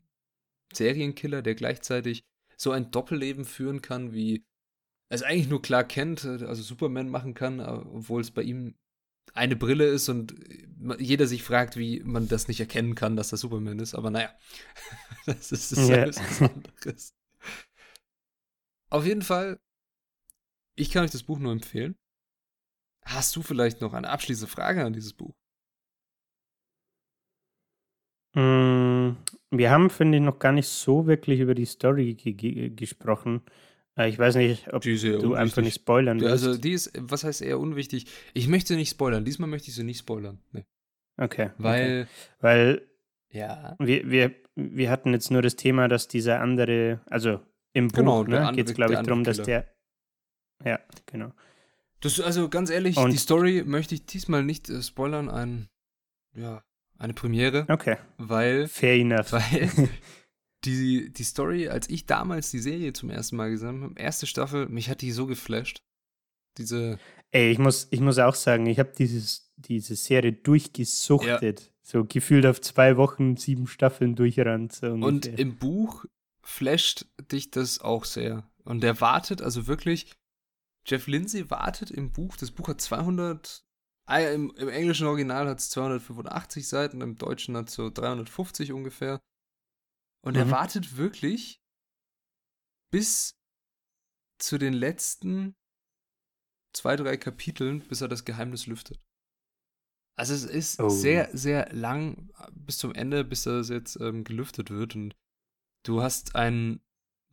Serienkiller, 0.74 1.42
der 1.42 1.56
gleichzeitig 1.56 2.24
so 2.58 2.72
ein 2.72 2.92
Doppelleben 2.92 3.46
führen 3.46 3.82
kann, 3.82 4.14
wie 4.14 4.44
es 5.10 5.22
eigentlich 5.22 5.48
nur 5.48 5.62
klar 5.62 5.84
kennt, 5.84 6.26
äh, 6.26 6.44
also 6.46 6.64
Superman 6.64 7.10
machen 7.10 7.34
kann, 7.34 7.60
obwohl 7.60 8.22
es 8.22 8.32
bei 8.32 8.42
ihm 8.42 8.76
eine 9.34 9.56
Brille 9.56 9.86
ist 9.86 10.10
und 10.10 10.36
jeder 11.00 11.28
sich 11.28 11.44
fragt, 11.44 11.78
wie 11.78 12.02
man 12.04 12.28
das 12.28 12.48
nicht 12.48 12.60
erkennen 12.60 12.96
kann, 12.96 13.16
dass 13.16 13.30
das 13.30 13.42
Superman 13.42 13.80
ist. 13.80 13.96
Aber 13.96 14.10
naja, 14.12 14.34
das 15.26 15.52
ist, 15.52 15.72
das 15.72 15.90
yeah. 15.90 16.08
was 16.08 16.42
anderes. 16.42 17.16
Auf 18.90 19.06
jeden 19.06 19.24
Fall, 19.24 19.60
ich 20.76 20.92
kann 20.92 21.04
euch 21.04 21.12
das 21.12 21.24
Buch 21.24 21.40
nur 21.40 21.52
empfehlen. 21.52 21.96
Hast 23.04 23.36
du 23.36 23.42
vielleicht 23.42 23.82
noch 23.82 23.94
eine 23.94 24.10
abschließende 24.10 24.52
Frage 24.52 24.84
an 24.84 24.94
dieses 24.94 25.14
Buch? 25.14 25.36
Mm, 28.34 29.12
wir 29.52 29.72
haben, 29.72 29.90
finde 29.90 30.18
ich, 30.18 30.24
noch 30.24 30.40
gar 30.40 30.52
nicht 30.52 30.68
so 30.68 31.08
wirklich 31.08 31.40
über 31.40 31.56
die 31.56 31.66
Story 31.66 32.16
gesprochen. 32.76 33.42
Äh, 33.98 34.10
ich 34.10 34.20
weiß 34.20 34.36
nicht, 34.36 34.74
ob 34.74 34.82
du 34.84 34.90
unwichtig. 34.90 35.36
einfach 35.36 35.62
nicht 35.62 35.76
spoilern 35.76 36.20
willst. 36.20 36.32
Also 36.32 36.58
die 36.58 36.74
ist, 36.74 36.92
was 36.98 37.24
heißt 37.24 37.42
eher 37.42 37.60
unwichtig? 37.60 38.08
Ich 38.34 38.48
möchte 38.48 38.76
nicht 38.76 38.90
spoilern. 38.90 39.26
Diesmal 39.26 39.50
möchte 39.50 39.70
ich 39.70 39.76
sie 39.76 39.84
nicht 39.84 40.00
spoilern. 40.00 40.40
Nee. 40.52 40.66
Okay. 41.18 41.52
Weil. 41.58 42.02
Okay. 42.02 42.08
Weil. 42.40 42.82
Ja. 43.30 43.76
Wir, 43.80 44.10
wir, 44.10 44.36
wir 44.56 44.90
hatten 44.90 45.12
jetzt 45.12 45.32
nur 45.32 45.42
das 45.42 45.56
Thema, 45.56 45.88
dass 45.88 46.08
dieser 46.08 46.40
andere, 46.40 47.02
also 47.08 47.42
im 47.74 47.90
Buch 47.90 47.98
genau, 47.98 48.24
ne, 48.24 48.52
geht 48.56 48.70
es, 48.70 48.74
glaube 48.74 48.94
ich, 48.94 49.00
darum, 49.00 49.24
dass 49.24 49.42
der. 49.42 49.68
Ja, 50.64 50.80
genau. 51.06 51.34
Das, 52.00 52.20
also 52.22 52.48
ganz 52.50 52.70
ehrlich, 52.70 52.98
Und 52.98 53.12
die 53.12 53.18
Story 53.18 53.64
möchte 53.66 53.96
ich 53.96 54.06
diesmal 54.06 54.44
nicht 54.44 54.70
äh, 54.70 54.82
spoilern. 54.82 55.30
Ein, 55.30 55.68
ja, 56.34 56.64
eine 56.98 57.14
Premiere. 57.14 57.66
Okay. 57.68 57.98
Weil. 58.18 58.68
Fair 58.68 58.96
enough. 58.96 59.34
Weil 59.34 59.70
die, 60.66 61.12
die 61.12 61.24
Story, 61.24 61.70
als 61.70 61.90
ich 61.90 62.06
damals 62.06 62.52
die 62.52 62.60
Serie 62.60 62.94
zum 62.94 63.10
ersten 63.10 63.36
Mal 63.36 63.52
gesehen 63.52 63.84
habe, 63.84 64.00
erste 64.00 64.28
Staffel, 64.28 64.68
mich 64.68 64.90
hat 64.90 65.02
die 65.02 65.12
so 65.12 65.26
geflasht. 65.26 65.82
Diese. 66.58 67.00
Ey, 67.32 67.52
ich 67.52 67.60
muss, 67.60 67.88
ich 67.92 68.00
muss 68.00 68.18
auch 68.18 68.36
sagen, 68.36 68.66
ich 68.66 68.80
habe 68.80 68.94
diese 68.98 69.96
Serie 69.96 70.34
durchgesuchtet. 70.34 71.62
Ja. 71.62 71.68
So 71.82 72.04
gefühlt 72.04 72.46
auf 72.46 72.62
zwei 72.62 72.98
Wochen 72.98 73.38
sieben 73.38 73.68
Staffeln 73.68 74.16
durchrannt. 74.16 74.74
So 74.74 74.88
Und 74.88 75.28
im 75.28 75.58
Buch 75.58 76.06
flasht 76.42 77.06
dich 77.32 77.52
das 77.52 77.80
auch 77.80 78.06
sehr. 78.06 78.50
Und 78.64 78.82
der 78.82 79.00
wartet, 79.02 79.42
also 79.42 79.68
wirklich, 79.68 80.12
Jeff 80.88 81.08
Lindsay 81.08 81.50
wartet 81.50 81.92
im 81.92 82.12
Buch, 82.12 82.38
das 82.38 82.52
Buch 82.52 82.70
hat 82.70 82.82
200, 82.82 83.64
ah 84.08 84.20
im, 84.20 84.52
im 84.56 84.70
englischen 84.70 85.08
Original 85.08 85.48
hat 85.48 85.60
es 85.60 85.70
285 85.72 86.68
Seiten, 86.68 87.02
im 87.02 87.18
deutschen 87.18 87.56
hat 87.58 87.70
es 87.70 87.76
so 87.76 87.90
350 87.90 88.72
ungefähr. 88.72 89.20
Und 90.26 90.34
mhm. 90.34 90.40
er 90.40 90.52
wartet 90.52 90.98
wirklich 90.98 91.62
bis 92.92 93.38
zu 94.40 94.58
den 94.58 94.74
letzten 94.74 95.56
zwei, 96.74 96.96
drei 96.96 97.16
Kapiteln, 97.16 97.80
bis 97.88 98.02
er 98.02 98.08
das 98.08 98.26
Geheimnis 98.26 98.68
lüftet. 98.68 99.00
Also 100.18 100.34
es 100.34 100.46
ist 100.46 100.80
oh. 100.80 100.90
sehr, 100.90 101.30
sehr 101.34 101.72
lang 101.74 102.32
bis 102.52 102.78
zum 102.78 102.94
Ende, 102.94 103.24
bis 103.24 103.44
das 103.44 103.70
jetzt 103.70 104.00
ähm, 104.02 104.24
gelüftet 104.24 104.72
wird. 104.72 104.96
Und 104.96 105.16
du 105.84 106.02
hast 106.02 106.36
ein, 106.36 106.82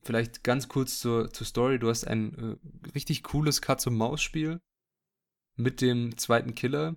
vielleicht 0.02 0.42
ganz 0.44 0.68
kurz 0.68 0.98
zur, 0.98 1.32
zur 1.32 1.46
Story, 1.46 1.78
du 1.78 1.88
hast 1.88 2.04
ein 2.04 2.34
äh, 2.38 2.88
richtig 2.94 3.22
cooles 3.22 3.62
Katz-und-Maus-Spiel 3.62 4.60
mit 5.56 5.80
dem 5.80 6.18
zweiten 6.18 6.54
Killer, 6.54 6.96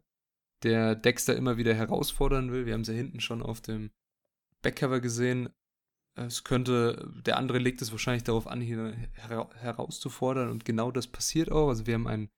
der 0.64 0.96
Dexter 0.96 1.36
immer 1.36 1.58
wieder 1.58 1.74
herausfordern 1.74 2.52
will. 2.52 2.66
Wir 2.66 2.74
haben 2.74 2.82
es 2.82 2.88
ja 2.88 2.94
hinten 2.96 3.20
schon 3.20 3.44
auf 3.44 3.62
dem 3.62 3.92
Backcover 4.62 5.00
gesehen. 5.00 5.50
Es 6.16 6.46
könnte, 6.46 7.12
der 7.26 7.38
andere 7.38 7.60
legt 7.60 7.82
es 7.82 7.92
wahrscheinlich 7.92 8.24
darauf 8.24 8.48
an, 8.48 8.62
hier 8.62 8.94
herauszufordern 9.14 10.50
und 10.50 10.64
genau 10.64 10.92
das 10.92 11.08
passiert 11.08 11.52
auch. 11.52 11.68
Also 11.68 11.86
wir 11.86 11.94
haben 11.94 12.08
ein 12.08 12.30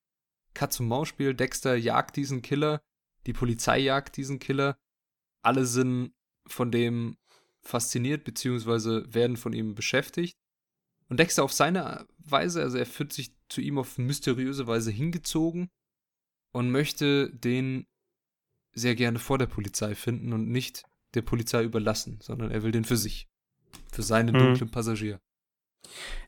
Katz-und-Maus-Spiel, 0.55 1.35
Dexter 1.35 1.75
jagt 1.75 2.15
diesen 2.15 2.41
Killer, 2.41 2.81
die 3.27 3.33
Polizei 3.33 3.79
jagt 3.79 4.17
diesen 4.17 4.39
Killer, 4.39 4.77
alle 5.43 5.65
sind 5.65 6.13
von 6.47 6.71
dem 6.71 7.17
fasziniert, 7.61 8.23
beziehungsweise 8.23 9.13
werden 9.13 9.37
von 9.37 9.53
ihm 9.53 9.75
beschäftigt. 9.75 10.37
Und 11.09 11.19
Dexter 11.19 11.43
auf 11.43 11.53
seine 11.53 12.07
Weise, 12.17 12.61
also 12.63 12.77
er 12.77 12.85
fühlt 12.85 13.13
sich 13.13 13.35
zu 13.47 13.61
ihm 13.61 13.77
auf 13.77 13.97
mysteriöse 13.97 14.65
Weise 14.65 14.91
hingezogen 14.91 15.69
und 16.51 16.71
möchte 16.71 17.31
den 17.31 17.85
sehr 18.73 18.95
gerne 18.95 19.19
vor 19.19 19.37
der 19.37 19.45
Polizei 19.45 19.93
finden 19.93 20.33
und 20.33 20.49
nicht 20.49 20.83
der 21.13 21.21
Polizei 21.21 21.63
überlassen, 21.63 22.19
sondern 22.21 22.51
er 22.51 22.63
will 22.63 22.71
den 22.71 22.85
für 22.85 22.97
sich. 22.97 23.27
Für 23.91 24.03
seinen 24.03 24.33
hm. 24.33 24.39
dunklen 24.39 24.71
Passagier. 24.71 25.19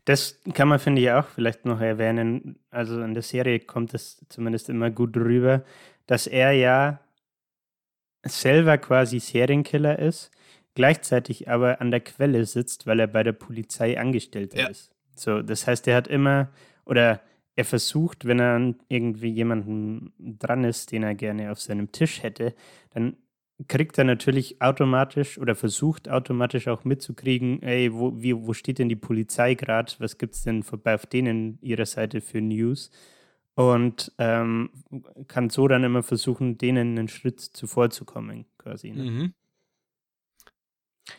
Das 0.05 0.39
kann 0.53 0.67
man, 0.67 0.79
finde 0.79 1.01
ich, 1.01 1.11
auch 1.11 1.27
vielleicht 1.27 1.65
noch 1.65 1.81
erwähnen. 1.81 2.59
Also 2.71 3.01
in 3.01 3.13
der 3.13 3.23
Serie 3.23 3.59
kommt 3.59 3.93
es 3.93 4.25
zumindest 4.29 4.69
immer 4.69 4.89
gut 4.89 5.15
rüber, 5.17 5.63
dass 6.07 6.25
er 6.25 6.51
ja 6.53 6.99
selber 8.23 8.77
quasi 8.77 9.19
Serienkiller 9.19 9.99
ist, 9.99 10.31
gleichzeitig 10.73 11.49
aber 11.49 11.81
an 11.81 11.91
der 11.91 12.01
Quelle 12.01 12.45
sitzt, 12.45 12.87
weil 12.87 12.99
er 12.99 13.07
bei 13.07 13.23
der 13.23 13.33
Polizei 13.33 13.99
angestellt 13.99 14.53
ja. 14.53 14.67
ist. 14.67 14.91
So, 15.15 15.41
das 15.41 15.67
heißt, 15.67 15.87
er 15.87 15.97
hat 15.97 16.07
immer 16.07 16.49
oder 16.85 17.21
er 17.55 17.65
versucht, 17.65 18.25
wenn 18.25 18.39
er 18.39 18.73
irgendwie 18.87 19.29
jemanden 19.29 20.13
dran 20.17 20.63
ist, 20.63 20.91
den 20.91 21.03
er 21.03 21.13
gerne 21.13 21.51
auf 21.51 21.59
seinem 21.59 21.91
Tisch 21.91 22.23
hätte, 22.23 22.55
dann 22.91 23.17
kriegt 23.67 23.97
er 23.97 24.05
natürlich 24.05 24.61
automatisch 24.61 25.37
oder 25.37 25.55
versucht 25.55 26.07
automatisch 26.09 26.67
auch 26.67 26.85
mitzukriegen, 26.85 27.61
ey, 27.61 27.93
wo, 27.93 28.21
wie, 28.21 28.35
wo 28.35 28.53
steht 28.53 28.79
denn 28.79 28.89
die 28.89 28.95
Polizei 28.95 29.55
gerade? 29.55 29.91
Was 29.99 30.17
gibt 30.17 30.35
es 30.35 30.43
denn 30.43 30.63
vorbei 30.63 30.95
auf 30.95 31.05
denen 31.05 31.59
ihrer 31.61 31.85
Seite 31.85 32.21
für 32.21 32.41
News? 32.41 32.89
Und 33.55 34.13
ähm, 34.17 34.69
kann 35.27 35.49
so 35.49 35.67
dann 35.67 35.83
immer 35.83 36.01
versuchen, 36.03 36.57
denen 36.57 36.97
einen 36.97 37.09
Schritt 37.09 37.41
zuvorzukommen, 37.41 38.45
quasi. 38.57 38.91
Ne? 38.91 39.03
Mhm. 39.03 39.33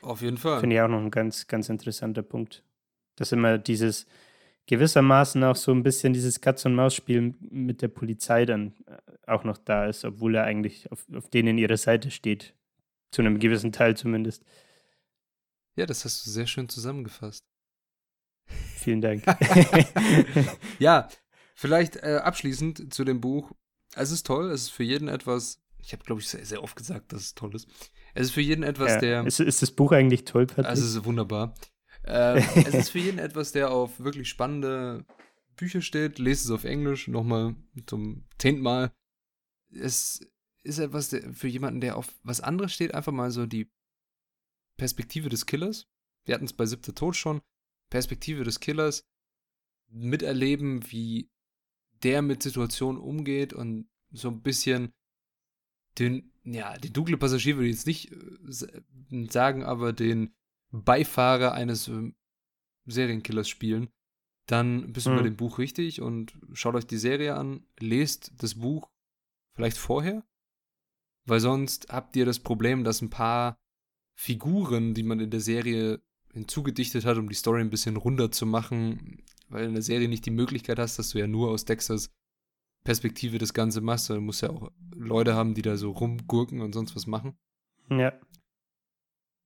Auf 0.01 0.23
jeden 0.23 0.39
Fall. 0.39 0.61
Finde 0.61 0.77
ich 0.77 0.83
auch 0.83 0.89
noch 0.89 1.01
ein 1.01 1.11
ganz, 1.11 1.47
ganz 1.47 1.69
interessanter 1.69 2.23
Punkt. 2.23 2.65
Dass 3.17 3.33
immer 3.33 3.59
dieses, 3.59 4.07
gewissermaßen 4.67 5.43
auch 5.45 5.57
so 5.57 5.73
ein 5.73 5.83
bisschen 5.83 6.13
dieses 6.13 6.41
Katz-und-Maus-Spiel 6.41 7.35
mit 7.41 7.83
der 7.83 7.89
Polizei 7.89 8.45
dann 8.47 8.75
äh, 8.87 8.97
auch 9.27 9.45
noch 9.45 9.59
da 9.59 9.87
ist, 9.87 10.05
obwohl 10.05 10.37
er 10.37 10.45
eigentlich 10.45 10.91
auf, 10.93 11.07
auf 11.15 11.29
denen 11.29 11.59
ihrer 11.59 11.77
Seite 11.77 12.11
steht. 12.11 12.55
Zu 13.11 13.23
einem 13.23 13.41
gewissen 13.41 13.73
Teil 13.73 13.97
zumindest. 13.97 14.45
Ja, 15.75 15.87
das 15.87 16.05
hast 16.05 16.25
du 16.25 16.31
sehr 16.31 16.47
schön 16.47 16.69
zusammengefasst. 16.69 17.45
Vielen 18.77 19.01
Dank. 19.01 19.25
ja, 20.79 21.09
vielleicht 21.55 21.97
äh, 21.97 22.21
abschließend 22.23 22.93
zu 22.93 23.05
dem 23.05 23.21
Buch. 23.21 23.53
Es 23.95 24.11
ist 24.11 24.27
toll, 24.27 24.51
es 24.51 24.63
ist 24.63 24.71
für 24.71 24.85
jeden 24.85 25.09
etwas, 25.09 25.61
ich 25.79 25.93
habe 25.93 26.05
glaube 26.05 26.21
ich 26.21 26.29
sehr, 26.29 26.45
sehr, 26.45 26.63
oft 26.63 26.77
gesagt, 26.77 27.13
dass 27.13 27.23
es 27.23 27.35
toll 27.35 27.55
ist. 27.55 27.69
Es 28.15 28.27
ist 28.27 28.33
für 28.33 28.41
jeden 28.41 28.63
etwas, 28.63 28.93
ja, 28.93 28.99
der. 28.99 29.27
Ist, 29.27 29.41
ist 29.41 29.63
das 29.63 29.71
Buch 29.71 29.93
eigentlich 29.93 30.25
toll, 30.25 30.47
Patrick? 30.47 30.67
Also 30.67 30.85
es 30.85 30.95
ist 30.95 31.05
wunderbar. 31.05 31.55
Ähm, 32.05 32.37
es 32.67 32.75
ist 32.75 32.91
für 32.91 32.99
jeden 32.99 33.19
etwas, 33.19 33.53
der 33.53 33.71
auf 33.71 34.01
wirklich 34.01 34.29
spannende 34.29 35.05
Bücher 35.57 35.83
steht. 35.83 36.19
Lest 36.19 36.45
es 36.45 36.51
auf 36.51 36.65
Englisch 36.65 37.09
nochmal 37.09 37.55
zum 37.87 38.25
zehnten 38.39 38.63
Mal. 38.63 38.93
Es 39.73 40.21
ist 40.63 40.79
etwas 40.79 41.11
der, 41.11 41.33
für 41.35 41.49
jemanden, 41.49 41.81
der 41.81 41.97
auf 41.97 42.09
was 42.23 42.41
anderes 42.41 42.73
steht, 42.73 42.95
einfach 42.95 43.13
mal 43.13 43.31
so 43.31 43.47
die 43.47 43.71
Perspektive 44.77 45.29
des 45.29 45.47
Killers. 45.47 45.87
Wir 46.25 46.35
hatten 46.35 46.45
es 46.45 46.53
bei 46.53 46.67
Siebter 46.67 46.95
Tod 46.95 47.17
schon. 47.17 47.41
Perspektive 47.91 48.45
des 48.45 48.61
Killers. 48.61 49.05
Miterleben, 49.89 50.91
wie 50.91 51.31
der 52.03 52.23
mit 52.23 52.43
Situationen 52.43 53.01
umgeht 53.01 53.53
und 53.53 53.89
so 54.11 54.29
ein 54.29 54.43
bisschen 54.43 54.93
den, 55.99 56.33
ja, 56.45 56.77
den 56.79 56.93
dunklen 56.93 57.19
Passagier 57.19 57.57
würde 57.57 57.69
ich 57.69 57.77
jetzt 57.77 57.87
nicht 57.87 58.13
äh, 58.13 59.27
sagen, 59.29 59.65
aber 59.65 59.93
den 59.93 60.35
Beifahrer 60.71 61.53
eines 61.53 61.89
äh, 61.89 62.13
Serienkillers 62.87 63.49
spielen, 63.49 63.91
dann 64.47 64.93
bist 64.93 65.07
du 65.07 65.11
mhm. 65.11 65.17
bei 65.17 65.23
dem 65.23 65.37
Buch 65.37 65.59
richtig 65.59 66.01
und 66.01 66.35
schaut 66.53 66.75
euch 66.75 66.87
die 66.87 66.99
Serie 66.99 67.37
an, 67.37 67.65
lest 67.79 68.33
das 68.39 68.57
Buch 68.57 68.91
vielleicht 69.55 69.79
vorher, 69.79 70.25
weil 71.27 71.41
sonst 71.41 71.89
habt 71.91 72.17
ihr 72.17 72.25
das 72.25 72.41
Problem, 72.41 72.85
dass 72.85 73.03
ein 73.03 73.11
paar 73.11 73.59
Figuren, 74.17 74.95
die 74.95 75.03
man 75.03 75.21
in 75.21 75.31
der 75.31 75.41
Serie 75.41 76.03
hinzugedichtet 76.33 77.05
hat, 77.05 77.17
um 77.17 77.29
die 77.29 77.35
Story 77.35 77.61
ein 77.61 77.71
bisschen 77.71 77.97
runder 77.97 78.31
zu 78.31 78.47
machen, 78.47 79.23
weil 79.49 79.67
in 79.67 79.75
der 79.75 79.83
Serie 79.83 80.09
nicht 80.09 80.27
die 80.27 80.31
Möglichkeit 80.31 80.79
hast, 80.79 80.99
dass 80.99 81.11
du 81.11 81.19
ja 81.19 81.27
nur 81.27 81.51
aus 81.51 81.65
Dexters 81.65 82.11
Perspektive 82.83 83.39
das 83.39 83.53
Ganze 83.53 83.83
machst, 83.83 84.09
du 84.09 84.21
musst 84.21 84.41
ja 84.41 84.51
auch 84.51 84.73
Leute 84.95 85.35
haben, 85.35 85.55
die 85.55 85.63
da 85.63 85.77
so 85.77 85.91
rumgurken 85.91 86.63
und 86.63 86.73
sonst 86.73 86.97
was 86.97 87.07
machen. 87.07 87.37
Ja 87.91 88.19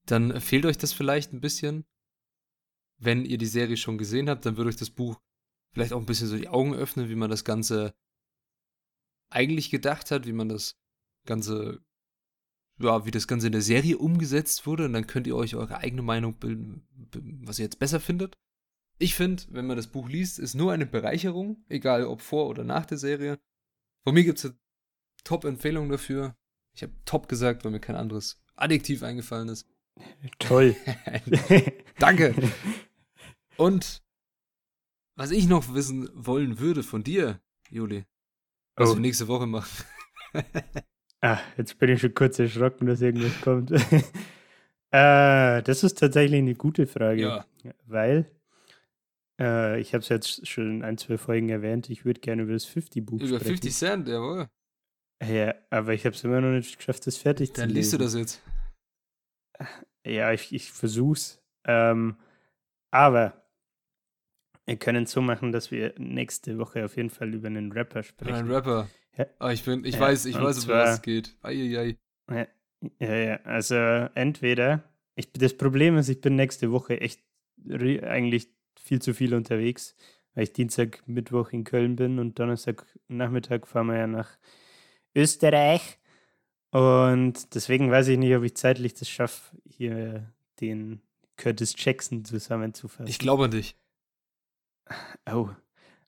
dann 0.07 0.41
fehlt 0.41 0.67
euch 0.67 0.79
das 0.79 0.93
vielleicht 0.93 1.33
ein 1.33 1.41
bisschen. 1.41 1.85
Wenn 2.99 3.25
ihr 3.25 3.39
die 3.39 3.47
Serie 3.47 3.77
schon 3.77 3.99
gesehen 3.99 4.29
habt, 4.29 4.47
dann 4.47 4.57
würde 4.57 4.69
euch 4.69 4.77
das 4.77 4.91
Buch 4.91 5.21
vielleicht 5.73 5.93
auch 5.93 6.01
ein 6.01 6.07
bisschen 6.07 6.29
so 6.29 6.37
die 6.37 6.49
Augen 6.49 6.75
öffnen, 6.75 7.09
wie 7.09 7.17
man 7.17 7.31
das 7.31 7.45
Ganze 7.45 7.95
eigentlich 9.31 9.71
gedacht 9.71 10.11
hat, 10.11 10.27
wie 10.27 10.33
man 10.33 10.49
das 10.49 10.79
Ganze, 11.27 11.85
ja, 12.79 13.05
wie 13.05 13.11
das 13.11 13.27
Ganze 13.27 13.47
in 13.47 13.53
der 13.53 13.63
Serie 13.63 13.99
umgesetzt 13.99 14.67
wurde. 14.67 14.85
Und 14.85 14.93
dann 14.93 15.07
könnt 15.07 15.27
ihr 15.27 15.37
euch 15.37 15.57
eure 15.57 15.79
eigene 15.79 16.03
Meinung 16.03 16.39
bilden, 16.39 16.87
was 17.45 17.59
ihr 17.59 17.65
jetzt 17.65 17.79
besser 17.79 18.01
findet. 18.01 18.39
Ich 18.99 19.17
finde, 19.17 19.43
wenn 19.49 19.67
man 19.67 19.77
das 19.77 19.89
Buch 19.89 20.09
liest, 20.09 20.39
ist 20.39 20.55
nur 20.55 20.73
eine 20.73 20.87
Bereicherung, 20.87 21.65
egal 21.69 22.05
ob 22.05 22.21
vor 22.21 22.49
oder 22.49 22.63
nach 22.63 22.87
der 22.87 22.99
Serie. 22.99 23.41
Von 24.05 24.15
mir 24.15 24.23
gibt 24.23 24.39
es 24.39 24.45
eine 24.45 24.59
Top-Empfehlung 25.25 25.89
dafür. 25.89 26.37
Ich 26.75 26.83
habe 26.83 26.93
top 27.05 27.29
gesagt, 27.29 27.65
weil 27.65 27.73
mir 27.73 27.81
kein 27.81 27.97
anderes 27.97 28.41
Adjektiv 28.55 29.03
eingefallen 29.03 29.49
ist. 29.49 29.69
Toll. 30.39 30.77
Danke. 31.99 32.35
Und 33.57 34.03
was 35.17 35.31
ich 35.31 35.47
noch 35.47 35.75
wissen 35.75 36.11
wollen 36.15 36.59
würde 36.59 36.83
von 36.83 37.05
dir, 37.05 37.41
Juli, 37.71 38.05
was 38.77 38.91
oh. 38.91 38.95
wir 38.95 39.01
nächste 39.01 39.29
Woche 39.29 39.47
machen. 39.47 39.85
ah, 41.21 41.39
jetzt 41.57 41.79
bin 41.79 41.91
ich 41.91 42.01
schon 42.01 42.15
kurz 42.15 42.39
erschrocken, 42.39 42.87
dass 42.87 43.01
irgendwas 43.01 43.41
kommt. 43.41 43.71
äh, 44.91 45.63
das 45.63 45.85
ist 45.85 45.99
tatsächlich 45.99 46.39
eine 46.39 46.55
gute 46.55 46.87
Frage. 46.87 47.23
Ja. 47.23 47.47
Weil, 47.87 48.27
äh, 49.41 49.81
ich 49.81 49.95
habe 49.95 50.03
es 50.03 50.09
jetzt 50.09 50.49
schon 50.49 50.83
ein, 50.83 50.99
zwei 50.99 51.17
Folgen 51.17 51.49
erwähnt, 51.49 51.89
ich 51.91 52.05
würde 52.05 52.21
gerne 52.21 52.43
über 52.43 52.53
das 52.53 52.67
50-Buch 52.67 53.19
sprechen. 53.19 53.37
Über 53.37 53.45
50 53.45 53.75
Cent, 53.75 54.09
jawohl. 54.09 54.49
Ja, 55.23 55.55
aber 55.71 55.95
ich 55.95 56.05
habe 56.05 56.17
es 56.17 56.25
immer 56.25 56.41
noch 56.41 56.51
nicht 56.51 56.77
geschafft, 56.77 57.07
das 57.07 57.17
fertig 57.17 57.53
Dann 57.53 57.69
zu 57.69 57.75
lesen. 57.75 57.75
Dann 57.75 57.77
liest 57.77 57.93
du 57.93 57.99
das 57.99 58.15
jetzt. 58.15 58.43
Ja, 60.05 60.33
ich, 60.33 60.53
ich 60.55 60.71
versuch's. 60.73 61.43
Ähm, 61.65 62.17
aber 62.91 63.41
Wir 64.67 64.77
können 64.77 65.05
es 65.05 65.11
so 65.13 65.21
machen, 65.21 65.53
dass 65.53 65.71
wir 65.71 65.95
nächste 65.99 66.59
Woche 66.59 66.85
auf 66.85 66.97
jeden 66.97 67.11
Fall 67.11 67.35
über 67.35 67.49
einen 67.49 67.73
Rapper 67.73 68.03
sprechen. 68.03 68.35
Ein 68.35 68.51
Rapper. 68.51 68.89
Ja. 69.17 69.27
Ah, 69.39 69.51
ich 69.53 69.63
bin, 69.65 69.85
ich 69.85 69.95
Ja, 69.95 70.01
weiß, 70.01 70.25
ich 70.27 70.35
weiß, 70.41 70.57
um 70.59 70.63
zwar- 70.65 70.83
was 70.85 70.95
es 70.95 71.03
geht. 71.03 71.37
Eieiei. 71.43 71.97
Ja, 72.31 72.47
ja, 72.99 73.15
ja. 73.15 73.37
Also 73.45 73.75
entweder, 74.15 74.83
ich, 75.15 75.31
das 75.33 75.57
Problem 75.57 75.97
ist, 75.99 76.09
ich 76.09 76.21
bin 76.21 76.35
nächste 76.37 76.71
Woche 76.73 77.01
echt 77.01 77.23
eigentlich 77.69 78.49
viel 78.79 79.01
zu 79.01 79.15
viel 79.15 79.35
unterwegs, 79.35 79.95
weil 80.35 80.45
ich 80.45 80.53
Dienstag, 80.53 81.07
Mittwoch 81.07 81.51
in 81.51 81.65
Köln 81.65 81.97
bin 81.97 82.19
und 82.19 82.39
Donnerstag 82.39 82.85
Nachmittag 83.09 83.67
fahren 83.67 83.87
wir 83.89 83.99
ja 83.99 84.07
nach 84.07 84.37
Österreich. 85.15 85.99
Und 86.75 87.55
deswegen 87.55 87.89
weiß 87.93 88.09
ich 88.09 88.19
nicht, 88.19 88.35
ob 88.35 88.43
ich 88.43 88.57
zeitlich 88.57 88.95
das 88.95 89.09
schaffe, 89.09 89.57
hier 89.65 90.29
den 90.61 91.01
Curtis 91.37 91.77
Jackson 91.79 92.25
zusammenzufassen. 92.25 93.07
Ich 93.07 93.21
glaube 93.21 93.45
an 93.45 93.53
dich. 93.53 93.77
Oh. 95.31 95.51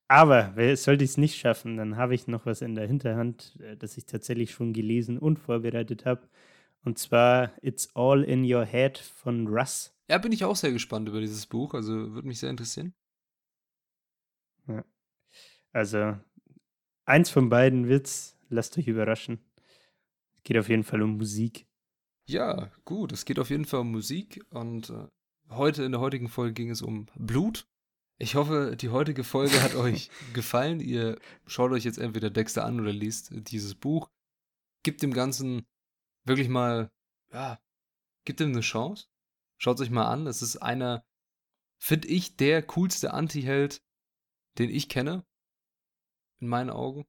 Aber 0.08 0.54
sollte 0.76 1.04
ich 1.04 1.10
es 1.10 1.18
nicht 1.18 1.36
schaffen, 1.36 1.76
dann 1.76 1.96
habe 1.96 2.16
ich 2.16 2.26
noch 2.26 2.46
was 2.46 2.62
in 2.62 2.74
der 2.74 2.88
Hinterhand, 2.88 3.56
äh, 3.60 3.76
das 3.76 3.96
ich 3.96 4.06
tatsächlich 4.06 4.50
schon 4.50 4.72
gelesen 4.72 5.18
und 5.18 5.38
vorbereitet 5.38 6.04
habe. 6.04 6.28
Und 6.84 6.98
zwar 6.98 7.52
It's 7.62 7.94
All 7.94 8.24
in 8.24 8.44
Your 8.44 8.64
Head 8.64 8.98
von 8.98 9.46
Russ. 9.46 9.96
Ja, 10.10 10.18
bin 10.18 10.32
ich 10.32 10.44
auch 10.44 10.56
sehr 10.56 10.72
gespannt 10.72 11.08
über 11.08 11.20
dieses 11.20 11.46
Buch. 11.46 11.74
Also 11.74 12.12
würde 12.12 12.26
mich 12.26 12.40
sehr 12.40 12.50
interessieren. 12.50 12.92
Also 15.72 16.16
eins 17.04 17.30
von 17.30 17.50
beiden 17.50 17.86
wird's. 17.86 18.36
Lasst 18.48 18.76
euch 18.78 18.88
überraschen. 18.88 19.38
Geht 20.46 20.58
auf 20.58 20.68
jeden 20.68 20.84
Fall 20.84 21.02
um 21.02 21.16
Musik. 21.16 21.66
Ja, 22.28 22.70
gut. 22.84 23.10
Es 23.10 23.24
geht 23.24 23.40
auf 23.40 23.50
jeden 23.50 23.64
Fall 23.64 23.80
um 23.80 23.90
Musik 23.90 24.46
und 24.50 24.90
äh, 24.90 25.08
heute 25.48 25.82
in 25.82 25.90
der 25.90 26.00
heutigen 26.00 26.28
Folge 26.28 26.52
ging 26.52 26.70
es 26.70 26.82
um 26.82 27.06
Blut. 27.16 27.66
Ich 28.18 28.36
hoffe, 28.36 28.76
die 28.80 28.90
heutige 28.90 29.24
Folge 29.24 29.60
hat 29.60 29.74
euch 29.74 30.08
gefallen. 30.34 30.78
Ihr 30.78 31.18
schaut 31.48 31.72
euch 31.72 31.82
jetzt 31.82 31.98
entweder 31.98 32.30
Dexter 32.30 32.64
an 32.64 32.78
oder 32.78 32.92
liest 32.92 33.30
dieses 33.32 33.74
Buch. 33.74 34.08
Gibt 34.84 35.02
dem 35.02 35.12
Ganzen 35.12 35.66
wirklich 36.22 36.48
mal, 36.48 36.92
ja, 37.32 37.58
gibt 38.24 38.40
ihm 38.40 38.52
eine 38.52 38.60
Chance. 38.60 39.08
Schaut 39.58 39.80
es 39.80 39.86
euch 39.86 39.90
mal 39.90 40.06
an. 40.06 40.28
Es 40.28 40.42
ist 40.42 40.58
einer, 40.58 41.04
finde 41.76 42.06
ich, 42.06 42.36
der 42.36 42.62
coolste 42.62 43.12
Anti-Held, 43.12 43.82
den 44.58 44.70
ich 44.70 44.88
kenne. 44.88 45.26
In 46.38 46.46
meinen 46.46 46.70
Augen. 46.70 47.04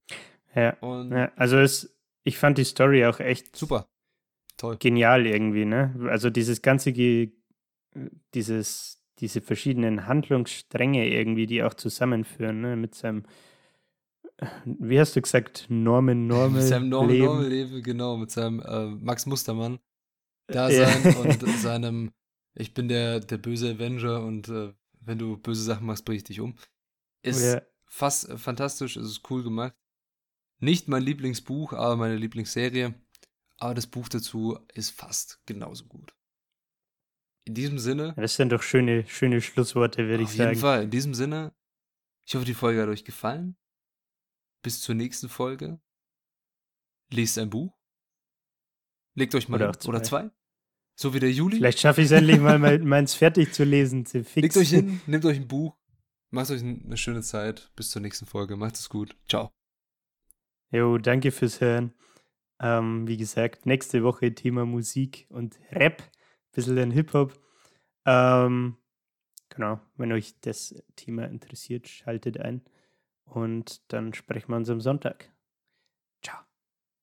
Ja, 0.55 0.71
Und 0.79 1.11
ja 1.11 1.31
also 1.35 1.59
es, 1.59 1.96
ich 2.27 2.37
fand 2.37 2.57
die 2.57 2.65
Story 2.65 3.05
auch 3.05 3.19
echt 3.19 3.55
super. 3.55 3.87
Toll. 4.57 4.77
genial 4.77 5.25
irgendwie, 5.25 5.65
ne? 5.65 5.95
Also 6.09 6.29
dieses 6.29 6.61
ganze, 6.61 6.91
Ge 6.91 7.31
dieses, 8.33 9.03
diese 9.19 9.41
verschiedenen 9.41 10.07
Handlungsstränge 10.07 11.07
irgendwie, 11.09 11.45
die 11.45 11.63
auch 11.63 11.73
zusammenführen, 11.73 12.61
ne? 12.61 12.75
Mit 12.75 12.95
seinem, 12.95 13.23
wie 14.65 14.99
hast 14.99 15.15
du 15.15 15.21
gesagt, 15.21 15.65
Norman 15.69 16.27
Normal 16.27 16.49
mit 16.59 16.63
seinem 16.63 16.89
Normal, 16.89 17.13
Leben. 17.13 17.25
Normal 17.25 17.47
Leben, 17.49 17.83
genau, 17.83 18.17
mit 18.17 18.31
seinem 18.31 18.59
äh, 18.61 18.87
Max 18.87 19.25
Mustermann 19.25 19.79
da 20.47 20.69
Ja. 20.71 20.87
sein 20.87 21.15
und 21.15 21.41
seinem, 21.59 22.11
ich 22.55 22.73
bin 22.73 22.87
der, 22.87 23.19
der 23.19 23.37
böse 23.37 23.71
Avenger 23.71 24.23
und 24.23 24.49
äh, 24.49 24.73
wenn 25.01 25.17
du 25.19 25.37
böse 25.37 25.63
Sachen 25.63 25.85
machst, 25.85 26.03
bring 26.05 26.17
ich 26.17 26.23
dich 26.23 26.39
um. 26.41 26.55
Ist 27.23 27.43
Ja. 27.43 27.61
fast 27.85 28.29
äh, 28.29 28.37
fantastisch, 28.37 28.97
es 28.97 29.07
ist 29.07 29.29
cool 29.29 29.43
gemacht. 29.43 29.75
Nicht 30.59 30.87
mein 30.87 31.03
Lieblingsbuch, 31.03 31.73
aber 31.73 31.95
meine 31.97 32.15
Lieblingsserie. 32.15 32.93
Aber 33.57 33.73
das 33.73 33.87
Buch 33.87 34.07
dazu 34.09 34.59
ist 34.73 34.91
fast 34.91 35.41
genauso 35.45 35.85
gut. 35.85 36.13
In 37.45 37.53
diesem 37.53 37.79
Sinne, 37.79 38.13
Das 38.17 38.35
sind 38.35 38.51
doch 38.51 38.61
schöne, 38.61 39.05
schöne 39.07 39.41
Schlussworte, 39.41 40.07
würde 40.07 40.23
ich 40.23 40.29
auf 40.29 40.35
jeden 40.35 40.47
sagen. 40.49 40.59
Fall, 40.59 40.83
in 40.83 40.89
diesem 40.91 41.13
Sinne, 41.13 41.55
ich 42.25 42.35
hoffe, 42.35 42.45
die 42.45 42.53
Folge 42.53 42.81
hat 42.81 42.89
euch 42.89 43.05
gefallen. 43.05 43.55
Bis 44.63 44.81
zur 44.81 44.95
nächsten 44.95 45.29
Folge. 45.29 45.79
Lest 47.09 47.37
ein 47.37 47.49
Buch. 47.49 47.73
Legt 49.15 49.33
euch 49.33 49.47
mal 49.47 49.55
Oder 49.55 49.67
hin. 49.71 49.79
zwei. 49.79 49.89
Oder 49.89 50.03
zwei. 50.03 50.29
So 50.99 51.13
wie 51.13 51.19
der 51.19 51.31
Juli. 51.31 51.57
Vielleicht 51.57 51.79
schaffe 51.79 52.01
ich 52.01 52.05
es 52.07 52.11
endlich 52.11 52.39
mal, 52.39 52.59
mein- 52.59 52.85
meins 52.87 53.13
fertig 53.13 53.53
zu 53.53 53.63
lesen. 53.63 54.05
Zu 54.05 54.23
fix. 54.23 54.43
Legt 54.43 54.57
euch 54.57 54.69
hin, 54.69 54.99
nehmt 55.07 55.23
euch 55.25 55.37
ein 55.37 55.47
Buch. 55.47 55.77
Macht 56.31 56.49
euch 56.51 56.61
eine 56.61 56.97
schöne 56.97 57.21
Zeit. 57.21 57.71
Bis 57.75 57.91
zur 57.91 58.01
nächsten 58.01 58.25
Folge. 58.25 58.57
Macht 58.57 58.75
es 58.75 58.89
gut. 58.89 59.15
Ciao. 59.29 59.51
Jo, 60.69 60.97
danke 60.97 61.31
fürs 61.31 61.61
Hören. 61.61 61.93
Ähm, 62.59 63.07
wie 63.07 63.15
gesagt, 63.15 63.65
nächste 63.65 64.03
Woche 64.03 64.33
Thema 64.35 64.65
Musik 64.65 65.25
und 65.29 65.57
Rap, 65.71 66.03
bisschen 66.51 66.77
in 66.77 66.91
Hip-Hop. 66.91 67.39
Ähm, 68.05 68.75
genau, 69.47 69.79
wenn 69.95 70.11
euch 70.11 70.41
das 70.41 70.75
Thema 70.97 71.23
interessiert, 71.25 71.87
schaltet 71.87 72.41
ein 72.41 72.65
und 73.23 73.81
dann 73.93 74.13
sprechen 74.13 74.49
wir 74.49 74.57
uns 74.57 74.69
am 74.69 74.81
Sonntag. 74.81 75.31